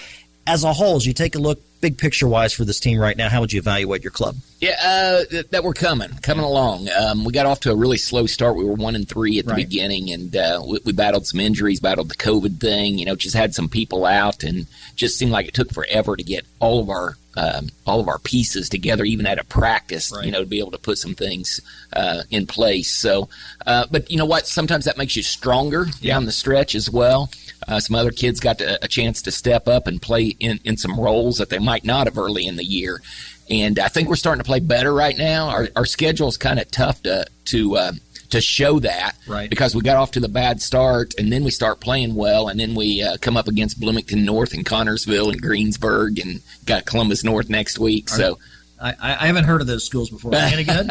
as 0.47 0.63
a 0.63 0.73
whole, 0.73 0.95
as 0.95 1.06
you 1.06 1.13
take 1.13 1.36
a 1.36 1.39
look 1.39 1.62
big 1.82 1.97
picture 1.97 2.27
wise 2.27 2.54
for 2.54 2.63
this 2.63 2.80
team 2.80 2.99
right 2.99 3.17
now, 3.17 3.27
how 3.27 3.41
would 3.41 3.51
you 3.51 3.60
evaluate 3.60 4.04
your 4.04 4.12
club? 4.12 4.36
Yeah, 4.60 4.75
uh, 4.82 5.41
that 5.49 5.63
we're 5.63 5.73
coming, 5.73 6.10
coming 6.21 6.45
along. 6.45 6.88
Um, 6.89 7.25
we 7.25 7.34
got 7.34 7.47
off 7.47 7.60
to 7.62 7.71
a 7.71 7.75
really 7.75 7.97
slow 7.97 8.27
start. 8.27 8.56
We 8.56 8.63
were 8.63 8.73
one 8.73 8.95
and 8.95 9.10
three 9.10 9.39
at 9.39 9.45
the 9.45 9.54
right. 9.54 9.67
beginning, 9.67 10.12
and 10.12 10.36
uh, 10.36 10.62
we, 10.65 10.80
we, 10.86 10.91
battled 10.93 11.25
some 11.25 11.39
injuries, 11.39 11.80
battled 11.80 12.10
the 12.10 12.15
COVID 12.15 12.60
thing. 12.60 12.99
You 12.99 13.06
know, 13.06 13.15
just 13.15 13.36
had 13.36 13.56
some 13.56 13.67
people 13.67 14.06
out, 14.06 14.43
and 14.43 14.67
just 14.95 15.17
seemed 15.17 15.32
like 15.32 15.47
it 15.47 15.54
took 15.56 15.73
forever 15.73 16.15
to 16.15 16.23
get 16.23 16.45
all 16.60 16.80
of 16.80 16.89
our 16.89 17.17
um, 17.36 17.69
all 17.88 17.99
of 17.99 18.08
our 18.08 18.19
pieces 18.19 18.69
together, 18.69 19.04
even 19.04 19.25
at 19.25 19.39
a 19.39 19.43
practice. 19.43 20.12
Right. 20.12 20.25
You 20.25 20.32
know, 20.32 20.41
to 20.41 20.45
be 20.45 20.60
able 20.60 20.71
to 20.71 20.77
put 20.77 20.97
some 20.97 21.15
things 21.15 21.60
uh, 21.93 22.23
in 22.30 22.45
place. 22.45 22.91
So, 22.91 23.30
uh, 23.65 23.88
but 23.89 24.12
you 24.12 24.17
know 24.17 24.25
what? 24.25 24.47
Sometimes 24.47 24.86
that 24.86 24.97
makes 24.97 25.15
you 25.15 25.23
stronger 25.23 25.88
yeah. 25.99 26.13
down 26.13 26.25
the 26.25 26.32
stretch 26.32 26.75
as 26.75 26.89
well. 26.89 27.32
Uh, 27.67 27.80
some 27.80 27.95
other 27.95 28.12
kids 28.12 28.39
got 28.39 28.58
to, 28.58 28.84
a 28.84 28.88
chance 28.88 29.21
to 29.21 29.32
step 29.32 29.67
up 29.67 29.88
and 29.88 30.02
play 30.02 30.36
in, 30.39 30.60
in 30.63 30.78
some 30.78 31.00
roles 31.00 31.38
that 31.38 31.50
they 31.50 31.60
might 31.60 31.86
not 31.86 32.08
have 32.08 32.17
early 32.17 32.47
in 32.47 32.56
the 32.56 32.65
year. 32.65 33.02
And 33.50 33.80
I 33.80 33.88
think 33.88 34.08
we're 34.08 34.15
starting 34.15 34.41
to 34.41 34.47
play 34.47 34.60
better 34.60 34.93
right 34.93 35.17
now. 35.17 35.50
Our, 35.50 35.67
our 35.76 35.86
schedule 35.86 36.28
is 36.28 36.38
kind 36.38 36.60
of 36.60 36.71
tough 36.71 37.04
to 37.04 37.26
to 37.45 37.78
uh, 37.78 37.91
to 38.32 38.41
show 38.41 38.80
that 38.80 39.15
right. 39.28 39.50
because 39.50 39.76
we 39.76 39.82
got 39.82 39.97
off 39.97 40.12
to 40.12 40.19
the 40.19 40.30
bad 40.30 40.62
start 40.62 41.13
and 41.17 41.32
then 41.32 41.43
we 41.43 41.52
start 41.52 41.80
playing 41.80 42.15
well 42.15 42.47
and 42.47 42.60
then 42.60 42.76
we 42.76 43.04
uh, 43.04 43.17
come 43.17 43.38
up 43.38 43.47
against 43.47 43.80
Bloomington 43.80 44.26
North 44.26 44.54
and 44.54 44.65
Connersville 44.65 45.32
and 45.32 45.41
Greensburg 45.41 46.17
and 46.19 46.41
got 46.65 46.86
Columbus 46.86 47.24
North 47.24 47.50
next 47.50 47.78
week. 47.78 48.10
Are, 48.12 48.15
so 48.15 48.39
I, 48.82 48.96
I, 49.00 49.28
haven't 49.28 49.44
heard 49.44 49.62
of 49.62 49.67
those 49.67 49.86
schools 49.86 50.10
before. 50.10 50.34
Are 50.34 50.38
any 50.38 50.63
good? 50.63 50.89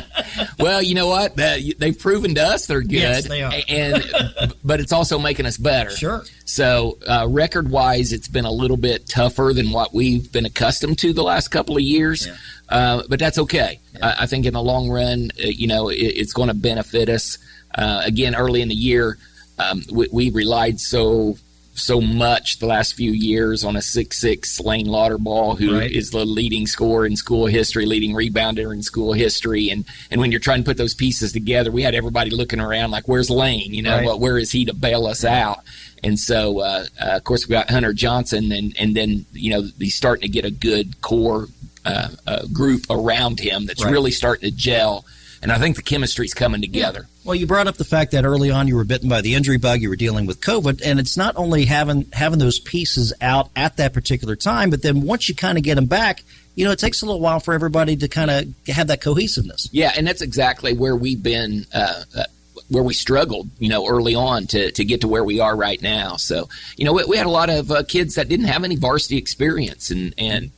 well, 0.58 0.80
you 0.80 0.94
know 0.94 1.08
what? 1.08 1.36
They've 1.36 1.98
proven 1.98 2.34
to 2.36 2.42
us 2.42 2.66
they're 2.66 2.80
good. 2.80 2.92
Yes, 2.92 3.28
they 3.28 3.42
are. 3.42 3.52
and 3.68 4.54
but 4.64 4.80
it's 4.80 4.92
also 4.92 5.18
making 5.18 5.46
us 5.46 5.56
better. 5.56 5.90
Sure. 5.90 6.22
So 6.44 6.98
uh, 7.08 7.26
record 7.28 7.70
wise, 7.70 8.12
it's 8.12 8.28
been 8.28 8.44
a 8.44 8.52
little 8.52 8.76
bit 8.76 9.08
tougher 9.08 9.52
than 9.54 9.70
what 9.70 9.92
we've 9.92 10.30
been 10.30 10.46
accustomed 10.46 10.98
to 11.00 11.12
the 11.12 11.24
last 11.24 11.48
couple 11.48 11.76
of 11.76 11.82
years. 11.82 12.26
Yeah. 12.26 12.36
Uh, 12.68 13.02
but 13.08 13.18
that's 13.18 13.38
okay. 13.38 13.80
Yeah. 13.94 14.06
I, 14.06 14.22
I, 14.22 14.26
think 14.26 14.46
in 14.46 14.54
the 14.54 14.62
long 14.62 14.88
run, 14.88 15.30
uh, 15.38 15.46
you 15.46 15.66
know, 15.66 15.88
it, 15.88 15.96
it's 15.96 16.32
going 16.32 16.48
to 16.48 16.54
benefit 16.54 17.08
us. 17.08 17.38
Uh, 17.74 18.02
again, 18.04 18.34
early 18.34 18.62
in 18.62 18.68
the 18.68 18.74
year, 18.74 19.18
um, 19.58 19.82
we, 19.92 20.08
we 20.12 20.30
relied 20.30 20.80
so 20.80 21.36
so 21.74 22.00
much 22.00 22.58
the 22.58 22.66
last 22.66 22.94
few 22.94 23.12
years 23.12 23.64
on 23.64 23.76
a 23.76 23.82
six 23.82 24.18
six 24.18 24.60
Lane 24.60 24.86
Lauterball, 24.86 25.58
who 25.58 25.76
right. 25.76 25.90
is 25.90 26.10
the 26.10 26.24
leading 26.24 26.66
scorer 26.66 27.06
in 27.06 27.16
school 27.16 27.46
history, 27.46 27.84
leading 27.86 28.14
rebounder 28.14 28.72
in 28.72 28.82
school 28.82 29.12
history, 29.12 29.70
and 29.70 29.84
and 30.10 30.20
when 30.20 30.30
you're 30.30 30.40
trying 30.40 30.62
to 30.62 30.64
put 30.64 30.76
those 30.76 30.94
pieces 30.94 31.32
together, 31.32 31.70
we 31.70 31.82
had 31.82 31.94
everybody 31.94 32.30
looking 32.30 32.60
around 32.60 32.90
like, 32.90 33.08
"Where's 33.08 33.30
Lane? 33.30 33.74
You 33.74 33.82
know, 33.82 33.96
right. 33.96 34.06
well, 34.06 34.18
where 34.18 34.38
is 34.38 34.52
he 34.52 34.64
to 34.64 34.74
bail 34.74 35.06
us 35.06 35.24
out?" 35.24 35.60
And 36.02 36.18
so, 36.18 36.60
uh, 36.60 36.84
uh, 37.00 37.16
of 37.16 37.24
course, 37.24 37.48
we 37.48 37.52
got 37.52 37.70
Hunter 37.70 37.92
Johnson, 37.92 38.52
and 38.52 38.74
and 38.78 38.96
then 38.96 39.26
you 39.32 39.50
know 39.50 39.68
he's 39.78 39.94
starting 39.94 40.22
to 40.22 40.28
get 40.28 40.44
a 40.44 40.50
good 40.50 41.00
core 41.02 41.48
uh, 41.84 42.08
uh 42.26 42.46
group 42.52 42.86
around 42.88 43.40
him 43.40 43.66
that's 43.66 43.84
right. 43.84 43.92
really 43.92 44.10
starting 44.10 44.50
to 44.50 44.56
gel 44.56 45.04
and 45.44 45.52
I 45.52 45.58
think 45.58 45.76
the 45.76 45.82
chemistry's 45.82 46.32
coming 46.32 46.62
together. 46.62 47.06
Well, 47.24 47.34
you 47.34 47.46
brought 47.46 47.66
up 47.66 47.76
the 47.76 47.84
fact 47.84 48.12
that 48.12 48.24
early 48.24 48.50
on 48.50 48.68
you 48.68 48.76
were 48.76 48.84
bitten 48.84 49.08
by 49.08 49.22
the 49.22 49.34
injury 49.34 49.56
bug, 49.56 49.80
you 49.80 49.88
were 49.88 49.96
dealing 49.96 50.26
with 50.26 50.40
COVID, 50.40 50.82
and 50.84 51.00
it's 51.00 51.16
not 51.16 51.36
only 51.36 51.64
having 51.64 52.06
having 52.12 52.38
those 52.38 52.58
pieces 52.58 53.14
out 53.20 53.48
at 53.56 53.78
that 53.78 53.94
particular 53.94 54.36
time, 54.36 54.68
but 54.68 54.82
then 54.82 55.00
once 55.00 55.28
you 55.28 55.34
kind 55.34 55.56
of 55.56 55.64
get 55.64 55.76
them 55.76 55.86
back, 55.86 56.22
you 56.54 56.66
know, 56.66 56.70
it 56.70 56.78
takes 56.78 57.00
a 57.00 57.06
little 57.06 57.22
while 57.22 57.40
for 57.40 57.54
everybody 57.54 57.96
to 57.96 58.08
kind 58.08 58.30
of 58.30 58.48
have 58.68 58.88
that 58.88 59.00
cohesiveness. 59.00 59.70
Yeah, 59.72 59.92
and 59.96 60.06
that's 60.06 60.20
exactly 60.20 60.74
where 60.74 60.94
we've 60.94 61.22
been. 61.22 61.66
Uh, 61.72 62.04
uh, 62.16 62.24
where 62.70 62.82
we 62.82 62.94
struggled, 62.94 63.48
you 63.58 63.68
know, 63.68 63.86
early 63.86 64.14
on 64.14 64.46
to, 64.46 64.70
to 64.72 64.84
get 64.84 65.02
to 65.02 65.08
where 65.08 65.22
we 65.22 65.38
are 65.38 65.54
right 65.54 65.82
now. 65.82 66.16
So, 66.16 66.48
you 66.76 66.84
know, 66.84 66.94
we, 66.94 67.04
we 67.04 67.16
had 67.18 67.26
a 67.26 67.30
lot 67.30 67.50
of 67.50 67.70
uh, 67.70 67.82
kids 67.82 68.14
that 68.14 68.28
didn't 68.28 68.46
have 68.46 68.64
any 68.64 68.76
varsity 68.76 69.18
experience, 69.18 69.90
and 69.90 70.14
and 70.16 70.50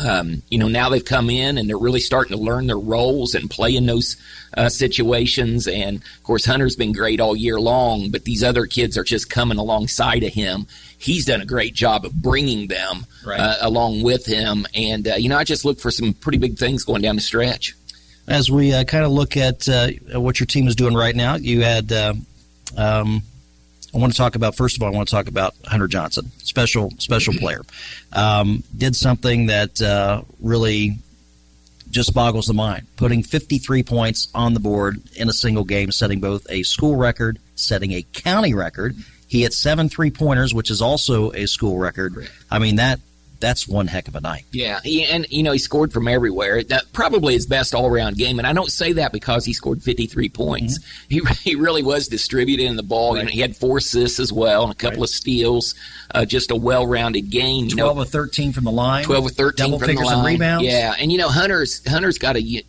um, 0.00 0.42
you 0.48 0.58
know, 0.58 0.68
now 0.68 0.88
they've 0.88 1.04
come 1.04 1.30
in 1.30 1.58
and 1.58 1.68
they're 1.68 1.78
really 1.78 2.00
starting 2.00 2.36
to 2.36 2.42
learn 2.42 2.66
their 2.66 2.78
roles 2.78 3.34
and 3.34 3.50
play 3.50 3.74
in 3.76 3.86
those 3.86 4.16
uh, 4.56 4.68
situations. 4.68 5.66
And 5.68 5.96
of 5.98 6.22
course, 6.22 6.44
Hunter's 6.44 6.76
been 6.76 6.92
great 6.92 7.20
all 7.20 7.36
year 7.36 7.60
long, 7.60 8.10
but 8.10 8.24
these 8.24 8.42
other 8.42 8.66
kids 8.66 8.96
are 8.96 9.04
just 9.04 9.30
coming 9.30 9.58
alongside 9.58 10.22
of 10.22 10.32
him. 10.32 10.66
He's 10.98 11.26
done 11.26 11.40
a 11.40 11.46
great 11.46 11.74
job 11.74 12.04
of 12.04 12.14
bringing 12.14 12.68
them 12.68 13.06
right. 13.24 13.40
uh, 13.40 13.56
along 13.60 14.02
with 14.02 14.26
him. 14.26 14.66
And, 14.74 15.08
uh, 15.08 15.14
you 15.14 15.28
know, 15.28 15.38
I 15.38 15.44
just 15.44 15.64
look 15.64 15.80
for 15.80 15.90
some 15.90 16.14
pretty 16.14 16.38
big 16.38 16.58
things 16.58 16.84
going 16.84 17.02
down 17.02 17.16
the 17.16 17.22
stretch. 17.22 17.74
As 18.28 18.50
we 18.50 18.72
uh, 18.72 18.84
kind 18.84 19.04
of 19.04 19.10
look 19.10 19.36
at 19.36 19.68
uh, 19.68 19.88
what 20.20 20.38
your 20.38 20.46
team 20.46 20.68
is 20.68 20.76
doing 20.76 20.94
right 20.94 21.16
now, 21.16 21.36
you 21.36 21.62
had. 21.62 21.92
Uh, 21.92 22.14
um, 22.76 23.22
I 23.94 23.98
want 23.98 24.12
to 24.12 24.16
talk 24.16 24.36
about 24.36 24.54
first 24.54 24.76
of 24.76 24.82
all. 24.82 24.88
I 24.88 24.96
want 24.96 25.08
to 25.08 25.14
talk 25.14 25.28
about 25.28 25.54
Hunter 25.64 25.88
Johnson, 25.88 26.30
special 26.38 26.90
special 26.98 27.34
player. 27.34 27.62
Um, 28.12 28.62
did 28.76 28.94
something 28.94 29.46
that 29.46 29.80
uh, 29.82 30.22
really 30.40 30.98
just 31.90 32.14
boggles 32.14 32.46
the 32.46 32.54
mind. 32.54 32.86
Putting 32.96 33.22
53 33.22 33.82
points 33.82 34.28
on 34.34 34.54
the 34.54 34.60
board 34.60 35.02
in 35.16 35.28
a 35.28 35.32
single 35.32 35.64
game, 35.64 35.90
setting 35.90 36.20
both 36.20 36.46
a 36.48 36.62
school 36.62 36.96
record, 36.96 37.38
setting 37.56 37.92
a 37.92 38.02
county 38.02 38.54
record. 38.54 38.94
He 39.26 39.42
hit 39.42 39.52
seven 39.52 39.88
three 39.88 40.10
pointers, 40.10 40.54
which 40.54 40.70
is 40.70 40.80
also 40.80 41.32
a 41.32 41.46
school 41.46 41.78
record. 41.78 42.28
I 42.50 42.58
mean 42.58 42.76
that 42.76 43.00
that's 43.40 43.66
one 43.66 43.86
heck 43.86 44.08
of 44.08 44.14
a 44.14 44.20
night. 44.20 44.44
Yeah, 44.52 44.80
he, 44.82 45.04
and 45.04 45.26
you 45.30 45.42
know 45.42 45.52
he 45.52 45.58
scored 45.58 45.92
from 45.92 46.06
everywhere. 46.06 46.62
That 46.62 46.92
probably 46.92 47.34
his 47.34 47.46
best 47.46 47.74
all 47.74 47.86
around 47.86 48.16
game, 48.16 48.38
and 48.38 48.46
I 48.46 48.52
don't 48.52 48.70
say 48.70 48.92
that 48.94 49.12
because 49.12 49.44
he 49.44 49.52
scored 49.52 49.82
53 49.82 50.28
points. 50.28 50.78
Mm-hmm. 50.78 51.28
He 51.28 51.34
he 51.50 51.54
really 51.56 51.82
was 51.82 52.08
distributing 52.08 52.76
the 52.76 52.82
ball. 52.82 53.14
Right. 53.14 53.20
You 53.20 53.24
know, 53.24 53.30
he 53.30 53.40
had 53.40 53.56
four 53.56 53.78
assists 53.78 54.20
as 54.20 54.32
well 54.32 54.64
and 54.64 54.72
a 54.72 54.76
couple 54.76 55.00
right. 55.00 55.04
of 55.04 55.10
steals. 55.10 55.74
Uh, 56.12 56.24
just 56.24 56.50
a 56.50 56.56
well-rounded 56.56 57.30
game. 57.30 57.66
You 57.66 57.76
12 57.76 57.96
know, 57.96 58.04
13 58.04 58.52
from 58.52 58.64
the 58.64 58.72
line. 58.72 59.04
12 59.04 59.26
or 59.26 59.28
13 59.28 59.66
Double 59.66 59.78
from 59.78 59.94
the 59.94 60.02
line. 60.02 60.24
rebounds. 60.24 60.64
Yeah, 60.64 60.94
and 60.98 61.10
you 61.10 61.18
know 61.18 61.28
Hunter's 61.28 61.86
Hunter's 61.88 62.18
got 62.18 62.36
a 62.36 62.62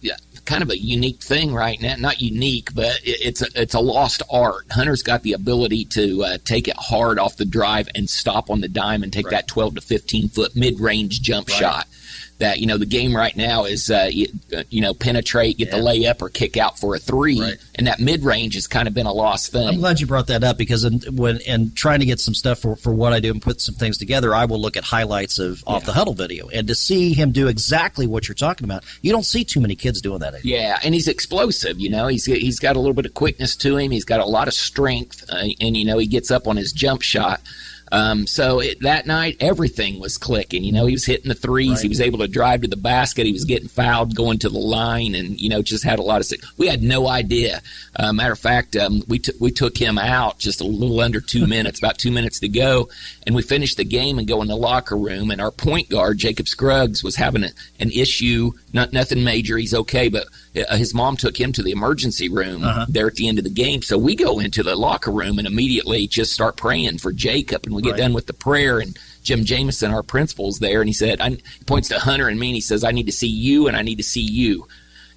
kind 0.45 0.63
of 0.63 0.69
a 0.69 0.77
unique 0.77 1.21
thing 1.21 1.53
right 1.53 1.79
now. 1.81 1.95
Not 1.97 2.21
unique, 2.21 2.73
but 2.73 2.99
it's 3.03 3.41
a, 3.41 3.47
it's 3.55 3.73
a 3.73 3.79
lost 3.79 4.21
art. 4.31 4.65
Hunter's 4.71 5.03
got 5.03 5.23
the 5.23 5.33
ability 5.33 5.85
to 5.85 6.23
uh, 6.23 6.37
take 6.43 6.67
it 6.67 6.75
hard 6.77 7.19
off 7.19 7.37
the 7.37 7.45
drive 7.45 7.89
and 7.95 8.09
stop 8.09 8.49
on 8.49 8.61
the 8.61 8.67
dime 8.67 9.03
and 9.03 9.11
take 9.11 9.27
right. 9.27 9.31
that 9.31 9.47
12 9.47 9.75
to 9.75 9.81
15 9.81 10.29
foot 10.29 10.55
mid 10.55 10.79
range 10.79 11.21
jump 11.21 11.47
right. 11.49 11.57
shot 11.57 11.87
that 12.41 12.59
you 12.59 12.65
know 12.65 12.77
the 12.77 12.85
game 12.85 13.15
right 13.15 13.35
now 13.37 13.65
is 13.65 13.89
uh, 13.89 14.09
you, 14.11 14.27
uh, 14.55 14.63
you, 14.69 14.81
know 14.81 14.93
penetrate, 14.93 15.57
get 15.57 15.69
yeah. 15.69 15.77
the 15.77 15.83
layup, 15.83 16.21
or 16.21 16.29
kick 16.29 16.57
out 16.57 16.77
for 16.77 16.95
a 16.95 16.99
three, 16.99 17.39
right. 17.39 17.57
and 17.75 17.87
that 17.87 17.99
mid 17.99 18.23
range 18.23 18.55
has 18.55 18.67
kind 18.67 18.87
of 18.87 18.93
been 18.93 19.05
a 19.05 19.13
lost 19.13 19.51
thing. 19.51 19.67
I'm 19.67 19.77
glad 19.77 19.99
you 19.99 20.07
brought 20.07 20.27
that 20.27 20.43
up 20.43 20.57
because 20.57 20.83
in, 20.83 20.99
when 21.15 21.39
in 21.41 21.71
trying 21.73 21.99
to 21.99 22.05
get 22.05 22.19
some 22.19 22.33
stuff 22.33 22.59
for, 22.59 22.75
for 22.75 22.93
what 22.93 23.13
I 23.13 23.19
do 23.19 23.31
and 23.31 23.41
put 23.41 23.61
some 23.61 23.75
things 23.75 23.97
together, 23.97 24.33
I 24.33 24.45
will 24.45 24.59
look 24.59 24.75
at 24.75 24.83
highlights 24.83 25.39
of 25.39 25.63
off 25.65 25.85
the 25.85 25.93
huddle 25.93 26.13
video, 26.13 26.49
and 26.49 26.67
to 26.67 26.75
see 26.75 27.13
him 27.13 27.31
do 27.31 27.47
exactly 27.47 28.07
what 28.07 28.27
you're 28.27 28.35
talking 28.35 28.65
about, 28.65 28.83
you 29.01 29.11
don't 29.11 29.23
see 29.25 29.43
too 29.43 29.61
many 29.61 29.75
kids 29.75 30.01
doing 30.01 30.19
that. 30.19 30.33
Anymore. 30.33 30.41
Yeah, 30.43 30.79
and 30.83 30.93
he's 30.93 31.07
explosive. 31.07 31.79
You 31.79 31.91
know, 31.91 32.07
he's 32.07 32.25
he's 32.25 32.59
got 32.59 32.75
a 32.75 32.79
little 32.79 32.95
bit 32.95 33.05
of 33.05 33.13
quickness 33.13 33.55
to 33.57 33.77
him. 33.77 33.91
He's 33.91 34.05
got 34.05 34.19
a 34.19 34.25
lot 34.25 34.47
of 34.47 34.53
strength, 34.53 35.23
uh, 35.29 35.45
and 35.61 35.77
you 35.77 35.85
know 35.85 35.97
he 35.97 36.07
gets 36.07 36.31
up 36.31 36.47
on 36.47 36.57
his 36.57 36.73
jump 36.73 37.01
shot. 37.01 37.41
Um, 37.91 38.25
so 38.25 38.59
it, 38.59 38.81
that 38.81 39.05
night, 39.05 39.37
everything 39.39 39.99
was 39.99 40.17
clicking. 40.17 40.63
You 40.63 40.71
know, 40.71 40.85
he 40.85 40.93
was 40.93 41.05
hitting 41.05 41.27
the 41.27 41.35
threes. 41.35 41.71
Right. 41.71 41.81
He 41.81 41.89
was 41.89 42.01
able 42.01 42.19
to 42.19 42.27
drive 42.27 42.61
to 42.61 42.67
the 42.67 42.77
basket. 42.77 43.25
He 43.25 43.31
was 43.31 43.45
getting 43.45 43.67
fouled, 43.67 44.15
going 44.15 44.39
to 44.39 44.49
the 44.49 44.59
line, 44.59 45.15
and 45.15 45.39
you 45.39 45.49
know, 45.49 45.61
just 45.61 45.83
had 45.83 45.99
a 45.99 46.03
lot 46.03 46.21
of. 46.21 46.31
We 46.57 46.67
had 46.67 46.81
no 46.81 47.07
idea. 47.07 47.61
Uh, 47.95 48.13
matter 48.13 48.33
of 48.33 48.39
fact, 48.39 48.75
um, 48.75 49.03
we 49.07 49.19
t- 49.19 49.33
we 49.39 49.51
took 49.51 49.77
him 49.77 49.97
out 49.97 50.39
just 50.39 50.61
a 50.61 50.65
little 50.65 50.99
under 51.01 51.19
two 51.19 51.47
minutes, 51.55 51.79
about 51.79 51.97
two 51.97 52.11
minutes 52.11 52.39
to 52.39 52.47
go, 52.47 52.89
and 53.25 53.35
we 53.35 53.41
finished 53.41 53.77
the 53.77 53.85
game 53.85 54.17
and 54.17 54.27
go 54.27 54.41
in 54.41 54.47
the 54.47 54.55
locker 54.55 54.97
room. 54.97 55.31
And 55.31 55.41
our 55.41 55.51
point 55.51 55.89
guard, 55.89 56.17
Jacob 56.17 56.47
Scruggs, 56.47 57.03
was 57.03 57.15
having 57.15 57.43
a, 57.43 57.49
an 57.79 57.91
issue. 57.91 58.51
Not 58.73 58.93
nothing 58.93 59.23
major. 59.23 59.57
He's 59.57 59.73
okay, 59.73 60.07
but 60.07 60.27
uh, 60.55 60.75
his 60.75 60.93
mom 60.93 61.17
took 61.17 61.39
him 61.39 61.51
to 61.53 61.63
the 61.63 61.71
emergency 61.71 62.29
room 62.29 62.63
uh-huh. 62.63 62.85
there 62.89 63.07
at 63.07 63.15
the 63.15 63.27
end 63.27 63.37
of 63.37 63.43
the 63.43 63.49
game. 63.49 63.81
So 63.81 63.97
we 63.97 64.15
go 64.15 64.39
into 64.39 64.63
the 64.63 64.75
locker 64.75 65.11
room 65.11 65.37
and 65.37 65.47
immediately 65.47 66.07
just 66.07 66.33
start 66.33 66.57
praying 66.57 66.97
for 66.97 67.11
Jacob. 67.11 67.65
And 67.65 67.75
we 67.75 67.80
get 67.81 67.91
right. 67.91 67.99
done 67.99 68.13
with 68.13 68.27
the 68.27 68.33
prayer, 68.33 68.79
and 68.79 68.97
Jim 69.23 69.45
Jameson, 69.45 69.91
our 69.91 70.03
principal's 70.03 70.59
there, 70.59 70.81
and 70.81 70.89
he 70.89 70.93
said, 70.93 71.21
I, 71.21 71.29
he 71.31 71.63
points 71.65 71.89
to 71.89 71.99
Hunter 71.99 72.27
and 72.27 72.39
me, 72.39 72.47
and 72.47 72.55
he 72.55 72.61
says, 72.61 72.83
I 72.83 72.91
need 72.91 73.07
to 73.07 73.11
see 73.11 73.27
you, 73.27 73.67
and 73.67 73.77
I 73.77 73.81
need 73.81 73.97
to 73.97 74.03
see 74.03 74.21
you. 74.21 74.67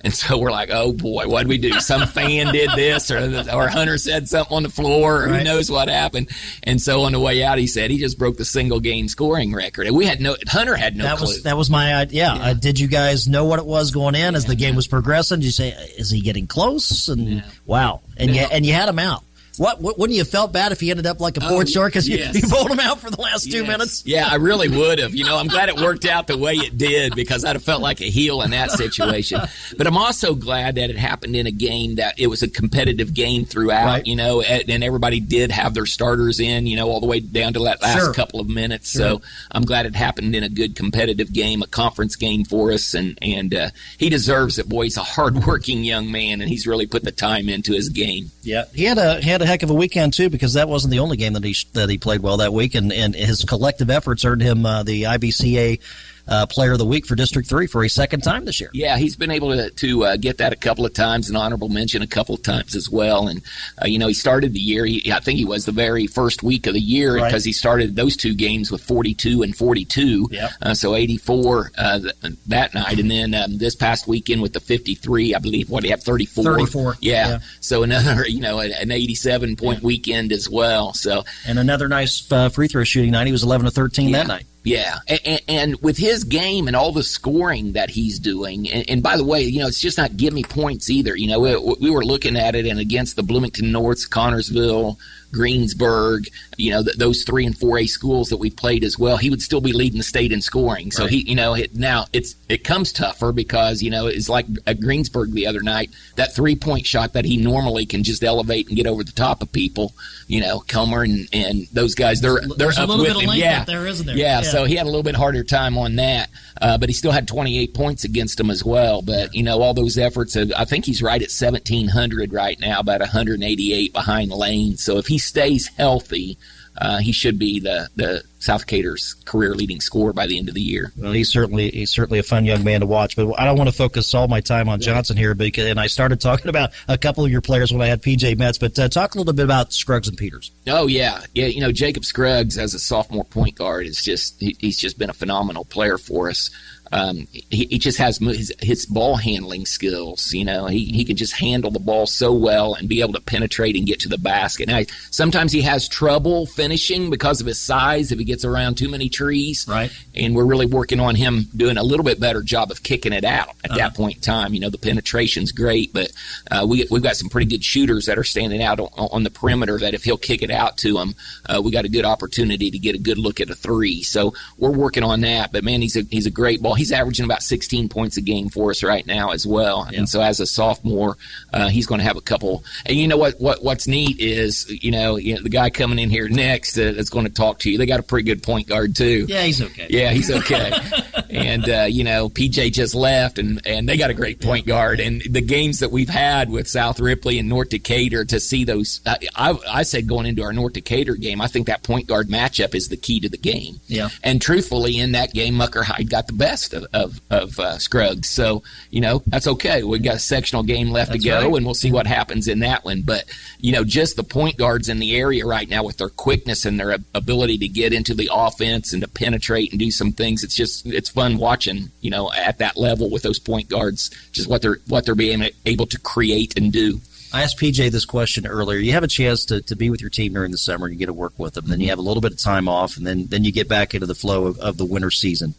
And 0.01 0.13
so 0.13 0.37
we're 0.37 0.51
like, 0.51 0.69
oh 0.71 0.93
boy, 0.93 1.27
what 1.29 1.39
did 1.39 1.49
we 1.49 1.57
do? 1.57 1.81
Some 1.81 2.07
fan 2.07 2.53
did 2.53 2.69
this, 2.77 3.11
or 3.11 3.21
or 3.51 3.69
Hunter 3.69 3.97
said 3.97 4.29
something 4.29 4.55
on 4.55 4.63
the 4.63 4.69
floor, 4.69 5.23
or 5.23 5.29
right. 5.29 5.39
who 5.39 5.45
knows 5.45 5.71
what 5.71 5.89
happened. 5.89 6.29
And 6.63 6.79
so 6.79 7.05
on 7.05 7.13
the 7.13 7.21
way 7.21 7.43
out, 7.43 7.57
he 7.57 7.67
said 7.67 7.91
he 7.91 7.97
just 7.97 8.19
broke 8.19 8.37
the 8.37 8.45
single 8.45 8.81
game 8.81 9.09
scoring 9.09 9.55
record. 9.55 9.87
And 9.87 9.97
we 9.97 10.05
had 10.05 10.21
no 10.21 10.37
Hunter 10.47 10.77
had 10.77 10.95
no 10.95 11.05
that 11.05 11.17
clue. 11.17 11.29
Was, 11.29 11.43
that 11.45 11.57
was 11.57 11.71
my 11.71 11.95
idea. 11.95 12.35
Yeah. 12.35 12.35
Uh, 12.35 12.53
did 12.53 12.79
you 12.79 12.87
guys 12.87 13.27
know 13.27 13.47
what 13.47 13.59
it 13.59 13.65
was 13.65 13.93
going 13.93 14.15
in 14.15 14.35
as 14.35 14.45
the 14.45 14.55
game 14.55 14.77
was 14.77 14.87
progressing? 14.87 15.39
Did 15.39 15.47
you 15.47 15.53
say, 15.53 15.71
is 15.97 16.11
he 16.11 16.21
getting 16.21 16.47
close? 16.47 17.09
And 17.09 17.27
yeah. 17.27 17.43
wow, 17.65 18.03
and 18.19 18.37
you 18.37 18.43
and 18.43 18.67
you 18.67 18.75
had 18.75 18.91
him 18.91 18.99
out. 18.99 19.25
What, 19.57 19.81
what 19.81 19.99
wouldn't 19.99 20.15
you 20.15 20.23
have 20.23 20.29
felt 20.29 20.53
bad 20.53 20.73
if 20.73 20.81
he 20.81 20.91
ended 20.91 21.07
up 21.07 21.21
like 21.21 21.37
a 21.37 21.45
oh, 21.45 21.49
port 21.49 21.69
short 21.69 21.93
because 21.93 22.09
yes. 22.09 22.35
you, 22.35 22.41
you 22.41 22.49
pulled 22.49 22.71
him 22.71 22.81
out 22.81 22.99
for 22.99 23.11
the 23.11 23.21
last 23.21 23.47
yes. 23.47 23.55
two 23.55 23.65
minutes? 23.65 24.03
Yeah, 24.05 24.29
I 24.29 24.37
really 24.37 24.69
would 24.69 24.99
have. 24.99 25.15
You 25.15 25.25
know, 25.25 25.39
I'm 25.39 25.47
glad 25.47 25.69
it 25.69 25.77
worked 25.77 26.05
out 26.05 26.27
the 26.27 26.37
way 26.37 26.55
it 26.55 26.77
did 26.77 27.15
because 27.15 27.45
I'd 27.45 27.55
have 27.55 27.63
felt 27.63 27.81
like 27.81 28.01
a 28.01 28.11
heel 28.11 28.43
in 28.43 28.51
that 28.51 28.71
situation. 28.73 29.41
but 29.77 29.87
I'm 29.87 29.97
also 29.97 30.35
glad 30.35 30.75
that 30.75 30.91
it 30.91 30.97
happened 30.97 31.37
in 31.37 31.47
a 31.47 31.53
game 31.53 31.97
that 31.97 32.19
it 32.19 32.27
was 32.27 32.43
a 32.43 32.49
competitive 32.49 33.15
game 33.15 33.45
throughout. 33.45 33.87
Right. 33.87 34.07
You 34.07 34.17
know, 34.17 34.41
and 34.41 34.83
everybody 34.83 35.21
did 35.21 35.51
have 35.51 35.75
their 35.75 35.87
starters 35.87 36.41
in. 36.41 36.67
You 36.67 36.77
know, 36.77 36.89
all 36.89 37.01
the 37.01 37.07
way 37.07 37.21
down 37.21 37.53
to 37.55 37.61
that 37.61 37.83
last 37.83 37.99
sure. 37.99 38.15
couple 38.15 38.41
of 38.41 38.49
minutes. 38.49 38.91
Sure. 38.91 39.21
So 39.21 39.23
I'm 39.51 39.65
glad 39.65 39.87
it 39.87 39.95
happened 39.95 40.35
in 40.35 40.43
a 40.43 40.49
good 40.49 40.75
competitive 40.75 41.33
game, 41.33 41.63
a 41.63 41.67
conference 41.67 42.17
game 42.17 42.45
for 42.45 42.73
us, 42.73 42.95
and 42.95 43.19
and 43.23 43.55
uh, 43.55 43.71
he 43.99 44.09
deserves 44.09 44.59
it. 44.59 44.69
Boy, 44.69 44.85
he's 44.85 44.97
a 44.97 45.03
hardworking 45.03 45.85
young 45.85 46.11
man, 46.11 46.41
and 46.41 46.49
he's 46.49 46.67
really 46.67 46.87
put 46.87 47.05
the 47.05 47.13
time 47.13 47.49
into 47.49 47.73
his 47.73 47.89
game. 47.89 48.31
Yeah, 48.43 48.65
he 48.75 48.85
had 48.85 48.99
a 48.99 49.21
he 49.21 49.31
had 49.31 49.43
a 49.43 49.44
heck 49.47 49.63
of 49.63 49.71
a 49.71 49.75
weekend 49.75 50.13
too 50.13 50.31
because 50.31 50.55
that 50.55 50.69
wasn't 50.69 50.91
the 50.91 51.01
only 51.01 51.17
game 51.17 51.35
that 51.35 51.45
he 51.45 51.55
that 51.73 51.89
he 51.89 51.99
played 51.99 52.21
well 52.21 52.39
that 52.39 52.53
week, 52.53 52.75
and 52.75 52.93
and 52.93 53.15
his 53.15 53.45
collective 53.45 53.91
efforts 53.91 54.25
earned 54.25 54.43
him 54.43 54.65
uh, 54.67 54.83
the 54.83 55.05
IBCA 55.05 55.81
uh, 56.29 56.47
Player 56.47 56.73
of 56.73 56.79
the 56.79 56.85
Week 56.85 57.07
for 57.07 57.15
District 57.15 57.49
Three 57.49 57.67
for 57.67 57.85
a 57.85 57.89
second 57.89 58.23
time 58.23 58.45
this 58.45 58.61
year. 58.61 58.71
Yeah, 58.73 58.97
he's 58.97 59.17
been 59.17 59.31
able 59.31 59.53
to, 59.53 59.71
to 59.71 60.05
uh, 60.05 60.17
get 60.17 60.39
that 60.39 60.53
a 60.53 60.57
couple 60.57 60.87
of 60.87 60.95
times, 60.95 61.31
an 61.31 61.37
honorable 61.37 61.69
mention 61.69 62.03
a 62.03 62.07
couple 62.07 62.35
of 62.35 62.43
times 62.43 62.75
as 62.75 62.89
well. 62.91 63.29
And 63.29 63.43
uh, 63.83 63.87
you 63.87 63.99
know, 63.99 64.09
he 64.09 64.15
started 64.15 64.53
the 64.53 64.61
year. 64.61 64.85
He, 64.85 65.13
I 65.13 65.21
think 65.21 65.39
he 65.39 65.45
was 65.45 65.65
the 65.65 65.73
very 65.73 66.07
first 66.07 66.43
week 66.43 66.67
of 66.67 66.75
the 66.75 66.81
year 66.81 67.15
because 67.15 67.33
right. 67.33 67.45
he 67.45 67.53
started 67.53 67.97
those 67.97 68.17
two 68.17 68.35
games 68.35 68.71
with 68.71 68.83
42 68.83 69.43
and 69.43 69.57
42. 69.57 70.29
Yep. 70.31 70.51
Uh, 70.63 70.75
so 70.75 70.95
84 70.95 71.71
uh, 71.77 71.99
th- 71.99 72.35
that 72.47 72.75
night, 72.75 72.99
and 72.99 73.11
then 73.11 73.35
um, 73.35 73.59
this 73.59 73.75
past 73.75 74.07
weekend 74.07 74.43
with 74.43 74.53
the 74.53 74.61
53, 74.61 75.35
I 75.35 75.39
believe. 75.39 75.71
What 75.71 75.83
do 75.83 75.89
you 75.89 75.93
have? 75.93 76.03
34. 76.03 76.45
34. 76.45 76.97
Yeah. 77.01 77.29
yeah. 77.29 77.39
So 77.61 77.83
another, 77.83 78.25
you 78.29 78.41
know, 78.41 78.61
an 78.61 78.91
87 78.91 79.57
point 79.57 79.81
yeah. 79.81 79.87
weekend 79.87 80.33
as 80.33 80.49
well. 80.49 80.93
So 80.95 81.25
and 81.47 81.59
another 81.59 81.89
nice 81.89 82.31
uh, 82.33 82.49
free 82.49 82.69
throw 82.69 82.85
shooting 82.85 83.11
night. 83.11 83.27
He 83.27 83.33
was 83.33 83.43
11 83.43 83.67
to 83.67 83.71
13 83.71 84.09
yeah. 84.09 84.19
that 84.19 84.27
night. 84.27 84.45
Yeah, 84.65 85.01
and, 85.07 85.43
and, 85.47 85.83
with 85.83 85.99
his 85.99 86.25
game 86.25 86.69
and 86.69 86.75
all 86.75 86.91
the 86.91 87.03
scoring 87.03 87.73
that 87.73 87.91
he's 87.91 88.19
doing, 88.19 88.67
and, 88.71 88.89
and, 88.89 89.03
by 89.03 89.19
the 89.19 89.25
way, 89.25 89.43
you 89.43 89.59
know, 89.59 89.67
it's 89.67 89.81
just 89.81 89.99
not 89.99 90.17
give 90.17 90.33
me 90.33 90.43
points 90.43 90.89
either. 90.89 91.15
You 91.15 91.29
know, 91.29 91.39
we, 91.39 91.77
we 91.83 91.91
were 91.91 92.03
looking 92.03 92.35
at 92.35 92.55
it, 92.55 92.65
and 92.65 92.81
against 92.81 93.15
the 93.17 93.23
Bloomington 93.23 93.71
Norths, 93.71 94.09
Connersville, 94.09 94.97
Greensburg, 95.35 96.29
you 96.57 96.71
know, 96.71 96.83
th- 96.83 96.97
those 96.97 97.25
three 97.25 97.45
and 97.45 97.57
four 97.57 97.79
A 97.79 97.87
schools 97.87 98.29
that 98.29 98.37
we've 98.37 98.57
played 98.57 98.85
as 98.85 98.99
well, 98.99 99.17
he 99.17 99.31
would 99.31 99.43
still 99.43 99.61
be 99.61 99.73
leading 99.73 99.99
the 99.99 100.05
state 100.05 100.33
in 100.33 100.41
scoring. 100.41 100.91
So 100.93 101.05
right. 101.05 101.13
he, 101.13 101.29
you 101.29 101.35
know, 101.35 101.55
it, 101.55 101.75
now 101.75 102.07
it's 102.13 102.37
it 102.49 102.63
comes 102.65 102.93
tougher 102.93 103.33
because 103.33 103.83
you 103.83 103.91
know 103.91 104.07
it's 104.07 104.29
like 104.29 104.47
at 104.67 104.81
Greensburg 104.81 105.33
the 105.33 105.47
other 105.47 105.63
night 105.63 105.91
that 106.17 106.35
three 106.35 106.55
point 106.55 106.87
shot 106.87 107.13
that 107.15 107.25
he 107.25 107.37
normally 107.37 107.85
can 107.85 108.05
just 108.05 108.23
elevate 108.23 108.69
and 108.69 108.77
get 108.77 108.87
over 108.87 109.03
the 109.03 109.13
top 109.13 109.43
of 109.43 109.51
people. 109.51 109.93
You 110.29 110.41
know, 110.41 110.61
Comer 110.61 111.03
and, 111.03 111.29
and 111.33 111.67
those 111.73 111.95
guys, 111.95 112.21
they're 112.21 112.41
they're 112.41 112.57
There's 112.57 112.79
up 112.79 112.89
with 112.89 113.17
him. 113.17 113.31
yeah, 113.35 113.65
there 113.65 113.87
isn't 113.87 114.07
there? 114.07 114.17
Yeah, 114.17 114.41
yeah, 114.41 114.43
so 114.43 114.65
he 114.65 114.77
had 114.77 114.85
a 114.85 114.91
little 114.91 115.03
bit 115.03 115.17
harder 115.17 115.43
time 115.43 115.77
on 115.77 115.97
that, 115.97 116.31
uh, 116.63 116.79
but 116.79 116.89
he 116.89 116.95
still 116.95 117.13
had 117.13 117.29
28 117.29 117.75
points 117.75 118.05
against 118.05 118.39
him 118.39 118.51
as 118.51 118.65
well. 118.65 119.03
But 119.03 119.35
you 119.35 119.43
know, 119.43 119.61
all 119.61 119.75
those 119.75 119.99
efforts, 119.99 120.37
of, 120.37 120.53
I 120.57 120.65
think 120.65 120.85
he's 120.85 121.03
right 121.03 121.21
at 121.21 121.31
1700 121.31 122.33
right 122.33 122.59
now, 122.61 122.81
about 122.81 123.01
188 123.01 123.93
behind 123.93 124.31
Lane. 124.31 124.77
So 124.77 124.99
if 124.99 125.07
he 125.07 125.19
stays 125.25 125.69
healthy, 125.69 126.39
uh, 126.77 126.99
he 126.99 127.13
should 127.13 127.39
be 127.39 127.61
the 127.61 127.89
the 127.95 128.23
South 128.41 128.67
Decatur's 128.67 129.15
career 129.25 129.55
leading 129.55 129.81
scorer 129.81 130.13
by 130.13 130.27
the 130.27 130.39
end 130.39 130.49
of 130.49 130.55
the 130.55 130.61
year. 130.61 130.93
Well, 130.97 131.13
he's 131.13 131.33
certainly 131.33 131.71
he's 131.71 131.91
certainly 131.91 132.19
a 132.19 132.23
fun 132.25 132.45
young 132.45 132.65
man 132.65 132.81
to 132.81 132.87
watch. 132.87 133.17
But 133.17 133.33
I 133.39 133.45
don't 133.45 133.57
want 133.57 133.71
to 133.71 133.77
focus 133.77 134.13
all 134.13 134.27
my 134.27 134.41
time 134.41 134.69
on 134.69 134.81
Johnson 134.81 135.17
here 135.17 135.35
because 135.35 135.67
and 135.67 135.79
I 135.79 135.87
started 135.87 136.21
talking 136.21 136.49
about 136.51 136.73
a 136.89 136.99
couple 136.99 137.25
of 137.25 137.31
your 137.31 137.41
players 137.41 137.73
when 137.73 137.81
I 137.81 137.87
had 137.87 138.03
PJ 138.03 138.37
Metz. 138.39 138.59
But 138.59 138.79
uh, 138.79 138.89
talk 138.89 139.15
a 139.15 139.19
little 139.19 139.33
bit 139.33 139.45
about 139.45 139.73
Scruggs 139.73 140.09
and 140.09 140.19
Peters. 140.19 140.51
Oh 140.67 140.87
yeah, 140.87 141.21
yeah. 141.33 141.47
You 141.47 141.61
know 141.61 141.71
Jacob 141.71 142.05
Scruggs 142.05 142.59
as 142.59 142.75
a 142.75 142.81
sophomore 142.81 143.25
point 143.25 143.55
guard 143.55 143.87
is 143.87 144.03
just 144.03 144.41
he, 144.41 144.57
he's 144.59 144.79
just 144.79 144.99
been 144.99 145.11
a 145.11 145.15
phenomenal 145.15 145.65
player 145.65 145.97
for 145.97 146.29
us. 146.29 146.51
Um, 146.95 147.27
he, 147.33 147.67
he, 147.67 147.79
just 147.79 147.99
has 147.99 148.19
his, 148.19 148.53
his, 148.61 148.87
ball 148.87 149.17
handling 149.17 149.67
skills. 149.67 150.33
You 150.33 150.45
know, 150.45 150.67
he, 150.67 150.85
he 150.85 151.05
can 151.05 151.17
just 151.17 151.33
handle 151.33 151.73
the 151.73 151.81
ball 151.81 152.07
so 152.07 152.33
well 152.33 152.75
and 152.75 152.89
be 152.89 153.01
able 153.01 153.15
to 153.15 153.21
penetrate 153.21 153.75
and 153.75 153.85
get 153.85 153.99
to 154.01 154.09
the 154.09 154.17
basket. 154.17 154.69
Now, 154.69 154.83
sometimes 155.11 155.51
he 155.51 155.63
has 155.63 155.89
trouble 155.89 156.47
finishing 156.47 157.11
because 157.11 157.41
of 157.41 157.49
his 157.49 157.61
size 157.61 158.13
if 158.13 158.21
he 158.21 158.25
gets 158.25 158.45
around 158.45 158.77
too 158.77 158.89
many 158.89 159.09
trees. 159.09 159.67
Right. 159.69 159.91
And 160.15 160.37
we're 160.37 160.45
really 160.45 160.67
working 160.67 161.01
on 161.01 161.17
him 161.17 161.49
doing 161.57 161.79
a 161.79 161.83
little 161.83 162.05
bit 162.05 162.21
better 162.21 162.43
job 162.43 162.71
of 162.71 162.85
kicking 162.85 163.13
it 163.13 163.25
out 163.25 163.57
at 163.65 163.73
uh-huh. 163.73 163.79
that 163.79 163.97
point 163.97 164.17
in 164.17 164.23
time. 164.23 164.55
You 164.55 164.61
know, 164.61 164.71
the 164.71 164.79
penetration's 164.79 165.51
great, 165.51 165.93
but 165.93 166.13
uh, 166.53 166.65
we, 166.69 166.87
we've 166.93 167.03
got 167.03 167.17
some 167.17 167.29
pretty 167.29 167.51
good 167.51 167.65
shooters 167.65 168.07
that 168.07 168.19
are 168.19 168.25
standing 168.25 168.63
out 168.63 168.79
on, 168.79 168.89
on 168.97 169.25
the 169.25 169.31
perimeter 169.31 169.81
that 169.81 169.95
if 169.95 170.05
he'll 170.05 170.17
kick 170.17 170.43
it 170.43 170.51
out 170.53 170.77
to 170.79 170.99
him, 170.99 171.17
uh, 171.47 171.61
we 171.61 171.73
got 171.73 171.85
a 171.85 171.91
good 171.91 172.05
opportunity 172.05 172.71
to 172.71 172.79
get 172.79 172.95
a 172.95 173.01
good 173.01 173.19
look 173.19 173.41
at 173.41 173.51
a 173.51 173.55
three. 173.57 174.05
So 174.05 174.33
we're 174.59 174.71
working 174.71 175.03
on 175.03 175.23
that. 175.23 175.51
But 175.51 175.65
man, 175.65 175.83
he's 175.83 175.97
a, 175.97 176.03
he's 176.03 176.27
a 176.27 176.31
great 176.31 176.63
ball 176.63 176.77
he's 176.84 176.84
averaging 176.93 177.25
about 177.25 177.43
16 177.43 177.89
points 177.89 178.17
a 178.17 178.21
game 178.21 178.49
for 178.49 178.71
us 178.71 178.83
right 178.83 179.07
now 179.07 179.31
as 179.31 179.47
well. 179.47 179.87
Yeah. 179.91 179.99
And 179.99 180.09
so 180.09 180.21
as 180.21 180.41
a 180.41 180.47
sophomore, 180.47 181.17
uh, 181.53 181.69
he's 181.69 181.87
going 181.87 182.01
to 182.01 182.05
have 182.05 182.17
a 182.17 182.21
couple. 182.23 182.65
And 182.87 182.97
you 182.97 183.09
know 183.09 183.17
what, 183.17 183.41
what 183.41 183.63
what's 183.63 183.87
neat 183.87 184.19
is 184.21 184.71
you 184.83 184.91
know, 184.91 185.17
you 185.17 185.35
know 185.35 185.43
the 185.43 185.49
guy 185.49 185.71
coming 185.71 185.99
in 185.99 186.11
here 186.11 186.29
next 186.29 186.79
uh, 186.79 186.93
that's 186.93 187.11
going 187.11 187.27
to 187.27 187.33
talk 187.33 187.61
to 187.61 187.71
you. 187.71 187.79
They 187.79 187.87
got 187.87 188.01
a 188.01 188.03
pretty 188.03 188.25
good 188.25 188.43
point 188.43 188.69
guard 188.69 188.97
too. 188.97 189.27
Yeah, 189.29 189.43
he's 189.43 189.63
okay. 189.63 189.87
Yeah, 189.89 190.11
he's 190.11 190.31
okay. 190.31 190.73
and 191.31 191.69
uh, 191.69 191.87
you 191.89 192.05
know, 192.05 192.29
PJ 192.29 192.73
just 192.73 192.95
left, 192.95 193.39
and 193.39 193.61
and 193.67 193.89
they 193.89 193.97
got 193.97 194.11
a 194.11 194.15
great 194.15 194.41
point 194.41 194.67
guard. 194.67 195.01
And 195.01 195.23
the 195.29 195.41
games 195.41 195.81
that 195.81 195.91
we've 195.91 196.09
had 196.09 196.51
with 196.51 196.69
South 196.69 197.01
Ripley 197.01 197.39
and 197.39 197.49
North 197.49 197.71
Decatur 197.71 198.25
to 198.27 198.41
see 198.41 198.65
those, 198.65 199.01
I 199.07 199.19
I, 199.35 199.59
I 199.69 199.83
said 199.83 200.07
going 200.07 200.27
into 200.27 200.43
our 200.43 200.53
North 200.53 200.75
Decatur 200.75 201.17
game, 201.17 201.41
I 201.41 201.47
think 201.47 201.67
that 201.67 201.83
point 201.83 202.07
guard 202.07 202.29
matchup 202.29 202.75
is 202.75 202.89
the 202.89 202.97
key 202.97 203.21
to 203.21 203.29
the 203.29 203.39
game. 203.39 203.81
Yeah. 203.87 204.09
And 204.23 204.41
truthfully, 204.41 204.99
in 204.99 205.13
that 205.13 205.33
game, 205.33 205.55
Muckerheide 205.55 206.11
got 206.11 206.27
the 206.27 206.33
best 206.33 206.64
of 206.73 206.87
of, 206.93 207.21
of 207.31 207.59
uh, 207.59 207.79
Scruggs. 207.79 208.29
So 208.29 208.63
you 208.91 209.01
know 209.01 209.23
that's 209.27 209.47
okay. 209.47 209.83
We 209.83 209.99
got 209.99 210.17
a 210.17 210.21
sectional 210.21 210.63
game 210.63 210.91
left 210.91 211.11
that's 211.11 211.23
to 211.23 211.29
go, 211.29 211.49
right. 211.49 211.57
and 211.57 211.67
we'll 211.67 211.75
see 211.75 211.93
what 211.93 212.07
happens 212.07 212.49
in 212.49 212.61
that 212.61 212.85
one. 212.85 213.03
But 213.03 213.25
you 213.59 213.73
know, 213.73 213.85
just 213.85 214.17
the 214.17 214.23
point 214.23 214.57
guards 214.57 214.89
in 214.89 214.99
the 214.99 215.17
area 215.17 215.45
right 215.45 215.69
now 215.69 215.85
with 215.85 215.99
their 215.99 216.09
quickness 216.09 216.65
and 216.65 216.81
their 216.81 216.97
ability 217.15 217.59
to 217.59 217.69
get 217.69 217.93
into 217.93 218.15
the 218.15 218.31
offense 218.33 218.93
and 218.93 219.03
to 219.03 219.09
penetrate 219.09 219.73
and 219.73 219.79
do 219.79 219.91
some 219.91 220.13
things. 220.13 220.45
It's 220.45 220.57
just 220.57 220.87
it's 220.87 221.11
fun 221.11 221.39
watching. 221.39 221.91
You 222.01 222.11
know, 222.11 222.33
at 222.33 222.59
that 222.59 222.77
level 222.77 223.11
with 223.11 223.23
those 223.23 223.39
point 223.39 223.69
guards, 223.69 224.11
just 224.33 224.49
what 224.49 224.63
they're 224.63 224.79
what 224.89 225.05
they're 225.05 225.15
being 225.15 225.45
able 225.67 225.87
to 225.87 225.99
create 225.99 226.57
and 226.57 226.73
do. 226.73 227.01
I 227.35 227.43
asked 227.43 227.59
PJ 227.59 227.91
this 227.91 228.05
question 228.05 228.47
earlier. 228.47 228.79
You 228.79 228.93
have 228.93 229.03
a 229.03 229.09
chance 229.09 229.45
to, 229.47 229.61
to 229.63 229.75
be 229.75 229.91
with 229.91 230.01
your 230.01 230.09
team 230.09 230.35
during 230.35 230.53
the 230.53 230.57
summer. 230.57 230.87
You 230.87 230.95
get 230.95 231.07
to 231.07 231.13
work 231.13 231.37
with 231.37 231.55
them. 231.55 231.67
Then 231.67 231.81
you 231.81 231.89
have 231.89 231.99
a 231.99 232.03
little 232.03 232.21
bit 232.21 232.31
of 232.31 232.39
time 232.39 232.69
off, 232.69 232.97
and 232.97 233.05
then 233.05 233.27
then 233.27 233.43
you 233.43 233.51
get 233.51 233.69
back 233.69 233.93
into 233.93 234.07
the 234.07 234.15
flow 234.15 234.47
of, 234.47 234.59
of 234.61 234.77
the 234.77 234.85
winter 234.85 235.11
season. 235.11 235.57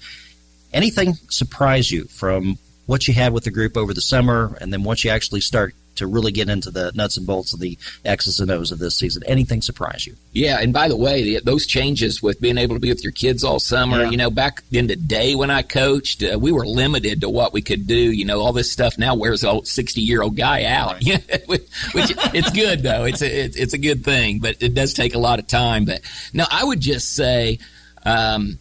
Anything 0.75 1.13
surprise 1.29 1.89
you 1.89 2.03
from 2.05 2.57
what 2.85 3.07
you 3.07 3.13
had 3.13 3.33
with 3.33 3.45
the 3.45 3.51
group 3.51 3.77
over 3.77 3.93
the 3.93 4.01
summer, 4.01 4.57
and 4.59 4.71
then 4.71 4.83
once 4.83 5.03
you 5.03 5.09
actually 5.09 5.41
start 5.41 5.73
to 5.95 6.07
really 6.07 6.31
get 6.31 6.49
into 6.49 6.69
the 6.69 6.91
nuts 6.93 7.17
and 7.17 7.25
bolts 7.25 7.53
of 7.53 7.59
the 7.59 7.77
X's 8.03 8.39
and 8.39 8.51
O's 8.51 8.71
of 8.71 8.79
this 8.79 8.95
season. 8.95 9.23
Anything 9.25 9.61
surprise 9.61 10.05
you? 10.05 10.15
Yeah, 10.33 10.59
and 10.59 10.73
by 10.73 10.87
the 10.87 10.97
way, 10.97 11.39
those 11.39 11.65
changes 11.65 12.21
with 12.21 12.41
being 12.41 12.57
able 12.57 12.75
to 12.75 12.79
be 12.79 12.89
with 12.89 13.03
your 13.03 13.13
kids 13.13 13.43
all 13.43 13.59
summer, 13.59 14.03
yeah. 14.03 14.09
you 14.09 14.17
know, 14.17 14.29
back 14.29 14.61
in 14.71 14.87
the 14.87 14.95
day 14.95 15.35
when 15.35 15.49
I 15.49 15.61
coached, 15.61 16.23
uh, 16.23 16.37
we 16.37 16.51
were 16.51 16.65
limited 16.65 17.21
to 17.21 17.29
what 17.29 17.53
we 17.53 17.61
could 17.61 17.87
do. 17.87 17.95
You 17.95 18.25
know, 18.25 18.41
all 18.41 18.53
this 18.53 18.71
stuff 18.71 18.97
now 18.97 19.15
wears 19.15 19.43
a 19.43 19.61
60 19.63 20.01
year 20.01 20.21
old 20.21 20.35
guy 20.35 20.65
out, 20.65 21.01
right. 21.05 21.47
which 21.47 21.63
it's 21.95 22.51
good 22.51 22.83
though. 22.83 23.05
It's 23.05 23.21
a, 23.21 23.45
it's 23.45 23.73
a 23.73 23.79
good 23.79 24.03
thing, 24.03 24.39
but 24.39 24.61
it 24.61 24.73
does 24.73 24.93
take 24.93 25.15
a 25.15 25.19
lot 25.19 25.39
of 25.39 25.47
time. 25.47 25.85
But 25.85 26.01
no, 26.33 26.45
I 26.49 26.63
would 26.63 26.81
just 26.81 27.15
say, 27.15 27.59
um, 28.05 28.59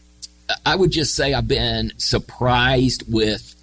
I 0.64 0.76
would 0.76 0.90
just 0.90 1.14
say 1.14 1.35
I've 1.35 1.48
been 1.48 1.92
surprised 1.96 3.04
with 3.12 3.54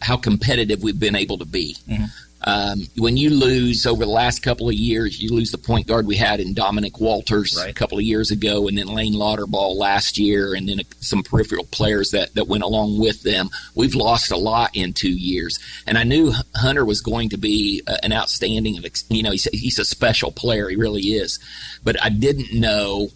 how 0.00 0.16
competitive 0.16 0.82
we've 0.82 0.98
been 0.98 1.16
able 1.16 1.38
to 1.38 1.44
be. 1.44 1.76
Mm-hmm. 1.88 2.04
Um, 2.42 2.80
when 2.96 3.18
you 3.18 3.30
lose 3.30 3.86
over 3.86 4.04
the 4.04 4.10
last 4.10 4.42
couple 4.42 4.68
of 4.68 4.74
years, 4.74 5.20
you 5.20 5.30
lose 5.30 5.50
the 5.50 5.58
point 5.58 5.86
guard 5.86 6.06
we 6.06 6.16
had 6.16 6.40
in 6.40 6.54
Dominic 6.54 6.98
Walters 6.98 7.54
right. 7.58 7.70
a 7.70 7.74
couple 7.74 7.98
of 7.98 8.04
years 8.04 8.30
ago, 8.30 8.66
and 8.66 8.78
then 8.78 8.86
Lane 8.86 9.12
Lauterball 9.12 9.76
last 9.76 10.16
year, 10.16 10.54
and 10.54 10.66
then 10.66 10.80
some 11.00 11.22
peripheral 11.22 11.66
players 11.66 12.12
that, 12.12 12.34
that 12.34 12.48
went 12.48 12.62
along 12.62 12.98
with 12.98 13.22
them. 13.22 13.50
We've 13.74 13.94
lost 13.94 14.30
a 14.30 14.38
lot 14.38 14.70
in 14.74 14.94
two 14.94 15.12
years, 15.12 15.58
and 15.86 15.98
I 15.98 16.04
knew 16.04 16.32
Hunter 16.54 16.84
was 16.86 17.02
going 17.02 17.28
to 17.30 17.36
be 17.36 17.82
uh, 17.86 17.96
an 18.02 18.12
outstanding, 18.12 18.82
you 19.10 19.22
know, 19.22 19.32
he's, 19.32 19.44
he's 19.44 19.78
a 19.78 19.84
special 19.84 20.32
player, 20.32 20.70
he 20.70 20.76
really 20.76 21.02
is, 21.02 21.40
but 21.84 22.02
I 22.02 22.08
didn't 22.08 22.58
know 22.58 23.08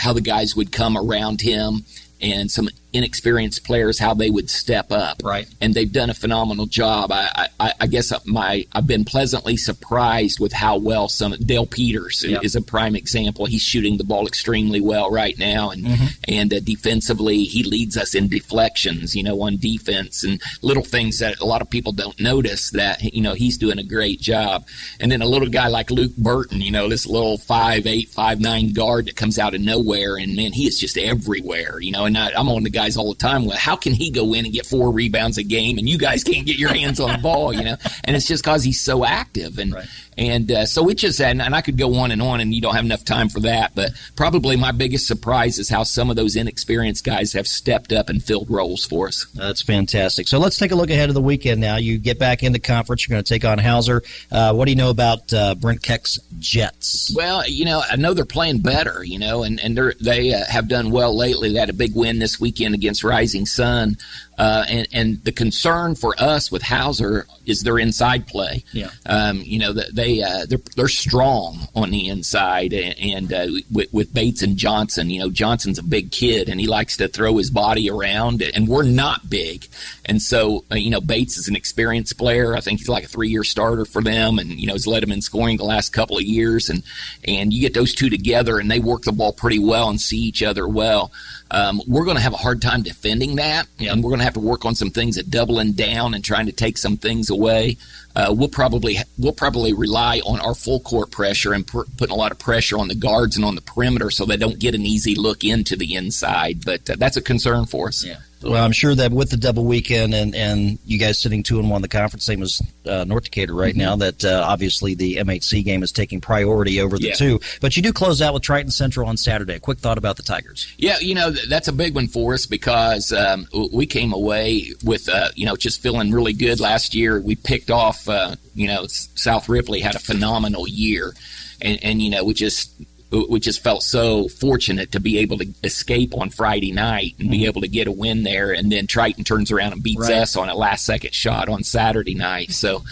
how 0.00 0.12
the 0.12 0.20
guys 0.20 0.56
would 0.56 0.72
come 0.72 0.96
around 0.96 1.40
him 1.40 1.84
and 2.20 2.50
some 2.50 2.68
inexperienced 2.92 3.64
players 3.64 3.98
how 3.98 4.14
they 4.14 4.30
would 4.30 4.50
step 4.50 4.90
up. 4.92 5.20
Right. 5.24 5.46
And 5.60 5.74
they've 5.74 5.90
done 5.92 6.10
a 6.10 6.14
phenomenal 6.14 6.66
job. 6.66 7.10
I, 7.12 7.48
I, 7.58 7.72
I 7.80 7.86
guess 7.86 8.12
my 8.26 8.66
I've 8.72 8.86
been 8.86 9.04
pleasantly 9.04 9.56
surprised 9.56 10.40
with 10.40 10.52
how 10.52 10.78
well 10.78 11.08
some 11.08 11.32
Dale 11.44 11.66
Peters 11.66 12.24
Yep. 12.26 12.44
is 12.44 12.56
a 12.56 12.62
prime 12.62 12.96
example. 12.96 13.46
He's 13.46 13.62
shooting 13.62 13.96
the 13.96 14.04
ball 14.04 14.26
extremely 14.26 14.80
well 14.80 15.10
right 15.10 15.38
now, 15.38 15.70
and 15.70 15.80
Mm-hmm. 15.90 16.06
and 16.28 16.52
uh, 16.54 16.60
defensively 16.60 17.44
he 17.44 17.62
leads 17.64 17.96
us 17.96 18.14
in 18.14 18.28
deflections. 18.28 19.16
You 19.16 19.22
know, 19.22 19.40
on 19.42 19.56
defense 19.56 20.22
and 20.24 20.40
little 20.62 20.82
things 20.84 21.18
that 21.20 21.40
a 21.40 21.44
lot 21.46 21.62
of 21.62 21.70
people 21.70 21.92
don't 21.92 22.18
notice 22.20 22.70
that 22.72 23.02
you 23.14 23.22
know 23.22 23.34
he's 23.34 23.56
doing 23.58 23.78
a 23.78 23.82
great 23.82 24.20
job. 24.20 24.66
And 25.00 25.10
then 25.10 25.22
a 25.22 25.26
little 25.26 25.48
guy 25.48 25.68
like 25.68 25.90
Luke 25.90 26.14
Burton, 26.16 26.60
you 26.60 26.70
know, 26.70 26.88
this 26.88 27.06
little 27.06 27.38
five 27.38 27.86
eight 27.86 28.08
five 28.10 28.40
nine 28.40 28.72
guard 28.72 29.06
that 29.06 29.16
comes 29.16 29.38
out 29.38 29.54
of 29.54 29.60
nowhere, 29.60 30.16
and 30.16 30.36
man, 30.36 30.52
he 30.52 30.66
is 30.66 30.78
just 30.78 30.96
everywhere. 30.98 31.80
You 31.80 31.92
know, 31.92 32.04
and 32.04 32.16
I, 32.18 32.30
I'm 32.36 32.48
on 32.48 32.62
the 32.64 32.70
guys 32.80 32.96
all 32.96 33.12
the 33.12 33.18
time. 33.18 33.44
Well, 33.44 33.58
how 33.58 33.76
can 33.76 33.92
he 33.92 34.10
go 34.10 34.32
in 34.32 34.46
and 34.46 34.54
get 34.54 34.64
four 34.64 34.90
rebounds 34.90 35.36
a 35.36 35.42
game, 35.42 35.76
and 35.76 35.86
you 35.88 35.98
guys 35.98 36.24
can't 36.24 36.46
get 36.46 36.56
your 36.56 36.72
hands 36.72 36.98
on 36.98 37.12
the 37.12 37.18
ball? 37.18 37.52
You 37.52 37.64
know, 37.64 37.76
and 38.04 38.16
it's 38.16 38.26
just 38.26 38.42
because 38.42 38.64
he's 38.64 38.80
so 38.80 39.04
active, 39.04 39.58
and 39.58 39.74
and 40.20 40.52
uh, 40.52 40.66
so 40.66 40.86
it 40.90 40.98
just 40.98 41.18
and, 41.18 41.40
and 41.40 41.54
I 41.54 41.62
could 41.62 41.78
go 41.78 41.94
on 41.96 42.10
and 42.10 42.20
on, 42.20 42.40
and 42.40 42.54
you 42.54 42.60
don't 42.60 42.74
have 42.74 42.84
enough 42.84 43.06
time 43.06 43.30
for 43.30 43.40
that. 43.40 43.74
But 43.74 43.92
probably 44.16 44.54
my 44.54 44.70
biggest 44.70 45.06
surprise 45.06 45.58
is 45.58 45.70
how 45.70 45.82
some 45.82 46.10
of 46.10 46.16
those 46.16 46.36
inexperienced 46.36 47.04
guys 47.04 47.32
have 47.32 47.48
stepped 47.48 47.90
up 47.90 48.10
and 48.10 48.22
filled 48.22 48.50
roles 48.50 48.84
for 48.84 49.08
us. 49.08 49.26
That's 49.34 49.62
fantastic. 49.62 50.28
So 50.28 50.38
let's 50.38 50.58
take 50.58 50.72
a 50.72 50.74
look 50.74 50.90
ahead 50.90 51.08
of 51.08 51.14
the 51.14 51.22
weekend 51.22 51.62
now. 51.62 51.76
You 51.76 51.96
get 51.96 52.18
back 52.18 52.42
into 52.42 52.58
conference. 52.58 53.08
You're 53.08 53.14
going 53.14 53.24
to 53.24 53.28
take 53.28 53.46
on 53.46 53.58
Hauser. 53.58 54.02
Uh, 54.30 54.52
what 54.52 54.66
do 54.66 54.72
you 54.72 54.76
know 54.76 54.90
about 54.90 55.32
uh, 55.32 55.54
Brent 55.54 55.82
Keck's 55.82 56.18
Jets? 56.38 57.14
Well, 57.16 57.48
you 57.48 57.64
know, 57.64 57.82
I 57.90 57.96
know 57.96 58.12
they're 58.12 58.26
playing 58.26 58.58
better, 58.58 59.02
you 59.02 59.18
know, 59.18 59.42
and, 59.42 59.58
and 59.58 59.74
they're, 59.74 59.94
they 59.98 60.34
uh, 60.34 60.44
have 60.50 60.68
done 60.68 60.90
well 60.90 61.16
lately. 61.16 61.54
They 61.54 61.58
had 61.58 61.70
a 61.70 61.72
big 61.74 61.94
win 61.94 62.18
this 62.18 62.38
weekend 62.38 62.74
against 62.74 63.02
Rising 63.02 63.46
Sun. 63.46 63.96
Uh, 64.40 64.64
and, 64.70 64.88
and 64.90 65.24
the 65.24 65.32
concern 65.32 65.94
for 65.94 66.14
us 66.18 66.50
with 66.50 66.62
Hauser 66.62 67.26
is 67.44 67.62
their 67.62 67.78
inside 67.78 68.26
play. 68.26 68.64
Yeah. 68.72 68.88
Um, 69.04 69.42
you 69.42 69.58
know, 69.58 69.74
that 69.74 69.94
they, 69.94 70.22
uh, 70.22 70.46
they're, 70.48 70.58
they're 70.76 70.88
strong 70.88 71.68
on 71.74 71.90
the 71.90 72.08
inside 72.08 72.72
and, 72.72 72.98
and 72.98 73.32
uh, 73.34 73.60
with, 73.70 73.92
with 73.92 74.14
Bates 74.14 74.40
and 74.40 74.56
Johnson, 74.56 75.10
you 75.10 75.20
know, 75.20 75.28
Johnson's 75.28 75.78
a 75.78 75.82
big 75.82 76.10
kid 76.10 76.48
and 76.48 76.58
he 76.58 76.66
likes 76.66 76.96
to 76.96 77.08
throw 77.08 77.36
his 77.36 77.50
body 77.50 77.90
around 77.90 78.40
and 78.40 78.66
we're 78.66 78.82
not 78.82 79.28
big. 79.28 79.66
And 80.06 80.22
so, 80.22 80.64
uh, 80.72 80.76
you 80.76 80.88
know, 80.88 81.02
Bates 81.02 81.36
is 81.36 81.46
an 81.46 81.54
experienced 81.54 82.16
player. 82.16 82.56
I 82.56 82.60
think 82.60 82.78
he's 82.78 82.88
like 82.88 83.04
a 83.04 83.08
three 83.08 83.28
year 83.28 83.44
starter 83.44 83.84
for 83.84 84.00
them 84.00 84.38
and, 84.38 84.52
you 84.52 84.66
know, 84.66 84.72
has 84.72 84.86
led 84.86 85.02
them 85.02 85.12
in 85.12 85.20
scoring 85.20 85.58
the 85.58 85.64
last 85.64 85.90
couple 85.90 86.16
of 86.16 86.24
years. 86.24 86.70
And, 86.70 86.82
and 87.28 87.52
you 87.52 87.60
get 87.60 87.74
those 87.74 87.94
two 87.94 88.08
together 88.08 88.58
and 88.58 88.70
they 88.70 88.80
work 88.80 89.02
the 89.02 89.12
ball 89.12 89.34
pretty 89.34 89.58
well 89.58 89.90
and 89.90 90.00
see 90.00 90.18
each 90.18 90.42
other 90.42 90.66
well. 90.66 91.12
Um, 91.50 91.82
we're 91.86 92.04
going 92.04 92.16
to 92.16 92.22
have 92.22 92.32
a 92.32 92.38
hard 92.38 92.62
time 92.62 92.82
defending 92.82 93.36
that, 93.36 93.66
and 93.78 94.02
we're 94.02 94.10
going 94.10 94.20
to 94.20 94.24
have 94.24 94.34
to 94.34 94.40
work 94.40 94.64
on 94.64 94.74
some 94.74 94.90
things 94.90 95.18
at 95.18 95.30
doubling 95.30 95.72
down 95.72 96.14
and 96.14 96.24
trying 96.24 96.46
to 96.46 96.52
take 96.52 96.78
some 96.78 96.96
things 96.96 97.28
away. 97.28 97.76
Uh, 98.14 98.34
we'll 98.36 98.48
probably 98.48 98.98
we'll 99.18 99.32
probably 99.32 99.72
rely 99.72 100.20
on 100.24 100.40
our 100.40 100.54
full 100.54 100.80
court 100.80 101.10
pressure 101.10 101.52
and 101.52 101.66
pr- 101.66 101.82
putting 101.96 102.14
a 102.14 102.18
lot 102.18 102.32
of 102.32 102.38
pressure 102.38 102.78
on 102.78 102.88
the 102.88 102.94
guards 102.94 103.36
and 103.36 103.44
on 103.44 103.54
the 103.54 103.60
perimeter 103.60 104.10
so 104.10 104.24
they 104.24 104.36
don't 104.36 104.58
get 104.58 104.74
an 104.74 104.82
easy 104.82 105.14
look 105.14 105.44
into 105.44 105.76
the 105.76 105.94
inside. 105.94 106.64
But 106.64 106.90
uh, 106.90 106.96
that's 106.98 107.16
a 107.16 107.22
concern 107.22 107.66
for 107.66 107.88
us. 107.88 108.04
Yeah. 108.04 108.18
Well, 108.42 108.64
I'm 108.64 108.72
sure 108.72 108.94
that 108.94 109.12
with 109.12 109.30
the 109.30 109.36
double 109.36 109.64
weekend 109.64 110.14
and, 110.14 110.34
and 110.34 110.78
you 110.86 110.98
guys 110.98 111.18
sitting 111.18 111.42
two 111.42 111.58
and 111.58 111.68
one 111.68 111.78
in 111.78 111.82
the 111.82 111.88
conference, 111.88 112.24
same 112.24 112.42
as 112.42 112.62
uh, 112.86 113.04
North 113.04 113.24
Decatur 113.24 113.54
right 113.54 113.76
now, 113.76 113.96
that 113.96 114.24
uh, 114.24 114.44
obviously 114.46 114.94
the 114.94 115.16
MHC 115.16 115.62
game 115.64 115.82
is 115.82 115.92
taking 115.92 116.20
priority 116.20 116.80
over 116.80 116.96
the 116.98 117.08
Yeah. 117.08 117.14
two. 117.14 117.40
But 117.60 117.76
you 117.76 117.82
do 117.82 117.92
close 117.92 118.22
out 118.22 118.32
with 118.34 118.42
Triton 118.42 118.70
Central 118.70 119.08
on 119.08 119.16
Saturday. 119.16 119.54
A 119.56 119.60
quick 119.60 119.78
thought 119.78 119.98
about 119.98 120.16
the 120.16 120.22
Tigers. 120.22 120.72
Yeah, 120.78 120.98
you 121.00 121.14
know 121.14 121.30
that's 121.30 121.68
a 121.68 121.72
big 121.72 121.94
one 121.94 122.06
for 122.06 122.32
us 122.34 122.46
because 122.46 123.12
um, 123.12 123.46
we 123.72 123.84
came 123.86 124.12
away 124.12 124.72
with 124.84 125.08
uh, 125.08 125.28
you 125.34 125.44
know 125.46 125.56
just 125.56 125.82
feeling 125.82 126.10
really 126.10 126.32
good 126.32 126.60
last 126.60 126.94
year. 126.94 127.20
We 127.20 127.36
picked 127.36 127.70
off 127.70 128.08
uh, 128.08 128.36
you 128.54 128.66
know 128.68 128.86
South 128.86 129.48
Ripley 129.48 129.80
had 129.80 129.94
a 129.94 129.98
phenomenal 130.00 130.66
year, 130.66 131.12
and, 131.60 131.78
and 131.82 132.00
you 132.02 132.10
know 132.10 132.24
we 132.24 132.32
just 132.34 132.72
we 133.10 133.40
just 133.40 133.62
felt 133.62 133.82
so 133.82 134.28
fortunate 134.28 134.92
to 134.92 135.00
be 135.00 135.18
able 135.18 135.38
to 135.38 135.52
escape 135.64 136.14
on 136.16 136.30
Friday 136.30 136.72
night 136.72 137.14
and 137.18 137.30
be 137.30 137.46
able 137.46 137.60
to 137.62 137.68
get 137.68 137.86
a 137.88 137.92
win 137.92 138.22
there, 138.22 138.52
and 138.52 138.70
then 138.70 138.86
Triton 138.86 139.24
turns 139.24 139.50
around 139.50 139.72
and 139.72 139.82
beats 139.82 140.02
Right. 140.02 140.12
us 140.18 140.36
on 140.36 140.48
a 140.48 140.54
last 140.54 140.84
second 140.86 141.14
shot 141.14 141.48
on 141.48 141.64
Saturday 141.64 142.14
night. 142.14 142.52
So. 142.52 142.82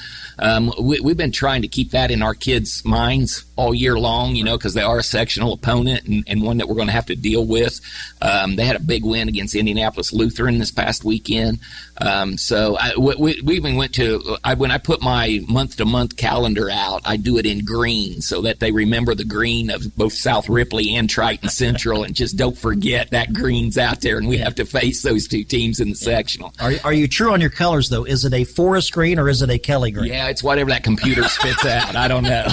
Um, 0.41 0.73
we, 0.81 1.01
we've 1.01 1.17
been 1.17 1.33
trying 1.33 1.63
to 1.63 1.69
keep 1.69 1.91
that 1.91 2.13
in 2.13 2.23
our 2.23 2.33
kids' 2.33 2.85
minds 2.85 3.45
all 3.57 3.75
year 3.75 3.99
long, 3.99 4.37
you 4.37 4.45
know, 4.45 4.57
because 4.57 4.73
they 4.73 4.83
are 4.83 4.99
a 4.99 5.03
sectional 5.03 5.53
opponent 5.53 6.07
and, 6.07 6.23
and 6.29 6.43
one 6.45 6.59
that 6.59 6.69
we're 6.69 6.77
going 6.77 6.87
to 6.87 6.93
have 6.93 7.07
to 7.07 7.17
deal 7.17 7.45
with. 7.45 7.81
Um, 8.23 8.55
they 8.55 8.65
had 8.65 8.77
a 8.77 8.81
big 8.81 9.05
win 9.05 9.29
against 9.29 9.57
Indianapolis 9.57 10.13
Lutheran 10.13 10.59
this 10.59 10.71
past 10.71 11.03
weekend. 11.03 11.59
Um, 12.01 12.39
so 12.39 12.77
I, 12.79 12.93
we, 12.97 13.41
we 13.43 13.57
even 13.57 13.77
went 13.77 13.95
to 13.95 14.37
I, 14.45 14.55
when 14.55 14.71
I 14.71 14.79
put 14.79 15.03
my 15.03 15.41
month 15.49 15.77
to 15.77 15.85
month 15.85 16.17
calendar 16.17 16.71
out, 16.71 17.03
I 17.05 17.17
do 17.17 17.39
it 17.39 17.47
in 17.47 17.65
green 17.65 18.21
so 18.21 18.43
that 18.43 18.61
they 18.61 18.73
remember 18.73 19.15
the 19.15 19.25
green 19.25 19.71
of 19.71 19.97
both 19.97 20.13
South 20.13 20.49
Ripley 20.49 20.95
and 20.95 21.09
Triton 21.09 21.49
Central, 21.49 22.05
and 22.05 22.15
just 22.15 22.37
don't 22.37 22.57
forget 22.57 23.11
that 23.11 23.33
green's 23.33 23.79
out 23.79 24.01
there, 24.01 24.19
and 24.19 24.29
we 24.29 24.39
have 24.39 24.55
to 24.57 24.65
face 24.65 25.03
those 25.03 25.27
two 25.27 25.45
teams 25.45 25.81
in 25.81 25.91
the 25.91 25.95
sectional. 25.95 26.55
Are, 26.61 26.73
are 26.85 26.93
you 26.93 27.09
true 27.09 27.33
on 27.33 27.41
your 27.41 27.51
colors, 27.51 27.89
though? 27.89 28.05
Is 28.05 28.25
it 28.25 28.33
a 28.33 28.45
forest 28.45 28.93
green 28.93 29.19
or 29.19 29.29
is 29.29 29.43
it 29.43 29.51
a 29.51 29.59
Kelly 29.59 29.91
green? 29.91 30.13
Yeah, 30.13 30.29
it's 30.29 30.43
whatever 30.43 30.71
that 30.71 30.85
computer 30.85 31.25
spits 31.25 31.65
out. 31.67 31.97
I 31.97 32.09
don't 32.09 32.25
know. 32.25 32.47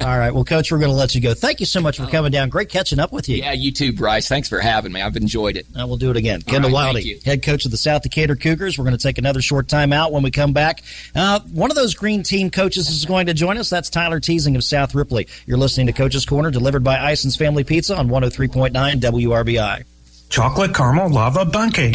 All 0.00 0.18
right. 0.18 0.32
Well, 0.32 0.44
Coach, 0.44 0.70
we're 0.70 0.78
going 0.78 0.90
to 0.90 0.96
let 0.96 1.14
you 1.14 1.20
go. 1.20 1.34
Thank 1.34 1.60
you 1.60 1.66
so 1.66 1.80
much 1.80 1.98
for 1.98 2.06
coming 2.06 2.32
down. 2.32 2.48
Great 2.48 2.68
catching 2.68 2.98
up 2.98 3.12
with 3.12 3.28
you. 3.28 3.38
Yeah, 3.38 3.52
you 3.52 3.72
too, 3.72 3.92
Bryce. 3.92 4.28
Thanks 4.28 4.48
for 4.48 4.60
having 4.60 4.92
me. 4.92 5.02
I've 5.02 5.16
enjoyed 5.16 5.56
it. 5.56 5.66
And 5.74 5.88
we'll 5.88 5.98
do 5.98 6.10
it 6.10 6.16
again. 6.16 6.42
Kendall 6.42 6.70
right, 6.72 7.24
head 7.24 7.42
coach 7.42 7.64
of 7.64 7.70
the 7.70 7.76
South 7.76 8.02
Decatur 8.02 8.36
Cougars. 8.36 8.55
We're 8.56 8.84
going 8.84 8.96
to 8.96 9.02
take 9.02 9.18
another 9.18 9.42
short 9.42 9.68
time 9.68 9.92
out 9.92 10.12
when 10.12 10.22
we 10.22 10.30
come 10.30 10.52
back. 10.52 10.82
Uh, 11.14 11.40
one 11.52 11.70
of 11.70 11.76
those 11.76 11.94
green 11.94 12.22
team 12.22 12.50
coaches 12.50 12.88
is 12.88 13.04
going 13.04 13.26
to 13.26 13.34
join 13.34 13.58
us. 13.58 13.70
That's 13.70 13.90
Tyler 13.90 14.20
Teasing 14.20 14.56
of 14.56 14.64
South 14.64 14.94
Ripley. 14.94 15.28
You're 15.46 15.58
listening 15.58 15.86
to 15.88 15.92
Coach's 15.92 16.24
Corner, 16.24 16.50
delivered 16.50 16.82
by 16.82 17.12
Ison's 17.12 17.36
Family 17.36 17.64
Pizza 17.64 17.96
on 17.96 18.08
103.9 18.08 18.72
WRBI. 18.72 19.84
Chocolate 20.28 20.74
caramel 20.74 21.10
lava 21.10 21.44
bundt 21.44 21.74
cake. 21.74 21.94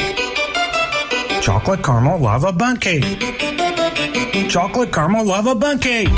Chocolate 1.41 1.83
caramel 1.83 2.19
lava 2.19 2.51
bundt 2.51 2.81
cake. 2.81 3.03
Chocolate 4.49 4.93
caramel 4.93 5.25
lava 5.25 5.55
bundt 5.55 5.81
cake. 5.81 6.09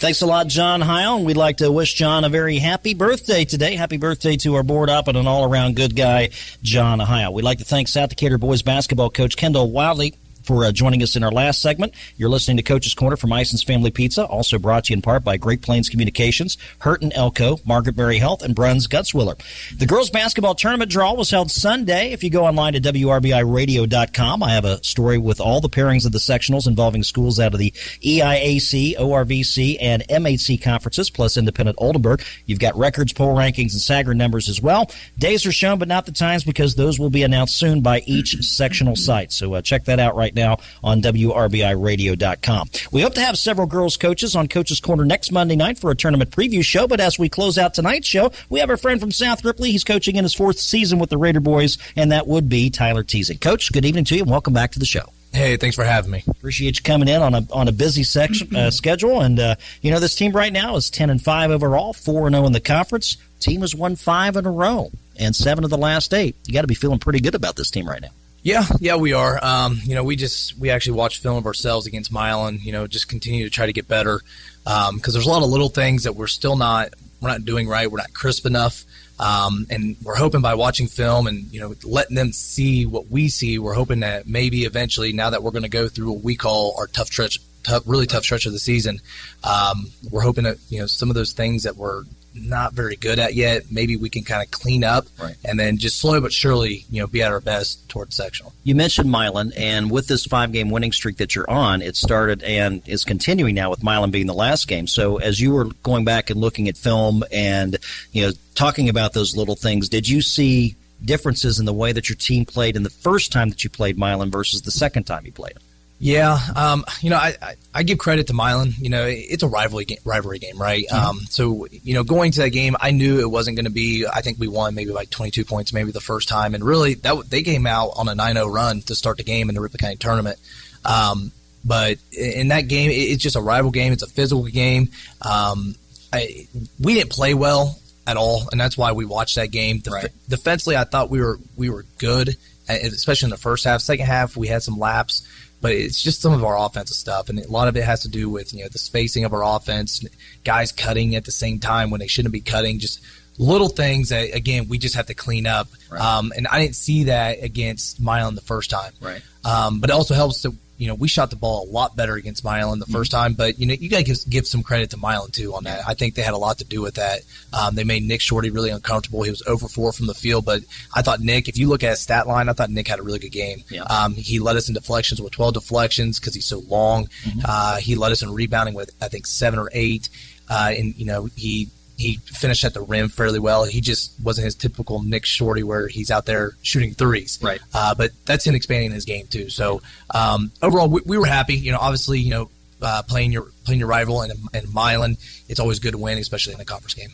Thanks 0.00 0.22
a 0.22 0.26
lot, 0.26 0.46
John 0.46 0.80
Heil. 0.80 1.16
And 1.16 1.26
we'd 1.26 1.36
like 1.36 1.56
to 1.56 1.72
wish 1.72 1.94
John 1.94 2.22
a 2.22 2.28
very 2.28 2.58
happy 2.58 2.94
birthday 2.94 3.44
today. 3.44 3.74
Happy 3.74 3.96
birthday 3.96 4.36
to 4.38 4.54
our 4.54 4.62
board 4.62 4.90
op 4.90 5.08
and 5.08 5.18
an 5.18 5.26
all 5.26 5.44
around 5.44 5.74
good 5.74 5.96
guy, 5.96 6.30
John 6.62 7.00
Heil. 7.00 7.32
We'd 7.32 7.42
like 7.42 7.58
to 7.58 7.64
thank 7.64 7.88
South 7.88 8.10
Decatur 8.10 8.38
boys 8.38 8.62
basketball 8.62 9.10
coach 9.10 9.36
Kendall 9.36 9.70
Wildley 9.70 10.14
for 10.48 10.64
uh, 10.64 10.72
joining 10.72 11.02
us 11.02 11.14
in 11.14 11.22
our 11.22 11.30
last 11.30 11.60
segment. 11.60 11.92
You're 12.16 12.30
listening 12.30 12.56
to 12.56 12.62
Coach's 12.62 12.94
Corner 12.94 13.18
from 13.18 13.34
Ison's 13.34 13.62
Family 13.62 13.90
Pizza, 13.90 14.24
also 14.24 14.58
brought 14.58 14.84
to 14.84 14.94
you 14.94 14.96
in 14.96 15.02
part 15.02 15.22
by 15.22 15.36
Great 15.36 15.60
Plains 15.60 15.90
Communications, 15.90 16.56
Hurton 16.80 17.12
Elko, 17.14 17.58
Margaret 17.66 17.98
Mary 17.98 18.16
Health, 18.16 18.42
and 18.42 18.54
Bruns 18.54 18.88
Gutzwiller. 18.88 19.38
The 19.76 19.84
girls 19.84 20.08
basketball 20.08 20.54
tournament 20.54 20.90
draw 20.90 21.12
was 21.12 21.30
held 21.30 21.50
Sunday. 21.50 22.12
If 22.12 22.24
you 22.24 22.30
go 22.30 22.46
online 22.46 22.72
to 22.72 22.80
WRBIRadio.com, 22.80 24.42
I 24.42 24.50
have 24.52 24.64
a 24.64 24.82
story 24.82 25.18
with 25.18 25.38
all 25.38 25.60
the 25.60 25.68
pairings 25.68 26.06
of 26.06 26.12
the 26.12 26.18
sectionals 26.18 26.66
involving 26.66 27.02
schools 27.02 27.38
out 27.38 27.52
of 27.52 27.58
the 27.58 27.72
EIAC, 27.72 28.96
ORVC, 28.96 29.76
and 29.82 30.02
MHC 30.08 30.62
conferences, 30.62 31.10
plus 31.10 31.36
independent 31.36 31.76
Oldenburg. 31.78 32.22
You've 32.46 32.58
got 32.58 32.74
records, 32.74 33.12
poll 33.12 33.36
rankings, 33.36 33.74
and 33.74 33.82
Sager 33.82 34.14
numbers 34.14 34.48
as 34.48 34.62
well. 34.62 34.90
Days 35.18 35.44
are 35.44 35.52
shown, 35.52 35.78
but 35.78 35.88
not 35.88 36.06
the 36.06 36.12
times 36.12 36.42
because 36.42 36.74
those 36.74 36.98
will 36.98 37.10
be 37.10 37.22
announced 37.22 37.58
soon 37.58 37.82
by 37.82 38.00
each 38.06 38.36
sectional 38.42 38.96
site. 38.96 39.30
So 39.30 39.52
uh, 39.52 39.60
check 39.60 39.84
that 39.84 40.00
out 40.00 40.16
right 40.16 40.34
now 40.34 40.37
on 40.42 41.02
WRBIRadio.com. 41.02 42.70
We 42.92 43.02
hope 43.02 43.14
to 43.14 43.20
have 43.20 43.38
several 43.38 43.66
girls 43.66 43.96
coaches 43.96 44.36
on 44.36 44.48
Coach's 44.48 44.80
Corner 44.80 45.04
next 45.04 45.32
Monday 45.32 45.56
night 45.56 45.78
for 45.78 45.90
a 45.90 45.94
tournament 45.94 46.30
preview 46.30 46.64
show. 46.64 46.86
But 46.86 47.00
as 47.00 47.18
we 47.18 47.28
close 47.28 47.58
out 47.58 47.74
tonight's 47.74 48.06
show, 48.06 48.32
we 48.48 48.60
have 48.60 48.70
our 48.70 48.76
friend 48.76 49.00
from 49.00 49.12
South 49.12 49.44
Ripley. 49.44 49.72
He's 49.72 49.84
coaching 49.84 50.16
in 50.16 50.24
his 50.24 50.34
fourth 50.34 50.58
season 50.58 50.98
with 50.98 51.10
the 51.10 51.18
Raider 51.18 51.40
boys, 51.40 51.78
and 51.96 52.12
that 52.12 52.26
would 52.26 52.48
be 52.48 52.70
Tyler 52.70 53.02
Teasing. 53.02 53.38
Coach, 53.38 53.72
good 53.72 53.84
evening 53.84 54.04
to 54.04 54.16
you, 54.16 54.22
and 54.22 54.30
welcome 54.30 54.54
back 54.54 54.72
to 54.72 54.78
the 54.78 54.86
show. 54.86 55.12
Hey, 55.32 55.56
thanks 55.56 55.76
for 55.76 55.84
having 55.84 56.10
me. 56.10 56.24
Appreciate 56.26 56.78
you 56.78 56.82
coming 56.82 57.08
in 57.08 57.20
on 57.20 57.34
a 57.34 57.46
on 57.52 57.68
a 57.68 57.72
busy 57.72 58.02
section 58.02 58.54
uh, 58.56 58.70
schedule, 58.72 59.20
and 59.20 59.38
uh, 59.38 59.56
you 59.82 59.90
know 59.90 60.00
this 60.00 60.14
team 60.14 60.32
right 60.32 60.52
now 60.52 60.76
is 60.76 60.90
ten 60.90 61.10
and 61.10 61.22
five 61.22 61.50
overall, 61.50 61.92
four 61.92 62.26
and 62.26 62.34
zero 62.34 62.46
in 62.46 62.52
the 62.52 62.60
conference. 62.60 63.18
Team 63.40 63.60
has 63.60 63.74
won 63.74 63.94
five 63.94 64.36
in 64.36 64.46
a 64.46 64.50
row 64.50 64.90
and 65.18 65.36
seven 65.36 65.64
of 65.64 65.70
the 65.70 65.78
last 65.78 66.14
eight. 66.14 66.34
You 66.46 66.54
got 66.54 66.62
to 66.62 66.66
be 66.66 66.74
feeling 66.74 66.98
pretty 66.98 67.20
good 67.20 67.34
about 67.34 67.56
this 67.56 67.70
team 67.70 67.86
right 67.86 68.00
now. 68.00 68.08
Yeah, 68.42 68.64
yeah, 68.80 68.96
we 68.96 69.12
are. 69.12 69.38
Um, 69.42 69.80
you 69.84 69.94
know, 69.94 70.04
we 70.04 70.16
just 70.16 70.56
we 70.58 70.70
actually 70.70 70.92
watch 70.92 71.20
film 71.20 71.36
of 71.36 71.46
ourselves 71.46 71.86
against 71.86 72.12
Milan. 72.12 72.58
You 72.62 72.72
know, 72.72 72.86
just 72.86 73.08
continue 73.08 73.44
to 73.44 73.50
try 73.50 73.66
to 73.66 73.72
get 73.72 73.88
better 73.88 74.20
because 74.64 74.88
um, 74.90 75.00
there's 75.02 75.26
a 75.26 75.28
lot 75.28 75.42
of 75.42 75.50
little 75.50 75.68
things 75.68 76.04
that 76.04 76.14
we're 76.14 76.28
still 76.28 76.56
not 76.56 76.94
we're 77.20 77.30
not 77.30 77.44
doing 77.44 77.68
right. 77.68 77.90
We're 77.90 77.98
not 77.98 78.14
crisp 78.14 78.46
enough, 78.46 78.84
um, 79.18 79.66
and 79.70 79.96
we're 80.02 80.14
hoping 80.14 80.40
by 80.40 80.54
watching 80.54 80.86
film 80.86 81.26
and 81.26 81.52
you 81.52 81.60
know 81.60 81.74
letting 81.84 82.14
them 82.14 82.32
see 82.32 82.86
what 82.86 83.10
we 83.10 83.28
see, 83.28 83.58
we're 83.58 83.74
hoping 83.74 84.00
that 84.00 84.28
maybe 84.28 84.64
eventually, 84.64 85.12
now 85.12 85.30
that 85.30 85.42
we're 85.42 85.50
going 85.50 85.62
to 85.64 85.68
go 85.68 85.88
through 85.88 86.12
what 86.12 86.22
we 86.22 86.36
call 86.36 86.74
our 86.78 86.86
tough 86.86 87.08
stretch, 87.08 87.38
tough, 87.64 87.82
really 87.86 88.06
tough 88.06 88.22
stretch 88.22 88.46
of 88.46 88.52
the 88.52 88.58
season, 88.58 89.00
um, 89.42 89.90
we're 90.10 90.22
hoping 90.22 90.44
that 90.44 90.58
you 90.68 90.78
know 90.78 90.86
some 90.86 91.10
of 91.10 91.16
those 91.16 91.32
things 91.32 91.64
that 91.64 91.76
we're 91.76 92.04
not 92.40 92.72
very 92.72 92.96
good 92.96 93.18
at 93.18 93.34
yet. 93.34 93.64
Maybe 93.70 93.96
we 93.96 94.08
can 94.08 94.24
kind 94.24 94.42
of 94.42 94.50
clean 94.50 94.84
up 94.84 95.06
right. 95.20 95.36
and 95.44 95.58
then 95.58 95.78
just 95.78 95.98
slowly 95.98 96.20
but 96.20 96.32
surely, 96.32 96.84
you 96.90 97.00
know, 97.00 97.06
be 97.06 97.22
at 97.22 97.32
our 97.32 97.40
best 97.40 97.88
towards 97.88 98.16
sectional. 98.16 98.52
You 98.64 98.74
mentioned 98.74 99.10
Milan, 99.10 99.52
and 99.56 99.90
with 99.90 100.06
this 100.06 100.26
five 100.26 100.52
game 100.52 100.70
winning 100.70 100.92
streak 100.92 101.16
that 101.18 101.34
you're 101.34 101.50
on, 101.50 101.82
it 101.82 101.96
started 101.96 102.42
and 102.42 102.86
is 102.86 103.04
continuing 103.04 103.54
now 103.54 103.70
with 103.70 103.82
Milan 103.82 104.10
being 104.10 104.26
the 104.26 104.34
last 104.34 104.68
game. 104.68 104.86
So 104.86 105.18
as 105.18 105.40
you 105.40 105.52
were 105.52 105.66
going 105.82 106.04
back 106.04 106.30
and 106.30 106.40
looking 106.40 106.68
at 106.68 106.76
film 106.76 107.24
and, 107.32 107.76
you 108.12 108.26
know, 108.26 108.32
talking 108.54 108.88
about 108.88 109.12
those 109.12 109.36
little 109.36 109.56
things, 109.56 109.88
did 109.88 110.08
you 110.08 110.22
see 110.22 110.76
differences 111.04 111.58
in 111.60 111.66
the 111.66 111.72
way 111.72 111.92
that 111.92 112.08
your 112.08 112.16
team 112.16 112.44
played 112.44 112.76
in 112.76 112.82
the 112.82 112.90
first 112.90 113.32
time 113.32 113.50
that 113.50 113.62
you 113.64 113.70
played 113.70 113.98
Milan 113.98 114.30
versus 114.30 114.62
the 114.62 114.70
second 114.70 115.04
time 115.04 115.24
you 115.24 115.32
played 115.32 115.54
them? 115.54 115.62
Yeah, 116.00 116.38
um, 116.54 116.84
you 117.00 117.10
know, 117.10 117.16
I, 117.16 117.34
I, 117.42 117.54
I, 117.74 117.82
give 117.82 117.98
credit 117.98 118.28
to 118.28 118.32
Milan. 118.32 118.72
You 118.78 118.88
know, 118.88 119.04
it's 119.04 119.42
a 119.42 119.48
rivalry 119.48 119.84
game, 119.84 119.98
rivalry 120.04 120.38
game, 120.38 120.56
right? 120.56 120.84
Mm-hmm. 120.88 121.06
Um, 121.06 121.18
so 121.28 121.66
you 121.70 121.94
know, 121.94 122.04
going 122.04 122.30
to 122.32 122.42
that 122.42 122.50
game, 122.50 122.76
I 122.80 122.92
knew 122.92 123.18
it 123.18 123.28
wasn't 123.28 123.56
going 123.56 123.64
to 123.64 123.72
be. 123.72 124.06
I 124.06 124.20
think 124.20 124.38
we 124.38 124.46
won 124.46 124.76
maybe 124.76 124.92
like 124.92 125.10
22 125.10 125.44
points, 125.44 125.72
maybe 125.72 125.90
the 125.90 126.00
first 126.00 126.28
time, 126.28 126.54
and 126.54 126.62
really 126.62 126.94
that 126.94 127.28
they 127.28 127.42
came 127.42 127.66
out 127.66 127.90
on 127.96 128.08
a 128.08 128.12
9-0 128.12 128.52
run 128.52 128.82
to 128.82 128.94
start 128.94 129.16
the 129.16 129.24
game 129.24 129.48
in 129.48 129.56
the 129.56 129.60
Ripley 129.60 129.78
County 129.78 129.96
tournament. 129.96 130.38
Um, 130.84 131.32
but 131.64 131.98
in 132.12 132.48
that 132.48 132.68
game, 132.68 132.90
it's 132.92 133.22
just 133.22 133.34
a 133.34 133.42
rival 133.42 133.72
game. 133.72 133.92
It's 133.92 134.04
a 134.04 134.08
physical 134.08 134.44
game. 134.44 134.90
Um, 135.20 135.74
I, 136.12 136.46
we 136.80 136.94
didn't 136.94 137.10
play 137.10 137.34
well 137.34 137.76
at 138.06 138.16
all, 138.16 138.48
and 138.52 138.60
that's 138.60 138.78
why 138.78 138.92
we 138.92 139.04
watched 139.04 139.34
that 139.34 139.50
game. 139.50 139.80
Def- 139.80 139.92
right. 139.92 140.08
Defensively, 140.28 140.76
I 140.76 140.84
thought 140.84 141.10
we 141.10 141.20
were 141.20 141.40
we 141.56 141.70
were 141.70 141.84
good, 141.98 142.36
especially 142.68 143.26
in 143.26 143.30
the 143.30 143.36
first 143.36 143.64
half. 143.64 143.80
Second 143.80 144.06
half, 144.06 144.36
we 144.36 144.46
had 144.46 144.62
some 144.62 144.78
laps 144.78 145.26
but 145.60 145.72
it's 145.72 146.02
just 146.02 146.20
some 146.20 146.32
of 146.32 146.44
our 146.44 146.58
offensive 146.58 146.96
stuff, 146.96 147.28
and 147.28 147.38
a 147.38 147.50
lot 147.50 147.68
of 147.68 147.76
it 147.76 147.84
has 147.84 148.02
to 148.02 148.08
do 148.08 148.28
with 148.28 148.52
you 148.52 148.62
know 148.62 148.68
the 148.68 148.78
spacing 148.78 149.24
of 149.24 149.32
our 149.32 149.44
offense, 149.44 150.04
guys 150.44 150.72
cutting 150.72 151.14
at 151.14 151.24
the 151.24 151.32
same 151.32 151.58
time 151.58 151.90
when 151.90 152.00
they 152.00 152.06
shouldn't 152.06 152.32
be 152.32 152.40
cutting, 152.40 152.78
just 152.78 153.00
little 153.38 153.68
things 153.68 154.08
that 154.08 154.34
again 154.34 154.66
we 154.68 154.78
just 154.78 154.94
have 154.94 155.06
to 155.06 155.14
clean 155.14 155.46
up. 155.46 155.68
Right. 155.90 156.00
Um, 156.00 156.32
and 156.36 156.46
I 156.48 156.60
didn't 156.60 156.76
see 156.76 157.04
that 157.04 157.42
against 157.42 158.00
Milan 158.00 158.34
the 158.34 158.40
first 158.40 158.70
time. 158.70 158.92
Right. 159.00 159.22
Um, 159.44 159.80
but 159.80 159.90
it 159.90 159.92
also 159.92 160.14
helps 160.14 160.42
to 160.42 160.54
you 160.78 160.86
know, 160.86 160.94
we 160.94 161.08
shot 161.08 161.30
the 161.30 161.36
ball 161.36 161.64
a 161.64 161.70
lot 161.70 161.96
better 161.96 162.14
against 162.14 162.44
Milan 162.44 162.78
the 162.78 162.86
1st 162.86 162.92
mm-hmm. 162.92 163.16
time, 163.16 163.32
but 163.34 163.58
you 163.58 163.66
know, 163.66 163.74
you 163.74 163.90
got 163.90 163.98
to 163.98 164.04
give, 164.04 164.16
give, 164.30 164.46
some 164.46 164.62
credit 164.62 164.90
to 164.90 164.96
Milan 164.96 165.30
too 165.32 165.52
on 165.54 165.64
that. 165.64 165.82
I 165.86 165.94
think 165.94 166.14
they 166.14 166.22
had 166.22 166.34
a 166.34 166.38
lot 166.38 166.58
to 166.58 166.64
do 166.64 166.80
with 166.80 166.94
that. 166.94 167.20
Um, 167.52 167.74
they 167.74 167.84
made 167.84 168.04
Nick 168.04 168.20
Shorty 168.20 168.50
really 168.50 168.70
uncomfortable. 168.70 169.24
He 169.24 169.30
was 169.30 169.42
over 169.46 169.66
four 169.66 169.92
from 169.92 170.06
the 170.06 170.14
field, 170.14 170.44
but 170.44 170.62
I 170.94 171.02
thought 171.02 171.20
Nick, 171.20 171.48
if 171.48 171.58
you 171.58 171.68
look 171.68 171.82
at 171.82 171.90
his 171.90 172.00
stat 172.00 172.28
line, 172.28 172.48
I 172.48 172.52
thought 172.52 172.70
Nick 172.70 172.86
had 172.86 173.00
a 173.00 173.02
really 173.02 173.18
good 173.18 173.32
game. 173.32 173.64
Yeah. 173.68 173.82
Um, 173.82 174.14
he 174.14 174.38
led 174.38 174.56
us 174.56 174.68
in 174.68 174.74
deflections 174.74 175.20
with 175.20 175.32
12 175.32 175.54
deflections 175.54 176.20
because 176.20 176.34
he's 176.34 176.46
so 176.46 176.60
long. 176.60 177.06
Mm-hmm. 177.24 177.40
Uh, 177.44 177.76
he 177.76 177.96
led 177.96 178.12
us 178.12 178.22
in 178.22 178.30
rebounding 178.32 178.74
with, 178.74 178.90
I 179.02 179.08
think, 179.08 179.26
seven 179.26 179.58
or 179.58 179.68
eight. 179.72 180.08
Uh, 180.48 180.72
and, 180.76 180.96
you 180.96 181.04
know, 181.04 181.28
he 181.36 181.70
he 181.98 182.18
finished 182.24 182.64
at 182.64 182.74
the 182.74 182.80
rim 182.80 183.08
fairly 183.08 183.40
well. 183.40 183.64
He 183.64 183.80
just 183.80 184.12
wasn't 184.22 184.44
his 184.44 184.54
typical 184.54 185.02
Nick 185.02 185.26
Shorty 185.26 185.64
where 185.64 185.88
he's 185.88 186.12
out 186.12 186.26
there 186.26 186.52
shooting 186.62 186.94
threes. 186.94 187.40
Right. 187.42 187.60
Uh, 187.74 187.94
but 187.94 188.12
that's 188.24 188.46
in 188.46 188.54
expanding 188.54 188.92
his 188.92 189.04
game 189.04 189.26
too. 189.26 189.50
So 189.50 189.82
um, 190.14 190.52
overall, 190.62 190.88
we, 190.88 191.00
we, 191.04 191.18
were 191.18 191.26
happy. 191.26 191.54
You 191.54 191.72
know, 191.72 191.78
obviously, 191.78 192.20
you 192.20 192.30
know, 192.30 192.50
uh, 192.80 193.02
playing 193.02 193.32
your 193.32 193.48
playing 193.64 193.80
your 193.80 193.88
rival 193.88 194.22
and 194.22 194.32
and 194.54 194.72
Milan, 194.72 195.16
it's 195.48 195.58
always 195.58 195.80
good 195.80 195.92
to 195.92 195.98
win, 195.98 196.18
especially 196.18 196.52
in 196.52 196.60
the 196.60 196.64
conference 196.64 196.94
game. 196.94 197.10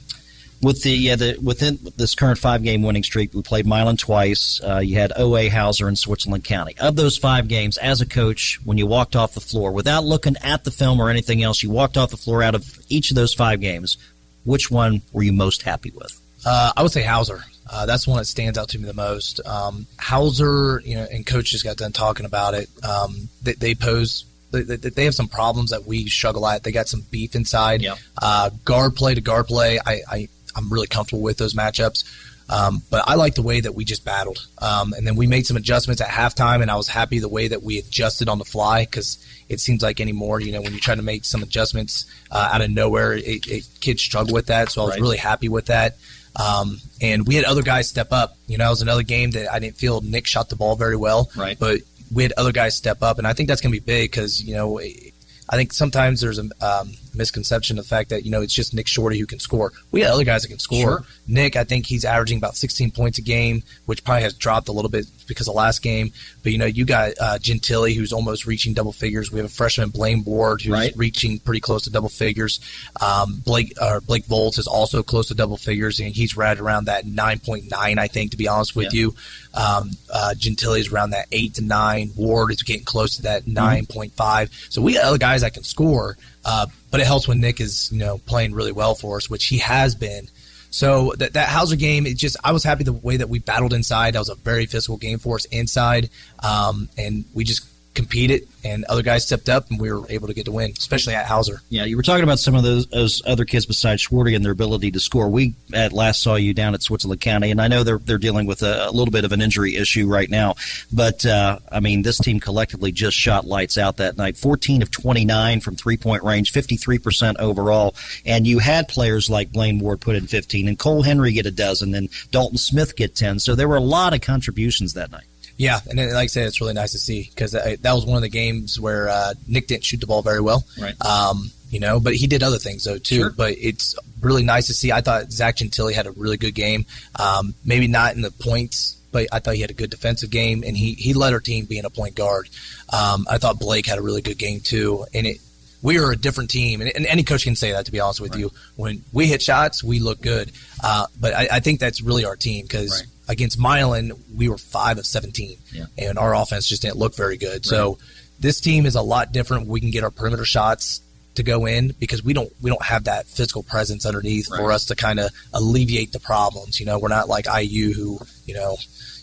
With 0.63 0.83
the 0.83 0.91
yeah, 0.91 1.17
the 1.17 1.39
within 1.43 1.79
this 1.97 2.15
current 2.15 2.39
five 2.39 2.63
game 2.63 2.83
winning 2.83 3.03
streak, 3.03 3.33
we 3.33 3.41
played 3.41 3.67
Milan 3.67 3.97
twice. 3.97 4.61
Uh, 4.63 4.81
you 4.81 4.97
had 4.97 5.13
OA 5.17 5.49
Hauser 5.49 5.89
in 5.89 5.97
Switzerland 5.97 6.45
County. 6.45 6.75
Of 6.79 6.97
those 6.97 7.17
five 7.17 7.49
games, 7.49 7.79
as 7.79 8.03
a 8.03 8.07
coach, 8.07 8.61
when 8.65 8.77
you 8.77 8.87
walked 8.87 9.17
off 9.17 9.33
the 9.33 9.41
floor, 9.41 9.73
without 9.73 10.05
looking 10.05 10.37
at 10.43 10.65
the 10.65 10.71
film 10.71 11.01
or 11.01 11.09
anything 11.09 11.43
else, 11.43 11.63
you 11.63 11.71
walked 11.71 11.97
off 11.97 12.11
the 12.11 12.19
floor 12.19 12.43
out 12.43 12.55
of 12.55 12.79
each 12.91 13.11
of 13.11 13.15
those 13.15 13.33
five 13.33 13.61
games 13.61 13.97
which 14.45 14.71
one 14.71 15.03
were 15.13 15.23
you 15.23 15.33
most 15.33 15.63
happy 15.63 15.91
with? 15.95 16.21
Uh, 16.45 16.73
I 16.77 16.83
would 16.83 16.93
say 16.93 17.03
Hauser. 17.03 17.45
Uh, 17.71 17.87
that's 17.87 18.05
the 18.05 18.11
one 18.11 18.19
that 18.19 18.27
stands 18.27 18.59
out 18.59 18.69
to 18.71 18.79
me 18.79 18.85
the 18.85 18.95
most. 18.95 19.41
Um, 19.47 19.87
Hauser, 19.99 20.83
you 20.85 20.97
know, 20.97 21.07
and 21.11 21.27
coach 21.27 21.51
just 21.51 21.65
got 21.65 21.77
done 21.77 21.93
talking 21.93 22.27
about 22.27 22.55
it. 22.55 22.69
Um, 22.85 23.29
they, 23.43 23.55
they, 23.55 23.75
pose. 23.75 24.27
They, 24.51 24.63
they, 24.63 25.05
have 25.07 25.15
some 25.15 25.29
problems 25.29 25.71
that 25.71 25.87
we 25.87 26.07
struggle 26.07 26.47
at. 26.47 26.63
They 26.63 26.73
got 26.73 26.89
some 26.89 27.01
beef 27.11 27.35
inside. 27.35 27.83
Yep. 27.83 27.99
Uh, 28.21 28.51
guard 28.65 28.95
play 28.95 29.15
to 29.15 29.21
guard 29.21 29.47
play. 29.47 29.81
I, 29.85 30.01
I 30.09 30.29
I'm 30.57 30.73
really 30.73 30.87
comfortable 30.87 31.23
with 31.23 31.39
those 31.39 31.55
matchups. 31.55 32.05
Um, 32.49 32.83
but 32.91 33.05
I 33.07 33.15
like 33.15 33.35
the 33.35 33.43
way 33.43 33.61
that 33.61 33.75
we 33.75 33.85
just 33.85 34.05
battled. 34.05 34.47
Um, 34.59 34.93
and 34.93 35.07
then 35.07 35.17
we 35.17 35.27
made 35.27 35.47
some 35.47 35.57
adjustments 35.57 36.03
at 36.03 36.09
halftime, 36.09 36.63
and 36.63 36.71
I 36.71 36.77
was 36.77 36.89
happy 36.89 37.19
the 37.19 37.29
way 37.29 37.49
that 37.49 37.63
we 37.63 37.79
adjusted 37.79 38.29
on 38.29 38.39
the 38.39 38.45
fly 38.45 38.85
because 38.85 39.25
it 39.49 39.61
seems 39.61 39.83
like 39.83 40.01
anymore, 40.01 40.41
you 40.41 40.53
know, 40.53 40.61
when 40.61 40.73
you 40.73 40.81
try 40.81 40.95
to 40.95 41.03
make 41.03 41.25
some 41.25 41.43
adjustments 41.43 42.07
uh, 42.31 42.51
out 42.53 42.61
of 42.61 42.71
nowhere, 42.71 43.15
it, 43.15 43.47
it, 43.47 43.69
kids 43.81 44.03
struggle 44.03 44.35
with 44.35 44.47
that. 44.47 44.71
So 44.71 44.83
I 44.83 44.85
was 44.85 44.95
right. 44.95 45.01
really 45.01 45.17
happy 45.17 45.49
with 45.49 45.67
that. 45.67 45.97
Um, 46.37 46.81
and 47.01 47.27
we 47.27 47.37
had 47.37 47.45
other 47.45 47.63
guys 47.63 47.89
step 47.89 48.13
up. 48.13 48.37
You 48.47 48.59
know, 48.59 48.67
it 48.67 48.71
was 48.71 48.83
another 48.83 49.03
game 49.03 49.31
that 49.33 49.53
I 49.53 49.59
didn't 49.59 49.77
feel 49.77 50.01
Nick 50.01 50.27
shot 50.27 50.49
the 50.49 50.57
ball 50.57 50.77
very 50.77 50.97
well. 50.97 51.31
Right. 51.37 51.59
But 51.59 51.81
we 52.13 52.23
had 52.23 52.33
other 52.37 52.53
guys 52.53 52.77
step 52.77 53.03
up, 53.03 53.19
and 53.19 53.27
I 53.27 53.33
think 53.33 53.49
that's 53.49 53.61
going 53.61 53.73
to 53.73 53.81
be 53.81 53.85
big 53.85 54.11
because 54.11 54.43
you 54.43 54.55
know 54.55 54.81
I 54.81 55.57
think 55.57 55.73
sometimes 55.73 56.21
there's 56.21 56.39
a 56.39 56.49
um, 56.61 56.93
misconception 57.15 57.79
of 57.79 57.85
the 57.85 57.89
fact 57.89 58.11
that 58.11 58.25
you 58.25 58.31
know 58.31 58.43
it's 58.43 58.53
just 58.53 58.75
Nick 58.75 58.87
Shorty 58.87 59.19
who 59.19 59.27
can 59.27 59.39
score. 59.39 59.73
We 59.91 60.01
got 60.01 60.13
other 60.13 60.25
guys 60.25 60.43
that 60.43 60.49
can 60.49 60.59
score. 60.59 60.81
Sure. 60.81 61.05
Nick, 61.27 61.57
I 61.57 61.65
think 61.65 61.87
he's 61.87 62.05
averaging 62.05 62.39
about 62.39 62.57
16 62.57 62.91
points 62.91 63.19
a 63.19 63.23
game, 63.23 63.63
which 63.87 64.05
probably 64.05 64.23
has 64.23 64.35
dropped 64.35 64.69
a 64.69 64.73
little 64.73 64.91
bit 64.91 65.07
because 65.27 65.49
of 65.49 65.55
last 65.55 65.83
game. 65.83 66.13
But 66.43 66.53
you 66.53 66.59
know, 66.59 66.67
you 66.67 66.85
got 66.85 67.13
uh, 67.21 67.39
Gentili 67.41 67.97
who's 67.97 68.13
almost 68.13 68.47
reaching 68.47 68.75
double 68.75 68.93
figures. 68.93 69.33
We 69.33 69.39
have 69.39 69.47
a 69.47 69.53
freshman 69.53 69.89
Blaine 69.89 70.25
Ward 70.25 70.63
who's 70.63 70.73
right. 70.73 70.93
reaching 70.97 71.39
pretty 71.39 71.61
close 71.61 71.85
to 71.85 71.91
double 71.91 72.09
figures. 72.11 72.61
Um, 73.01 73.41
Blake 73.45 73.73
uh, 73.81 74.01
Blake 74.01 74.27
Volts 74.27 74.59
is 74.59 74.67
also 74.67 75.03
close 75.03 75.29
to 75.29 75.35
double 75.35 75.57
figures, 75.57 76.01
and 76.01 76.15
he's 76.15 76.37
right 76.37 76.59
around 76.59 76.87
that 76.87 77.07
9.9, 77.07 77.73
I 77.73 78.07
think, 78.09 78.33
to 78.33 78.37
be 78.37 78.49
honest 78.49 78.77
with 78.77 78.93
yeah. 78.93 79.01
you. 79.01 79.15
Um, 79.55 79.91
uh, 80.13 80.35
Gentili 80.37 80.81
is 80.81 80.93
around 80.93 81.11
that 81.11 81.27
eight 81.31 81.55
to 81.55 81.63
nine. 81.63 82.11
Ward 82.17 82.51
is 82.51 82.63
getting 82.63 82.85
close 82.85 83.17
to 83.17 83.23
that 83.23 83.45
Mm-hmm. 83.55 83.99
9.5. 83.99 84.73
So 84.73 84.83
we 84.83 84.95
got 84.95 85.05
other 85.05 85.19
guys 85.19 85.43
that 85.43 85.55
can 85.55 85.63
score. 85.63 86.17
Uh, 86.45 86.67
but 86.95 87.01
it 87.01 87.09
helps 87.09 87.27
when 87.27 87.41
Nick 87.41 87.61
is, 87.61 87.91
you 87.91 87.99
know, 87.99 88.19
playing 88.19 88.55
really 88.55 88.71
well 88.71 88.95
for 88.95 89.17
us, 89.17 89.29
which 89.29 89.47
he 89.47 89.59
has 89.59 89.97
been. 89.97 90.29
So 90.71 91.13
that 91.19 91.33
that 91.33 91.49
Hauser 91.49 91.75
game, 91.75 92.07
it 92.07 92.17
just 92.17 92.37
I 92.45 92.53
was 92.53 92.63
happy 92.63 92.85
the 92.85 92.93
way 92.93 93.17
that 93.17 93.29
we 93.29 93.41
battled 93.41 93.73
inside. 93.73 94.15
That 94.15 94.21
was 94.21 94.29
a 94.29 94.37
very 94.37 94.67
physical 94.67 94.97
game 94.97 95.19
for 95.19 95.35
us 95.35 95.45
inside, 95.47 96.09
um, 96.41 96.89
and 96.97 97.25
we 97.35 97.43
just 97.43 97.67
competed, 97.95 98.49
and 98.65 98.85
other 98.85 99.03
guys 99.03 99.27
stepped 99.27 99.49
up, 99.49 99.71
and 99.71 99.81
we 99.81 99.93
were 99.93 100.05
able 100.11 100.27
to 100.27 100.35
get 100.35 100.45
the 100.45 100.53
win, 100.53 100.73
especially 100.77 101.15
at 101.15 101.27
Hauser. 101.27 101.61
Yeah, 101.69 101.85
you 101.85 101.97
were 101.97 102.03
talking 102.03 102.25
about 102.25 102.39
some 102.39 102.55
of 102.55 102.63
those, 102.63 102.87
those 102.87 103.23
other 103.27 103.45
kids 103.45 103.67
besides 103.67 104.07
Schwarty 104.07 104.35
and 104.35 104.45
their 104.45 104.53
ability 104.53 104.91
to 104.93 105.01
score. 105.01 105.29
We 105.29 105.55
at 105.73 105.93
last 105.93 106.23
saw 106.23 106.35
you 106.35 106.55
down 106.55 106.75
at 106.75 106.83
Switzerland 106.83 107.21
County, 107.21 107.51
and 107.51 107.61
I 107.61 107.69
know 107.69 107.85
they're 107.85 107.99
they're 107.99 108.19
dealing 108.19 108.47
with 108.47 108.63
a, 108.63 108.89
a 108.89 108.91
little 108.91 109.13
bit 109.13 109.25
of 109.25 109.33
an 109.33 109.41
injury 109.41 109.77
issue 109.77 110.07
right 110.07 110.29
now. 110.29 110.55
But 110.93 111.25
uh, 111.25 111.59
I 111.71 111.81
mean, 111.81 112.03
this 112.03 112.19
team 112.19 112.41
collectively 112.41 112.93
just 112.93 113.17
shot 113.17 113.47
lights 113.47 113.79
out 113.79 113.99
that 113.99 114.17
night. 114.17 114.37
14 114.37 114.83
of 114.83 114.91
29 114.91 115.61
from 115.61 115.77
three 115.77 115.97
point 115.97 116.23
range, 116.23 116.53
53 116.53 116.99
percent 116.99 117.39
overall, 117.39 117.95
and 118.27 118.47
you 118.47 118.59
had 118.59 118.89
players 118.89 119.31
like 119.31 119.53
Blaine 119.53 119.79
Ward 119.79 120.01
put 120.01 120.17
in 120.17 120.27
15, 120.27 120.69
and 120.69 120.79
Cole 120.79 121.03
Henry 121.03 121.33
get 121.33 121.47
a 121.47 121.51
dozen, 121.51 121.95
and 121.95 122.09
Dalton 122.31 122.59
Smith 122.59 122.97
get 122.97 123.15
10. 123.15 123.39
So 123.39 123.55
there 123.55 123.69
were 123.69 123.77
a 123.77 123.81
lot 123.81 124.15
of 124.15 124.21
contributions 124.21 124.95
that 124.95 125.11
night. 125.11 125.25
Yeah, 125.57 125.79
and 125.89 125.99
then, 125.99 126.13
like 126.13 126.25
I 126.25 126.27
said, 126.27 126.47
it's 126.47 126.61
really 126.61 126.75
nice 126.75 126.93
to 126.93 126.99
see 126.99 127.31
because 127.33 127.53
that, 127.53 127.83
that 127.83 127.93
was 127.93 128.05
one 128.05 128.17
of 128.17 128.23
the 128.23 128.29
games 128.29 128.81
where 128.81 129.09
uh, 129.09 129.35
Nick 129.47 129.69
didn't 129.69 129.85
shoot 129.85 130.01
the 130.01 130.07
ball 130.07 130.23
very 130.23 130.41
well. 130.41 130.65
Right. 130.81 131.01
Um, 131.01 131.51
you 131.71 131.81
know, 131.81 131.99
but 132.01 132.15
he 132.15 132.27
did 132.27 132.43
other 132.43 132.59
things 132.59 132.85
though 132.85 132.99
too. 132.99 133.17
Sure. 133.17 133.31
But 133.31 133.55
it's 133.59 133.97
really 134.21 134.43
nice 134.43 134.67
to 134.69 134.75
see. 134.75 134.93
I 134.93 135.01
thought 135.01 135.33
Zach 135.33 135.57
Gentili 135.57 135.93
had 135.93 136.07
a 136.07 136.13
really 136.13 136.37
good 136.37 136.55
game. 136.55 136.87
Um, 137.19 137.55
maybe 137.65 137.87
not 137.89 138.15
in 138.15 138.23
the 138.23 138.31
points, 138.31 138.97
but 139.13 139.27
I 139.33 139.39
thought 139.39 139.55
he 139.55 139.61
had 139.61 139.71
a 139.71 139.75
good 139.75 139.91
defensive 139.91 140.31
game, 140.31 140.63
and 140.65 140.77
he 140.77 140.95
he 140.95 141.15
led 141.15 141.33
our 141.33 141.41
team 141.41 141.65
being 141.65 141.85
a 141.85 141.91
point 141.91 142.15
guard. 142.17 142.49
Um, 142.93 143.27
I 143.31 143.39
thought 143.39 143.59
Blake 143.59 143.87
had 143.87 143.99
a 143.99 144.03
really 144.03 144.23
good 144.23 144.39
game 144.39 144.61
too, 144.61 145.07
and 145.15 145.27
it. 145.27 145.39
We 145.83 145.99
are 145.99 146.11
a 146.11 146.17
different 146.17 146.49
team, 146.49 146.81
and, 146.81 146.91
and 146.97 147.05
any 147.05 147.23
coach 147.25 147.45
can 147.45 147.57
say 147.57 147.73
that. 147.73 147.85
To 147.85 147.93
be 147.93 148.01
honest 148.01 148.19
with 148.19 148.35
you, 148.37 148.51
when 148.77 149.03
we 149.13 149.27
hit 149.27 149.43
shots, 149.43 149.85
we 149.85 149.99
look 150.01 150.23
good. 150.23 150.51
Uh, 150.83 151.07
but 151.21 151.35
I, 151.35 151.49
I 151.53 151.61
think 151.61 151.79
that's 151.79 152.01
really 152.01 152.25
our 152.25 152.37
team 152.37 152.65
because 152.65 153.03
Right. 153.03 153.09
Against 153.29 153.59
Milan, 153.59 154.13
we 154.37 154.49
were 154.49 154.59
five 154.59 154.99
of 154.99 155.07
seventeen, 155.07 155.57
Yeah. 155.73 155.87
and 155.99 156.19
our 156.19 156.35
offense 156.35 156.69
just 156.69 156.83
didn't 156.83 156.97
look 156.99 157.15
very 157.17 157.37
good. 157.37 157.65
So 157.65 157.99
this 158.41 158.61
team 158.61 158.87
is 158.87 158.95
a 158.97 159.03
lot 159.03 159.33
different. 159.33 159.67
We 159.67 159.81
can 159.81 159.91
get 159.91 160.05
our 160.05 160.11
perimeter 160.11 160.45
shots 160.45 161.01
to 161.37 161.43
go 161.43 161.67
in 161.67 161.95
because 161.99 162.23
we 162.23 162.33
don't 162.33 162.53
we 162.63 162.71
don't 162.71 162.83
have 162.85 163.05
that 163.05 163.27
physical 163.27 163.63
presence 163.63 164.07
underneath 164.07 164.47
for 164.47 164.71
us 164.71 164.85
to 164.87 164.95
kind 164.97 165.19
of 165.19 165.31
alleviate 165.53 166.13
the 166.13 166.21
problems. 166.21 166.79
You 166.79 166.87
know, 166.87 166.99
we're 166.99 167.09
not 167.09 167.29
like 167.29 167.47
IU 167.47 167.93
who 167.93 168.21
you 168.47 168.55
know 168.55 168.77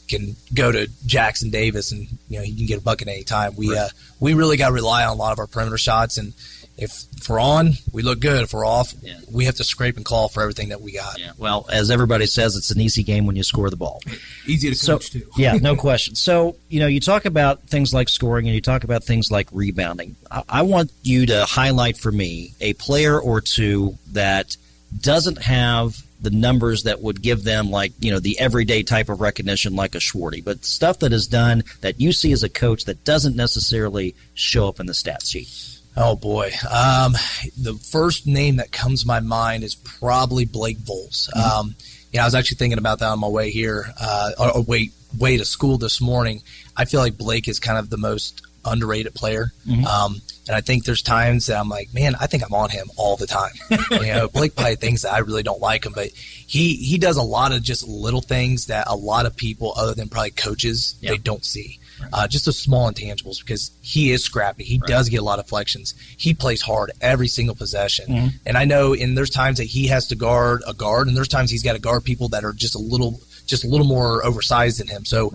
can 0.10 0.36
go 0.54 0.72
to 0.74 0.90
Jackson 1.06 1.50
Davis 1.52 1.92
and 1.94 2.08
you 2.28 2.38
know 2.38 2.44
he 2.44 2.56
can 2.56 2.66
get 2.66 2.80
a 2.80 2.82
bucket 2.82 3.08
any 3.08 3.24
time. 3.24 3.56
We 3.56 3.78
uh, 3.78 3.88
we 4.20 4.34
really 4.34 4.58
got 4.58 4.68
to 4.70 4.74
rely 4.74 5.06
on 5.06 5.12
a 5.12 5.20
lot 5.20 5.32
of 5.34 5.40
our 5.40 5.48
perimeter 5.48 5.78
shots 5.78 6.18
and. 6.18 6.34
If, 6.78 7.04
if 7.18 7.30
we're 7.30 7.40
on, 7.40 7.74
we 7.92 8.02
look 8.02 8.20
good. 8.20 8.42
If 8.44 8.54
we're 8.54 8.66
off, 8.66 8.94
we 9.32 9.46
have 9.46 9.56
to 9.56 9.64
scrape 9.64 9.98
and 9.98 10.06
claw 10.06 10.28
for 10.28 10.42
everything 10.42 10.70
that 10.70 10.82
we 10.82 10.94
got. 10.94 11.20
Well, 11.38 11.68
as 11.72 11.92
everybody 11.92 12.26
says, 12.26 12.56
it's 12.56 12.72
an 12.72 12.82
easy 12.82 13.04
game 13.04 13.26
when 13.26 13.36
you 13.36 13.44
score 13.44 13.70
the 13.70 13.76
ball. 13.76 14.02
Easy 14.48 14.70
to 14.70 14.76
So, 14.76 14.94
coach 14.94 15.12
too. 15.12 15.30
yeah, 15.38 15.54
no 15.54 15.76
question. 15.88 16.16
So, 16.16 16.56
you 16.70 16.80
know, 16.80 16.88
you 16.88 17.00
talk 17.00 17.26
about 17.26 17.64
things 17.68 17.94
like 17.94 18.10
scoring 18.10 18.48
and 18.48 18.56
you 18.56 18.62
talk 18.62 18.84
about 18.84 19.04
things 19.04 19.32
like 19.32 19.48
rebounding. 19.52 20.16
I, 20.32 20.44
I 20.50 20.62
want 20.64 20.92
you 21.04 21.28
to 21.28 21.46
highlight 21.46 21.98
for 21.98 22.12
me 22.12 22.54
a 22.62 22.74
player 22.74 23.20
or 23.20 23.42
two 23.42 23.98
that 24.14 24.58
doesn't 25.00 25.42
have 25.44 26.04
the 26.22 26.30
numbers 26.32 26.84
that 26.84 27.02
would 27.02 27.22
give 27.22 27.44
them 27.44 27.72
like, 27.72 27.94
you 28.00 28.12
know, 28.12 28.20
the 28.20 28.40
everyday 28.40 28.84
type 28.84 29.10
of 29.10 29.22
recognition 29.22 29.76
like 29.76 29.96
a 29.96 29.98
Schwarty, 29.98 30.44
but 30.44 30.64
stuff 30.64 31.00
that 31.00 31.14
is 31.14 31.26
done 31.26 31.64
that 31.82 32.00
you 32.00 32.12
see 32.12 32.32
as 32.32 32.44
a 32.44 32.50
coach 32.50 32.86
that 32.86 33.04
doesn't 33.04 33.36
necessarily 33.36 34.14
show 34.36 34.68
up 34.68 34.80
in 34.80 34.86
the 34.86 34.94
stats 34.94 35.32
sheet. 35.32 35.50
Oh 35.98 36.16
boy, 36.16 36.52
um, 36.70 37.14
the 37.58 37.74
first 37.92 38.26
name 38.26 38.56
that 38.58 38.72
comes 38.72 39.02
to 39.02 39.08
my 39.08 39.20
mind 39.20 39.64
is 39.64 39.76
probably 39.76 40.46
Blake 40.46 40.78
Vols. 40.78 41.30
Um, 41.36 41.76
yeah, 42.14 42.22
I 42.24 42.26
was 42.26 42.36
actually 42.36 42.58
thinking 42.58 42.78
about 42.80 43.00
that 43.00 43.10
on 43.10 43.20
my 43.20 43.28
way 43.28 43.52
here, 43.52 43.88
uh, 44.00 44.32
or, 44.40 44.52
or 44.58 44.62
way 44.64 44.92
way 45.20 45.36
to 45.38 45.44
school 45.46 45.78
this 45.78 46.00
morning. 46.00 46.42
I 46.78 46.86
feel 46.86 47.02
like 47.02 47.18
Blake 47.18 47.48
is 47.50 47.60
kind 47.60 47.78
of 47.78 47.90
the 47.90 47.98
most 47.98 48.42
underrated 48.64 49.14
player, 49.16 49.52
Mhm. 49.68 49.84
um, 49.86 50.22
and 50.48 50.56
I 50.56 50.62
think 50.62 50.86
there's 50.86 51.02
times 51.02 51.48
that 51.48 51.60
I'm 51.60 51.68
like, 51.68 51.94
man, 51.94 52.16
I 52.20 52.28
think 52.28 52.44
I'm 52.44 52.54
on 52.54 52.70
him 52.70 52.90
all 52.96 53.18
the 53.18 53.28
time. 53.28 53.52
you 53.92 54.14
know, 54.14 54.30
Blake 54.30 54.56
probably 54.56 54.76
thinks 54.78 55.02
that 55.02 55.12
I 55.14 55.18
really 55.20 55.44
don't 55.44 55.60
like 55.60 55.86
him, 55.86 55.92
but 55.94 56.12
he 56.14 56.76
he 56.78 56.98
does 57.00 57.18
a 57.18 57.22
lot 57.24 57.52
of 57.52 57.64
just 57.64 57.86
little 57.86 58.22
things 58.22 58.68
that 58.68 58.88
a 58.88 58.96
lot 58.96 59.26
of 59.26 59.36
people, 59.36 59.74
other 59.76 59.94
than 59.94 60.08
probably 60.08 60.32
coaches, 60.32 60.96
they 61.02 61.18
don't 61.18 61.44
see. 61.44 61.80
Uh, 62.14 62.28
just 62.28 62.46
the 62.46 62.54
small 62.54 62.92
intangibles 62.92 63.40
because 63.40 63.72
he 63.82 64.12
is 64.12 64.24
scrappy. 64.24 64.64
He 64.64 64.78
does 64.80 65.10
get 65.10 65.18
a 65.22 65.24
lot 65.24 65.40
of 65.40 65.48
flexions. 65.48 65.94
He 66.18 66.34
plays 66.34 66.62
hard 66.62 66.92
every 67.02 67.28
single 67.28 67.56
possession. 67.56 68.08
Mhm. 68.08 68.34
And 68.46 68.58
I 68.58 68.66
know, 68.66 68.94
and 68.94 69.18
there's 69.18 69.30
times 69.30 69.58
that 69.58 69.66
he 69.66 69.88
has 69.88 70.08
to 70.08 70.16
guard 70.16 70.62
a 70.68 70.74
guard, 70.74 71.08
and 71.08 71.16
there's 71.16 71.28
times 71.28 71.52
he's 71.52 71.64
got 71.64 71.74
to 71.74 71.80
guard 71.80 72.04
people 72.04 72.30
that 72.30 72.44
are 72.44 72.54
just 72.54 72.76
a 72.76 72.80
little, 72.80 73.22
just 73.46 73.64
a 73.64 73.68
little 73.68 73.88
more 73.88 74.26
oversized 74.26 74.80
than 74.80 74.88
him. 74.88 75.06
So 75.06 75.32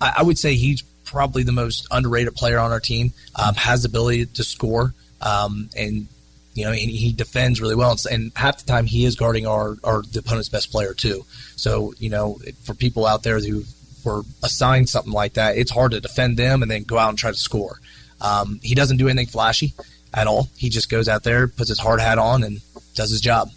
I, 0.00 0.14
I 0.18 0.22
would 0.22 0.38
say 0.38 0.54
he's 0.54 0.82
probably 1.04 1.42
the 1.42 1.52
most 1.52 1.86
underrated 1.90 2.34
player 2.34 2.58
on 2.58 2.70
our 2.70 2.80
team. 2.80 3.12
Um, 3.34 3.54
has 3.56 3.82
the 3.82 3.88
ability 3.88 4.26
to 4.26 4.44
score, 4.44 4.94
um, 5.20 5.68
and 5.76 6.06
you 6.54 6.64
know, 6.64 6.70
and 6.72 6.78
he 6.90 7.12
defends 7.12 7.60
really 7.60 7.74
well. 7.76 7.90
And, 7.92 8.00
and 8.10 8.32
half 8.36 8.58
the 8.58 8.70
time 8.70 8.86
he 8.86 9.04
is 9.04 9.14
guarding 9.16 9.46
our, 9.46 9.76
our 9.84 10.02
the 10.02 10.18
opponent's 10.18 10.48
best 10.48 10.70
player 10.72 10.94
too. 10.94 11.24
So 11.56 11.94
you 11.98 12.10
know, 12.10 12.38
for 12.64 12.74
people 12.74 13.06
out 13.06 13.22
there 13.22 13.38
who 13.40 13.64
were 14.04 14.22
assigned 14.42 14.88
something 14.88 15.12
like 15.12 15.34
that, 15.34 15.56
it's 15.56 15.70
hard 15.70 15.92
to 15.92 16.00
defend 16.00 16.36
them 16.36 16.62
and 16.62 16.70
then 16.70 16.82
go 16.84 16.98
out 16.98 17.10
and 17.10 17.18
try 17.18 17.30
to 17.30 17.36
score. 17.36 17.80
Um, 18.20 18.60
he 18.62 18.74
doesn't 18.74 18.98
do 18.98 19.08
anything 19.08 19.26
flashy 19.26 19.74
at 20.12 20.26
all. 20.26 20.48
He 20.56 20.68
just 20.68 20.90
goes 20.90 21.08
out 21.08 21.22
there, 21.22 21.48
puts 21.48 21.68
his 21.68 21.78
hard 21.78 22.00
hat 22.00 22.18
on, 22.18 22.42
and 22.42 22.60
does 22.94 23.10
his 23.10 23.20
job. 23.20 23.50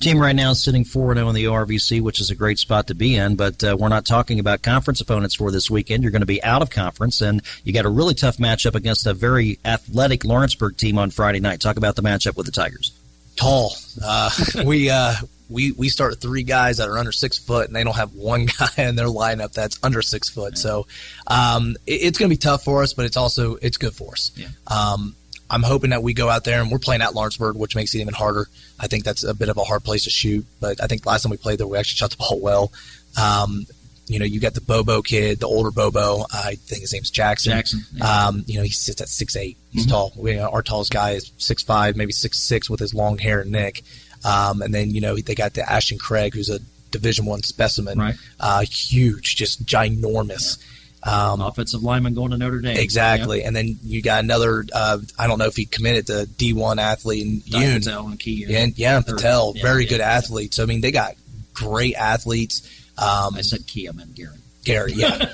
Team 0.00 0.18
right 0.18 0.34
now 0.34 0.52
is 0.52 0.64
sitting 0.64 0.84
4 0.84 1.14
0 1.14 1.28
in 1.28 1.34
the 1.34 1.44
ORVC, 1.44 2.00
which 2.00 2.22
is 2.22 2.30
a 2.30 2.34
great 2.34 2.58
spot 2.58 2.86
to 2.86 2.94
be 2.94 3.16
in, 3.16 3.36
but 3.36 3.62
uh, 3.62 3.76
we're 3.78 3.90
not 3.90 4.06
talking 4.06 4.40
about 4.40 4.62
conference 4.62 5.02
opponents 5.02 5.34
for 5.34 5.50
this 5.50 5.70
weekend. 5.70 6.02
You're 6.02 6.10
going 6.10 6.20
to 6.20 6.26
be 6.26 6.42
out 6.42 6.62
of 6.62 6.70
conference, 6.70 7.20
and 7.20 7.42
you 7.64 7.74
got 7.74 7.84
a 7.84 7.90
really 7.90 8.14
tough 8.14 8.38
matchup 8.38 8.74
against 8.74 9.06
a 9.06 9.12
very 9.12 9.58
athletic 9.62 10.24
Lawrenceburg 10.24 10.78
team 10.78 10.96
on 10.96 11.10
Friday 11.10 11.40
night. 11.40 11.60
Talk 11.60 11.76
about 11.76 11.96
the 11.96 12.02
matchup 12.02 12.34
with 12.34 12.46
the 12.46 12.52
Tigers. 12.52 12.92
Tall. 13.36 13.74
Uh, 14.02 14.30
we 14.64 14.88
uh, 14.88 15.16
we 15.50 15.72
we 15.72 15.88
start 15.88 16.20
three 16.20 16.44
guys 16.44 16.78
that 16.78 16.88
are 16.88 16.96
under 16.96 17.12
six 17.12 17.36
foot, 17.38 17.66
and 17.66 17.74
they 17.76 17.84
don't 17.84 17.96
have 17.96 18.14
one 18.14 18.46
guy 18.58 18.68
in 18.84 18.96
their 18.96 19.06
lineup 19.06 19.52
that's 19.52 19.78
under 19.82 20.00
six 20.00 20.28
foot. 20.28 20.56
So 20.56 20.86
um, 21.26 21.76
it, 21.86 22.02
it's 22.02 22.18
going 22.18 22.28
to 22.30 22.32
be 22.34 22.38
tough 22.38 22.64
for 22.64 22.82
us, 22.82 22.94
but 22.94 23.04
it's 23.04 23.16
also 23.16 23.56
it's 23.56 23.76
good 23.76 23.92
for 23.94 24.12
us. 24.12 24.30
Um, 24.66 25.14
I'm 25.50 25.64
hoping 25.64 25.90
that 25.90 26.02
we 26.04 26.14
go 26.14 26.28
out 26.28 26.44
there 26.44 26.60
and 26.62 26.70
we're 26.70 26.78
playing 26.78 27.02
at 27.02 27.12
Lawrenceburg, 27.14 27.56
which 27.56 27.74
makes 27.74 27.92
it 27.94 27.98
even 27.98 28.14
harder. 28.14 28.46
I 28.78 28.86
think 28.86 29.02
that's 29.04 29.24
a 29.24 29.34
bit 29.34 29.48
of 29.48 29.56
a 29.56 29.64
hard 29.64 29.82
place 29.82 30.04
to 30.04 30.10
shoot, 30.10 30.46
but 30.60 30.80
I 30.82 30.86
think 30.86 31.04
last 31.04 31.22
time 31.24 31.30
we 31.30 31.36
played 31.38 31.58
there, 31.58 31.66
we 31.66 31.76
actually 31.76 31.96
shot 31.96 32.10
the 32.12 32.16
ball 32.18 32.38
well. 32.40 32.72
Um, 33.20 33.66
you 34.06 34.18
know, 34.18 34.24
you 34.24 34.40
got 34.40 34.54
the 34.54 34.60
Bobo 34.60 35.02
kid, 35.02 35.38
the 35.40 35.46
older 35.46 35.70
Bobo. 35.70 36.24
I 36.32 36.54
think 36.56 36.82
his 36.82 36.92
name's 36.92 37.10
Jackson. 37.10 37.52
Jackson, 37.52 37.80
yeah. 37.94 38.26
Um, 38.26 38.44
you 38.46 38.58
know, 38.58 38.62
he 38.64 38.70
sits 38.70 39.00
at 39.00 39.08
six 39.08 39.34
eight. 39.36 39.56
He's 39.70 39.86
Mhm. 39.86 39.90
tall. 39.90 40.12
We, 40.16 40.38
our 40.38 40.62
tallest 40.62 40.92
guy 40.92 41.12
is 41.12 41.30
six 41.38 41.62
five, 41.62 41.96
maybe 41.96 42.12
six 42.12 42.38
six 42.38 42.68
with 42.70 42.80
his 42.80 42.92
long 42.94 43.18
hair 43.18 43.40
and 43.40 43.50
neck. 43.52 43.82
Um, 44.24 44.62
and 44.62 44.74
then 44.74 44.90
you 44.90 45.00
know 45.00 45.16
they 45.16 45.34
got 45.34 45.54
the 45.54 45.70
Ashton 45.70 45.98
Craig, 45.98 46.34
who's 46.34 46.50
a 46.50 46.60
Division 46.90 47.24
One 47.24 47.42
specimen. 47.42 47.98
Right. 47.98 48.14
Uh, 48.38 48.60
huge, 48.62 49.36
just 49.36 49.64
ginormous. 49.64 50.58
Um, 51.02 51.40
Offensive 51.40 51.82
lineman 51.82 52.12
going 52.14 52.30
to 52.32 52.36
Notre 52.36 52.60
Dame. 52.60 52.76
Exactly. 52.76 53.42
And 53.42 53.56
then 53.56 53.78
you 53.82 54.02
got 54.02 54.22
another, 54.22 54.66
uh, 54.72 54.98
I 55.18 55.26
don't 55.26 55.38
know 55.38 55.46
if 55.46 55.56
he 55.56 55.64
committed 55.64 56.08
to 56.08 56.28
D1 56.36 56.78
athlete 56.78 57.24
in 57.26 57.40
Yoon. 57.40 57.78
Patel 57.84 58.06
and 58.08 58.20
Key. 58.20 58.44
Yeah, 58.46 58.58
and- 58.58 58.78
yeah, 58.78 59.00
Patel, 59.00 59.54
Yeah, 59.56 59.62
very 59.62 59.84
yeah. 59.84 59.88
good 59.90 60.00
athletes. 60.00 60.56
So, 60.56 60.62
I 60.62 60.66
mean, 60.66 60.82
they 60.82 60.92
got 60.92 61.14
great 61.54 61.94
athletes. 61.94 62.68
Um, 62.98 63.34
I 63.34 63.40
said 63.40 63.66
Key, 63.66 63.88
I 63.88 63.92
meant 63.92 64.14
Gary. 64.14 64.36
Gary, 64.62 64.92
yeah. 64.92 65.26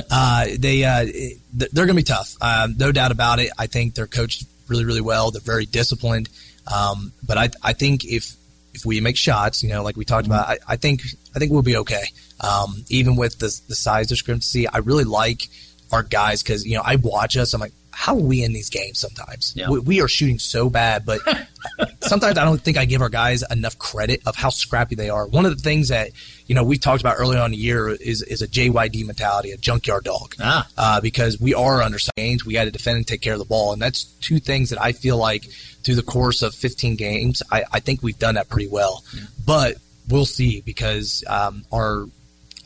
uh, 0.10 0.46
they, 0.58 0.84
uh, 0.84 1.06
they're 1.54 1.86
going 1.86 1.88
to 1.88 1.94
be 1.94 2.02
tough, 2.02 2.36
um, 2.42 2.74
no 2.76 2.92
doubt 2.92 3.10
about 3.10 3.38
it. 3.38 3.50
I 3.58 3.66
think 3.66 3.94
they're 3.94 4.06
coached 4.06 4.44
really, 4.68 4.84
really 4.84 5.00
well. 5.00 5.30
They're 5.30 5.40
very 5.40 5.64
disciplined. 5.64 6.28
Um, 6.72 7.12
but 7.26 7.38
I, 7.38 7.50
I 7.62 7.72
think 7.72 8.04
if 8.04 8.36
if 8.72 8.84
we 8.84 9.00
make 9.00 9.16
shots, 9.16 9.62
you 9.62 9.68
know, 9.68 9.82
like 9.82 9.96
we 9.96 10.04
talked 10.04 10.26
about, 10.26 10.48
I, 10.48 10.58
I 10.68 10.76
think 10.76 11.02
I 11.34 11.38
think 11.38 11.52
we'll 11.52 11.62
be 11.62 11.76
okay. 11.78 12.04
Um, 12.40 12.84
even 12.88 13.16
with 13.16 13.38
the 13.38 13.46
the 13.68 13.74
size 13.74 14.08
discrepancy, 14.08 14.66
I 14.68 14.78
really 14.78 15.04
like 15.04 15.48
our 15.92 16.02
guys 16.02 16.42
because 16.42 16.66
you 16.66 16.74
know 16.76 16.82
I 16.84 16.96
watch 16.96 17.36
us. 17.36 17.54
I'm 17.54 17.60
like, 17.60 17.72
how 17.92 18.14
are 18.16 18.20
we 18.20 18.42
in 18.42 18.52
these 18.52 18.70
games? 18.70 18.98
Sometimes 18.98 19.52
Yeah. 19.56 19.70
we, 19.70 19.78
we 19.78 20.00
are 20.00 20.08
shooting 20.08 20.38
so 20.38 20.68
bad, 20.68 21.04
but 21.06 21.20
sometimes 22.00 22.36
I 22.38 22.44
don't 22.44 22.60
think 22.60 22.76
I 22.76 22.84
give 22.84 23.00
our 23.02 23.08
guys 23.08 23.44
enough 23.50 23.78
credit 23.78 24.22
of 24.26 24.34
how 24.34 24.48
scrappy 24.50 24.94
they 24.96 25.10
are. 25.10 25.26
One 25.26 25.46
of 25.46 25.56
the 25.56 25.62
things 25.62 25.88
that 25.88 26.10
you 26.46 26.54
know 26.54 26.64
we 26.64 26.78
talked 26.78 27.00
about 27.00 27.16
early 27.18 27.36
on 27.36 27.46
in 27.46 27.50
the 27.52 27.56
year 27.56 27.88
is 27.88 28.22
is 28.22 28.42
a 28.42 28.48
JYD 28.48 29.06
mentality, 29.06 29.50
a 29.52 29.56
junkyard 29.56 30.04
dog. 30.04 30.34
Ah. 30.40 30.68
Uh, 30.76 31.00
because 31.00 31.40
we 31.40 31.54
are 31.54 31.82
undersized 31.82 32.14
games, 32.16 32.44
we 32.44 32.54
got 32.54 32.64
to 32.64 32.70
defend 32.70 32.96
and 32.96 33.06
take 33.06 33.20
care 33.20 33.34
of 33.34 33.38
the 33.38 33.44
ball, 33.44 33.72
and 33.72 33.80
that's 33.80 34.04
two 34.04 34.38
things 34.38 34.70
that 34.70 34.80
I 34.80 34.92
feel 34.92 35.16
like 35.16 35.44
through 35.84 35.96
the 35.96 36.02
course 36.02 36.42
of 36.42 36.54
15 36.54 36.96
games, 36.96 37.42
I, 37.52 37.64
I 37.72 37.80
think 37.80 38.02
we've 38.02 38.18
done 38.18 38.36
that 38.36 38.48
pretty 38.48 38.68
well. 38.68 39.04
But 39.44 39.76
we'll 40.08 40.24
see 40.24 40.60
because 40.62 41.24
um, 41.28 41.64
our 41.72 42.06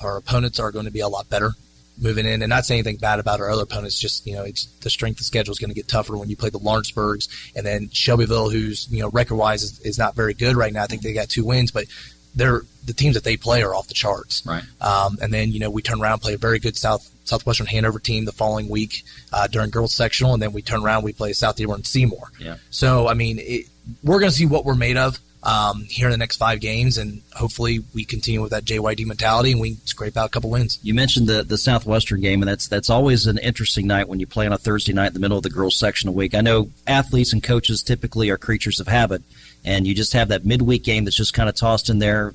our 0.03 0.17
opponents 0.17 0.61
are 0.61 0.71
going 0.71 0.85
to 0.85 0.93
be 0.93 1.01
a 1.01 1.09
lot 1.09 1.29
better 1.29 1.53
moving 2.01 2.27
in, 2.27 2.43
and 2.43 2.51
not 2.51 2.65
saying 2.65 2.81
anything 2.81 2.97
bad 2.97 3.19
about 3.19 3.41
our 3.41 3.51
other 3.51 3.63
opponents. 3.63 3.99
Just 3.99 4.27
you 4.27 4.35
know, 4.35 4.45
it's 4.45 4.67
the 4.81 4.91
strength 4.91 5.21
of 5.21 5.27
schedule 5.27 5.53
is 5.53 5.59
going 5.59 5.71
to 5.71 5.75
get 5.75 5.89
tougher 5.89 6.17
when 6.17 6.29
you 6.29 6.37
play 6.37 6.51
the 6.51 6.59
Lawrenceburgs 6.59 7.29
and 7.57 7.67
then 7.67 7.91
Shelbyville, 7.91 8.51
who's 8.51 8.89
you 8.91 9.01
know 9.01 9.11
record 9.11 9.37
wise 9.37 9.63
is, 9.63 9.81
is 9.81 9.99
not 9.99 10.15
very 10.15 10.35
good 10.35 10.57
right 10.57 10.73
now. 10.73 10.83
I 10.83 10.87
think 10.87 11.03
they 11.03 11.13
got 11.13 11.29
two 11.29 11.45
wins, 11.45 11.71
but 11.71 11.87
they're 12.35 12.63
the 12.85 12.95
teams 12.95 13.15
that 13.15 13.25
they 13.25 13.37
play 13.37 13.63
are 13.63 13.75
off 13.75 13.87
the 13.87 13.95
charts. 13.95 14.43
Right. 14.47 14.65
Um, 14.81 15.19
and 15.21 15.33
then 15.33 15.53
you 15.53 15.61
know 15.61 15.71
we 15.71 15.83
turn 15.83 16.01
around 16.01 16.15
and 16.15 16.23
play 16.23 16.35
a 16.35 16.39
very 16.39 16.59
good 16.59 16.77
South 16.77 17.09
Southwestern 17.25 17.67
Hanover 17.67 17.99
team 17.99 18.25
the 18.25 18.33
following 18.33 18.69
week 18.69 19.05
uh, 19.33 19.47
during 19.47 19.71
girls 19.71 19.95
sectional, 19.95 20.35
and 20.35 20.43
then 20.43 20.53
we 20.53 20.63
turn 20.63 20.83
around 20.83 21.05
we 21.05 21.13
play 21.13 21.33
South 21.33 21.57
Dearborn 21.57 21.85
Seymour. 21.85 22.33
Yeah. 22.39 22.57
So 22.71 23.09
I 23.09 23.15
mean, 23.15 23.39
it, 23.39 23.67
we're 24.03 24.21
going 24.21 24.31
to 24.31 24.37
see 24.37 24.47
what 24.47 24.65
we're 24.65 24.75
made 24.75 24.97
of 24.97 25.21
um, 25.43 25.85
here 25.85 26.09
in 26.09 26.11
the 26.11 26.19
next 26.19 26.37
five 26.37 26.61
games, 26.61 26.99
and 26.99 27.23
hopefully 27.33 27.81
we 27.95 28.05
continue 28.05 28.43
with 28.43 28.51
that 28.51 28.65
JYD 28.65 29.07
mentality 29.07 29.53
and 29.53 29.61
we 29.61 29.75
scrape 29.85 30.17
out 30.17 30.27
a 30.27 30.29
couple 30.31 30.51
wins. 30.51 30.79
You 30.83 30.95
mentioned 30.95 31.29
the 31.29 31.43
the 31.43 31.59
Southwestern 31.59 32.21
game, 32.21 32.43
and 32.43 32.49
that's 32.49 32.69
that's 32.69 32.91
always 32.91 33.27
an 33.27 33.39
interesting 33.39 33.87
night 33.87 34.09
when 34.09 34.21
you 34.21 34.27
play 34.27 34.47
on 34.47 34.53
a 34.53 34.59
Thursday 34.59 34.93
night 34.93 35.09
in 35.09 35.15
the 35.15 35.21
middle 35.21 35.37
of 35.37 35.43
the 35.43 35.51
girls 35.51 35.77
section 35.77 36.09
a 36.09 36.13
week. 36.13 36.35
I 36.35 36.41
know 36.41 36.71
athletes 36.87 37.33
and 37.33 37.43
coaches 37.43 37.83
typically 37.83 38.31
are 38.31 38.39
creatures 38.39 38.81
of 38.81 38.89
habit, 38.89 39.23
and 39.65 39.87
you 39.87 39.95
just 39.95 40.13
have 40.13 40.29
that 40.29 40.45
midweek 40.45 40.83
game 40.85 41.05
that's 41.05 41.17
just 41.17 41.35
kind 41.35 41.49
of 41.49 41.55
tossed 41.55 41.91
in 41.91 41.99
there. 41.99 42.35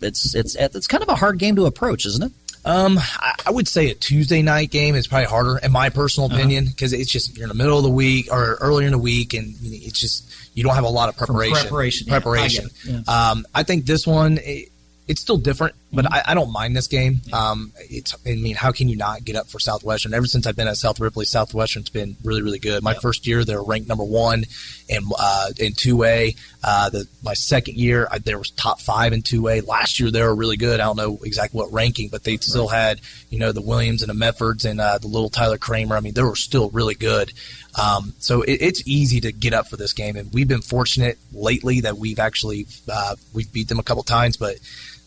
It's 0.00 0.34
it's 0.34 0.54
it's 0.56 0.86
kind 0.86 1.02
of 1.02 1.08
a 1.08 1.14
hard 1.14 1.38
game 1.38 1.56
to 1.56 1.66
approach, 1.66 2.04
isn't 2.06 2.24
it? 2.24 2.32
Um, 2.64 2.98
I, 3.46 3.50
would 3.52 3.68
say 3.68 3.90
a 3.90 3.94
Tuesday 3.94 4.42
night 4.42 4.72
game 4.72 4.96
is 4.96 5.06
probably 5.06 5.26
harder, 5.26 5.58
in 5.58 5.70
my 5.70 5.88
personal 5.88 6.26
Uh-huh. 6.28 6.36
opinion, 6.36 6.64
because 6.66 6.92
it's 6.92 7.08
just 7.10 7.36
you're 7.36 7.44
in 7.44 7.48
the 7.48 7.54
middle 7.54 7.78
of 7.78 7.84
the 7.84 7.90
week 7.90 8.26
or 8.32 8.56
earlier 8.60 8.86
in 8.88 8.92
the 8.92 8.98
week, 8.98 9.34
and 9.34 9.54
it's 9.62 10.00
just 10.00 10.28
you 10.54 10.64
don't 10.64 10.74
have 10.74 10.82
a 10.84 10.88
lot 10.88 11.08
of 11.08 11.16
preparation. 11.16 11.54
preparation, 11.54 12.06
yeah, 12.08 12.16
I 12.16 12.18
preparation. 12.18 12.68
Um, 13.06 13.46
I 13.54 13.62
think 13.62 13.86
this 13.86 14.06
one. 14.06 14.38
It, 14.42 14.70
it's 15.08 15.20
still 15.20 15.36
different, 15.36 15.76
but. 15.92 16.06
I, 16.16 16.22
I 16.26 16.34
don't 16.34 16.52
mind 16.52 16.76
this 16.76 16.86
game. 16.86 17.20
Um, 17.32 17.72
it's, 17.76 18.14
I 18.26 18.34
mean, 18.34 18.56
how 18.56 18.72
can 18.72 18.88
you 18.88 18.96
not 18.96 19.24
get 19.24 19.36
up 19.36 19.48
for 19.48 19.58
Southwestern? 19.58 20.14
Ever 20.14 20.26
since 20.26 20.46
I've 20.46 20.56
been 20.56 20.68
at 20.68 20.76
South 20.76 21.00
Ripley, 21.00 21.24
Southwestern's 21.24 21.90
been 21.90 22.16
really, 22.24 22.42
really 22.42 22.58
good. 22.58 22.82
My 22.82 22.94
first 22.94 23.26
year, 23.26 23.44
they're 23.44 23.62
ranked 23.62 23.88
number 23.88 24.04
one 24.04 24.44
in 24.88 25.02
uh, 25.18 25.48
in 25.58 25.72
two 25.72 26.04
A. 26.04 26.34
Uh, 26.62 26.90
the 26.90 27.06
my 27.22 27.34
second 27.34 27.76
year, 27.76 28.08
I, 28.10 28.18
they 28.18 28.34
were 28.34 28.44
top 28.56 28.80
five 28.80 29.12
in 29.12 29.22
two 29.22 29.48
A. 29.48 29.60
Last 29.60 30.00
year, 30.00 30.10
they 30.10 30.22
were 30.22 30.34
really 30.34 30.56
good. 30.56 30.80
I 30.80 30.84
don't 30.84 30.96
know 30.96 31.18
exactly 31.22 31.58
what 31.58 31.72
ranking, 31.72 32.08
but 32.08 32.24
they 32.24 32.36
still 32.38 32.68
had 32.68 33.00
you 33.30 33.38
know 33.38 33.52
the 33.52 33.62
Williams 33.62 34.02
and 34.02 34.10
the 34.10 34.26
Meffords 34.26 34.64
and 34.68 34.80
uh, 34.80 34.98
the 34.98 35.08
little 35.08 35.30
Tyler 35.30 35.58
Kramer. 35.58 35.96
I 35.96 36.00
mean, 36.00 36.14
they 36.14 36.22
were 36.22 36.36
still 36.36 36.70
really 36.70 36.94
good. 36.94 37.32
Um, 37.80 38.14
so 38.18 38.42
it, 38.42 38.58
it's 38.62 38.82
easy 38.86 39.20
to 39.20 39.32
get 39.32 39.52
up 39.52 39.68
for 39.68 39.76
this 39.76 39.92
game, 39.92 40.16
and 40.16 40.32
we've 40.32 40.48
been 40.48 40.62
fortunate 40.62 41.18
lately 41.32 41.80
that 41.82 41.98
we've 41.98 42.18
actually 42.18 42.66
uh, 42.90 43.16
we've 43.34 43.52
beat 43.52 43.68
them 43.68 43.78
a 43.78 43.82
couple 43.82 44.02
times, 44.02 44.36
but 44.36 44.56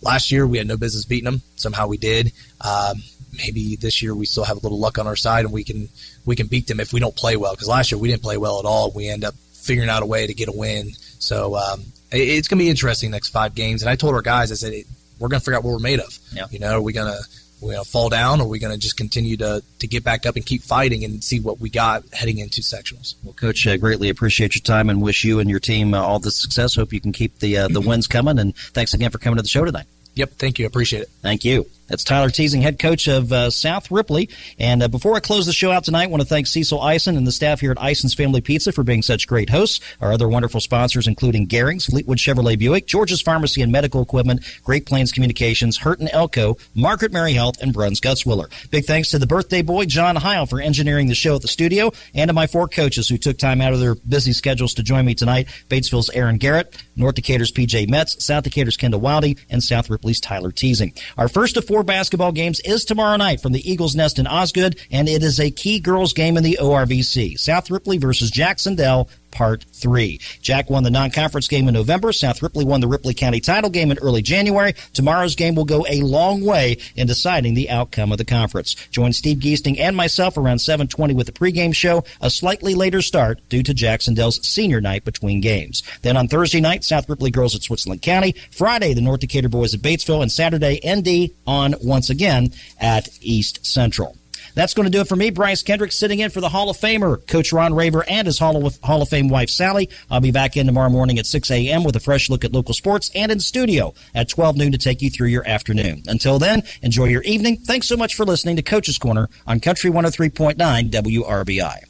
last 0.02 0.32
year 0.32 0.46
we 0.46 0.58
had 0.58 0.68
no 0.68 0.78
business 0.78 1.06
beating 1.06 1.26
them. 1.26 1.42
Somehow 1.56 1.88
we 1.88 1.98
did. 1.98 2.32
Um, 2.62 3.02
maybe 3.38 3.76
this 3.76 4.02
year 4.02 4.16
we 4.16 4.26
still 4.26 4.44
have 4.44 4.58
a 4.58 4.60
little 4.60 4.80
luck 4.80 4.98
on 4.98 5.08
our 5.08 5.16
side, 5.16 5.46
and 5.46 5.54
we 5.54 5.64
can 5.64 5.90
we 6.26 6.36
can 6.36 6.48
beat 6.48 6.68
them 6.68 6.80
if 6.80 6.94
we 6.94 7.00
don't 7.00 7.16
play 7.16 7.36
well. 7.38 7.54
Because 7.54 7.68
last 7.68 7.92
year 7.92 8.00
we 8.00 8.10
didn't 8.10 8.24
play 8.24 8.38
well 8.38 8.60
at 8.60 8.66
all. 8.66 8.92
We 8.92 9.08
end 9.08 9.24
up 9.24 9.36
figuring 9.54 9.90
out 9.90 10.04
a 10.04 10.06
way 10.06 10.26
to 10.28 10.34
get 10.34 10.50
a 10.50 10.52
win. 10.52 10.92
So 11.20 11.56
um, 11.56 11.82
it, 12.12 12.22
it's 12.22 12.48
going 12.48 12.60
to 12.60 12.64
be 12.64 12.70
interesting 12.70 13.12
next 13.12 13.30
five 13.30 13.56
games. 13.56 13.82
And 13.82 13.90
I 13.90 13.96
told 13.96 14.16
our 14.16 14.22
guys, 14.22 14.52
I 14.52 14.56
said 14.56 14.74
we're 15.20 15.28
going 15.28 15.40
to 15.40 15.46
figure 15.46 15.58
out 15.58 15.64
what 15.64 15.72
we're 15.72 15.80
made 15.80 16.00
of. 16.00 16.18
Yeah. 16.34 16.46
You 16.50 16.60
know, 16.60 16.78
are 16.78 16.82
we 16.82 16.94
going 16.94 17.12
to 17.12 17.20
we 17.68 17.74
going 17.74 17.84
to 17.84 17.90
fall 17.90 18.10
down, 18.10 18.40
or 18.40 18.46
are 18.46 18.48
we 18.48 18.60
going 18.60 18.74
to 18.74 18.80
just 18.80 18.98
continue 18.98 19.38
to 19.38 19.64
to 19.80 19.88
get 19.88 20.04
back 20.04 20.26
up 20.26 20.36
and 20.36 20.46
keep 20.46 20.62
fighting 20.62 21.04
and 21.04 21.24
see 21.24 21.40
what 21.40 21.60
we 21.60 21.70
got 21.70 22.04
heading 22.14 22.40
into 22.40 22.62
sectionals? 22.62 23.16
Well, 23.24 23.34
Coach, 23.34 23.68
uh, 23.68 23.78
greatly 23.78 24.10
appreciate 24.10 24.56
your 24.56 24.62
time 24.62 24.90
and 24.90 25.02
wish 25.02 25.24
you 25.24 25.40
and 25.40 25.50
your 25.50 25.60
team 25.60 25.94
uh, 25.94 26.02
all 26.02 26.20
the 26.20 26.32
success. 26.32 26.76
Hope 26.76 26.94
you 26.94 27.02
can 27.02 27.12
keep 27.12 27.40
the 27.40 27.58
uh, 27.58 27.68
the 27.68 27.82
wins 27.88 28.08
coming. 28.08 28.40
And 28.40 28.56
thanks 28.56 28.94
again 28.94 29.12
for 29.12 29.18
coming 29.18 29.38
to 29.38 29.44
the 29.44 29.50
show 29.50 29.66
tonight. 29.66 29.86
Yep, 30.16 30.32
thank 30.32 30.60
you. 30.60 30.66
Appreciate 30.66 31.02
it. 31.02 31.10
Thank 31.22 31.46
you. 31.46 31.66
That's 31.90 32.04
Tyler 32.04 32.30
Teasing, 32.30 32.62
head 32.62 32.80
coach 32.80 33.08
of 33.08 33.34
uh, 33.34 33.50
South 33.50 33.92
Ripley. 33.92 34.30
And 34.58 34.84
uh, 34.84 34.88
before 34.88 35.16
I 35.16 35.20
close 35.20 35.46
the 35.46 35.54
show 35.54 35.72
out 35.72 35.84
tonight, 35.84 36.04
I 36.04 36.08
want 36.08 36.22
to 36.22 36.28
thank 36.28 36.48
Cecil 36.48 36.88
Ison 36.88 37.18
and 37.18 37.26
the 37.26 37.32
staff 37.32 37.60
here 37.60 37.72
at 37.72 37.82
Ison's 37.82 38.14
Family 38.14 38.42
Pizza 38.42 38.72
for 38.72 38.84
being 38.84 39.02
such 39.02 39.28
great 39.28 39.50
hosts. 39.50 39.80
Our 40.00 40.14
other 40.14 40.30
wonderful 40.30 40.62
sponsors, 40.62 41.08
including 41.08 41.48
Garing's, 41.48 41.88
Fleetwood 41.88 42.18
Chevrolet 42.20 42.58
Buick, 42.58 42.86
George's 42.86 43.22
Pharmacy 43.22 43.62
and 43.62 43.72
Medical 43.72 44.02
Equipment, 44.02 44.42
Great 44.64 44.86
Plains 44.86 45.12
Communications, 45.12 45.78
Hurt 45.78 46.00
and 46.00 46.10
Elko, 46.14 46.58
Margaret 46.76 47.12
Mary 47.12 47.34
Health, 47.34 47.62
and 47.62 47.74
Bruns 47.74 48.00
Gutzwiller. 48.00 48.50
Big 48.70 48.86
thanks 48.86 49.10
to 49.10 49.20
the 49.20 49.28
birthday 49.28 49.62
boy, 49.62 49.86
John 49.86 50.16
Heil, 50.16 50.46
for 50.46 50.62
engineering 50.62 51.08
the 51.08 51.16
show 51.16 51.36
at 51.36 51.42
the 51.42 51.48
studio, 51.48 51.92
and 52.14 52.30
to 52.30 52.34
my 52.34 52.48
four 52.48 52.68
coaches 52.68 53.10
who 53.10 53.18
took 53.18 53.38
time 53.38 53.62
out 53.62 53.74
of 53.74 53.80
their 53.80 53.96
busy 53.96 54.34
schedules 54.34 54.74
to 54.76 54.84
join 54.84 55.06
me 55.06 55.16
tonight 55.16 55.48
Batesville's 55.70 56.10
Aaron 56.12 56.38
Garrett, 56.38 56.76
North 56.96 57.16
Decatur's 57.16 57.52
PJ 57.52 57.90
Metz, 57.90 58.24
South 58.24 58.44
Decatur's 58.44 58.78
Kendall 58.78 59.02
Wildy, 59.02 59.38
and 59.50 59.64
South 59.64 59.90
Ripley's 59.90 60.20
Tyler 60.20 60.52
Teasing. 60.52 60.94
Our 61.18 61.28
first 61.28 61.58
of 61.58 61.66
four 61.66 61.79
basketball 61.84 62.32
games 62.32 62.60
is 62.62 62.86
tomorrow 62.86 63.18
night 63.18 63.42
from 63.42 63.52
the 63.52 63.70
Eagles 63.70 63.96
Nest 63.96 64.20
in 64.20 64.28
Osgood, 64.28 64.80
and 64.92 65.10
it 65.10 65.24
is 65.24 65.40
a 65.40 65.52
key 65.52 65.80
girls 65.80 66.14
game 66.14 66.38
in 66.38 66.44
the 66.44 66.60
ORVC. 66.62 67.40
South 67.40 67.70
Ripley 67.70 67.98
versus 67.98 68.32
Jac-Cen-Del. 68.32 69.10
Part 69.32 69.66
3. 69.74 70.20
Jack 70.42 70.70
won 70.70 70.84
the 70.84 70.92
non-conference 70.92 71.48
game 71.48 71.68
in 71.68 71.74
November. 71.74 72.12
South 72.12 72.42
Ripley 72.42 72.66
won 72.66 72.82
the 72.82 72.88
Ripley 72.88 73.14
County 73.14 73.40
title 73.40 73.70
game 73.70 73.92
in 73.92 73.98
early 74.00 74.22
January. 74.22 74.74
Tomorrow's 74.94 75.36
game 75.36 75.56
will 75.56 75.66
go 75.66 75.86
a 75.90 76.02
long 76.02 76.44
way 76.44 76.78
in 76.96 77.08
deciding 77.08 77.54
the 77.54 77.70
outcome 77.70 78.12
of 78.12 78.18
the 78.18 78.26
conference. 78.26 78.76
Join 78.92 79.14
Steve 79.14 79.40
Geesting 79.40 79.80
and 79.80 79.96
myself 79.96 80.38
around 80.38 80.60
720 80.60 81.14
with 81.14 81.28
the 81.28 81.32
pregame 81.32 81.74
show, 81.74 82.04
a 82.22 82.30
slightly 82.30 82.76
later 82.76 83.02
start 83.02 83.40
due 83.50 83.64
to 83.64 83.74
Jac-Cen-Del's 83.74 84.46
senior 84.48 84.82
night 84.82 85.06
between 85.06 85.42
games. 85.42 85.84
Then 86.02 86.18
on 86.18 86.28
Thursday 86.28 86.62
night, 86.62 86.84
South 86.84 87.10
Ripley 87.10 87.32
girls 87.32 87.56
at 87.56 87.64
Switzerland 87.64 88.02
County. 88.02 88.36
Friday, 88.52 88.94
the 88.94 89.02
North 89.02 89.22
Decatur 89.22 89.50
boys 89.50 89.74
at 89.74 89.82
Batesville. 89.82 90.22
And 90.22 90.32
Saturday, 90.32 90.80
ND 90.86 91.34
on 91.48 91.76
once 91.82 92.10
again 92.10 92.52
at 92.80 93.10
East 93.22 93.66
Central. 93.66 94.19
That's 94.60 94.74
going 94.74 94.88
to 94.88 94.92
do 94.92 95.00
it 95.00 95.08
for 95.08 95.16
me. 95.16 95.30
Bryce 95.30 95.64
Kendrick 95.64 95.94
sitting 95.94 96.20
in 96.20 96.32
for 96.32 96.42
the 96.42 96.50
Hall 96.50 96.70
of 96.70 96.76
Famer, 96.76 97.26
Coach 97.26 97.54
Ron 97.54 97.74
Raver, 97.74 98.04
and 98.10 98.28
his 98.28 98.38
Hall 98.38 98.66
of, 98.66 98.78
Hall 98.84 99.02
of 99.02 99.08
Fame 99.08 99.30
wife, 99.30 99.50
Sally. 99.50 99.90
I'll 100.12 100.20
be 100.20 100.32
back 100.32 100.58
in 100.58 100.66
tomorrow 100.66 100.90
morning 100.90 101.18
at 101.18 101.26
6 101.26 101.50
a.m. 101.50 101.86
with 101.86 101.96
a 101.96 102.02
fresh 102.02 102.30
look 102.30 102.44
at 102.44 102.52
local 102.52 102.74
sports 102.74 103.10
and 103.16 103.32
in 103.32 103.40
studio 103.40 103.94
at 104.14 104.28
12 104.28 104.58
noon 104.58 104.74
to 104.74 104.78
take 104.78 105.02
you 105.02 105.10
through 105.10 105.30
your 105.30 105.48
afternoon. 105.48 106.04
Until 106.08 106.40
then, 106.40 106.64
enjoy 106.82 107.06
your 107.06 107.22
evening. 107.22 107.56
Thanks 107.56 107.88
so 107.88 107.96
much 107.96 108.16
for 108.16 108.26
listening 108.26 108.58
to 108.58 108.62
Coach's 108.62 108.98
Corner 108.98 109.30
on 109.48 109.62
Country 109.62 109.92
103.9 109.92 110.58
WRBI. 110.90 111.89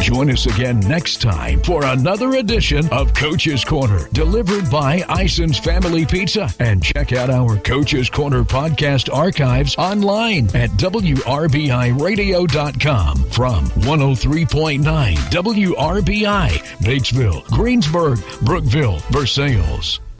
Join 0.00 0.30
us 0.30 0.46
again 0.46 0.80
next 0.80 1.22
time 1.22 1.62
for 1.62 1.84
another 1.84 2.34
edition 2.34 2.88
of 2.90 3.14
Coach's 3.14 3.64
Corner, 3.64 4.08
delivered 4.12 4.70
by 4.70 5.02
Ison's 5.08 5.58
Family 5.58 6.04
Pizza. 6.04 6.48
And 6.60 6.82
check 6.82 7.12
out 7.12 7.30
our 7.30 7.56
Coach's 7.58 8.10
Corner 8.10 8.44
podcast 8.44 9.12
archives 9.12 9.74
online 9.76 10.44
at 10.54 10.70
WRBIRadio.com 10.72 13.16
from 13.30 13.64
103.9 13.64 15.14
WRBI, 15.14 16.48
Batesville, 16.78 17.44
Greensburg, 17.46 18.18
Brookville, 18.42 18.98
Versailles. 19.10 20.03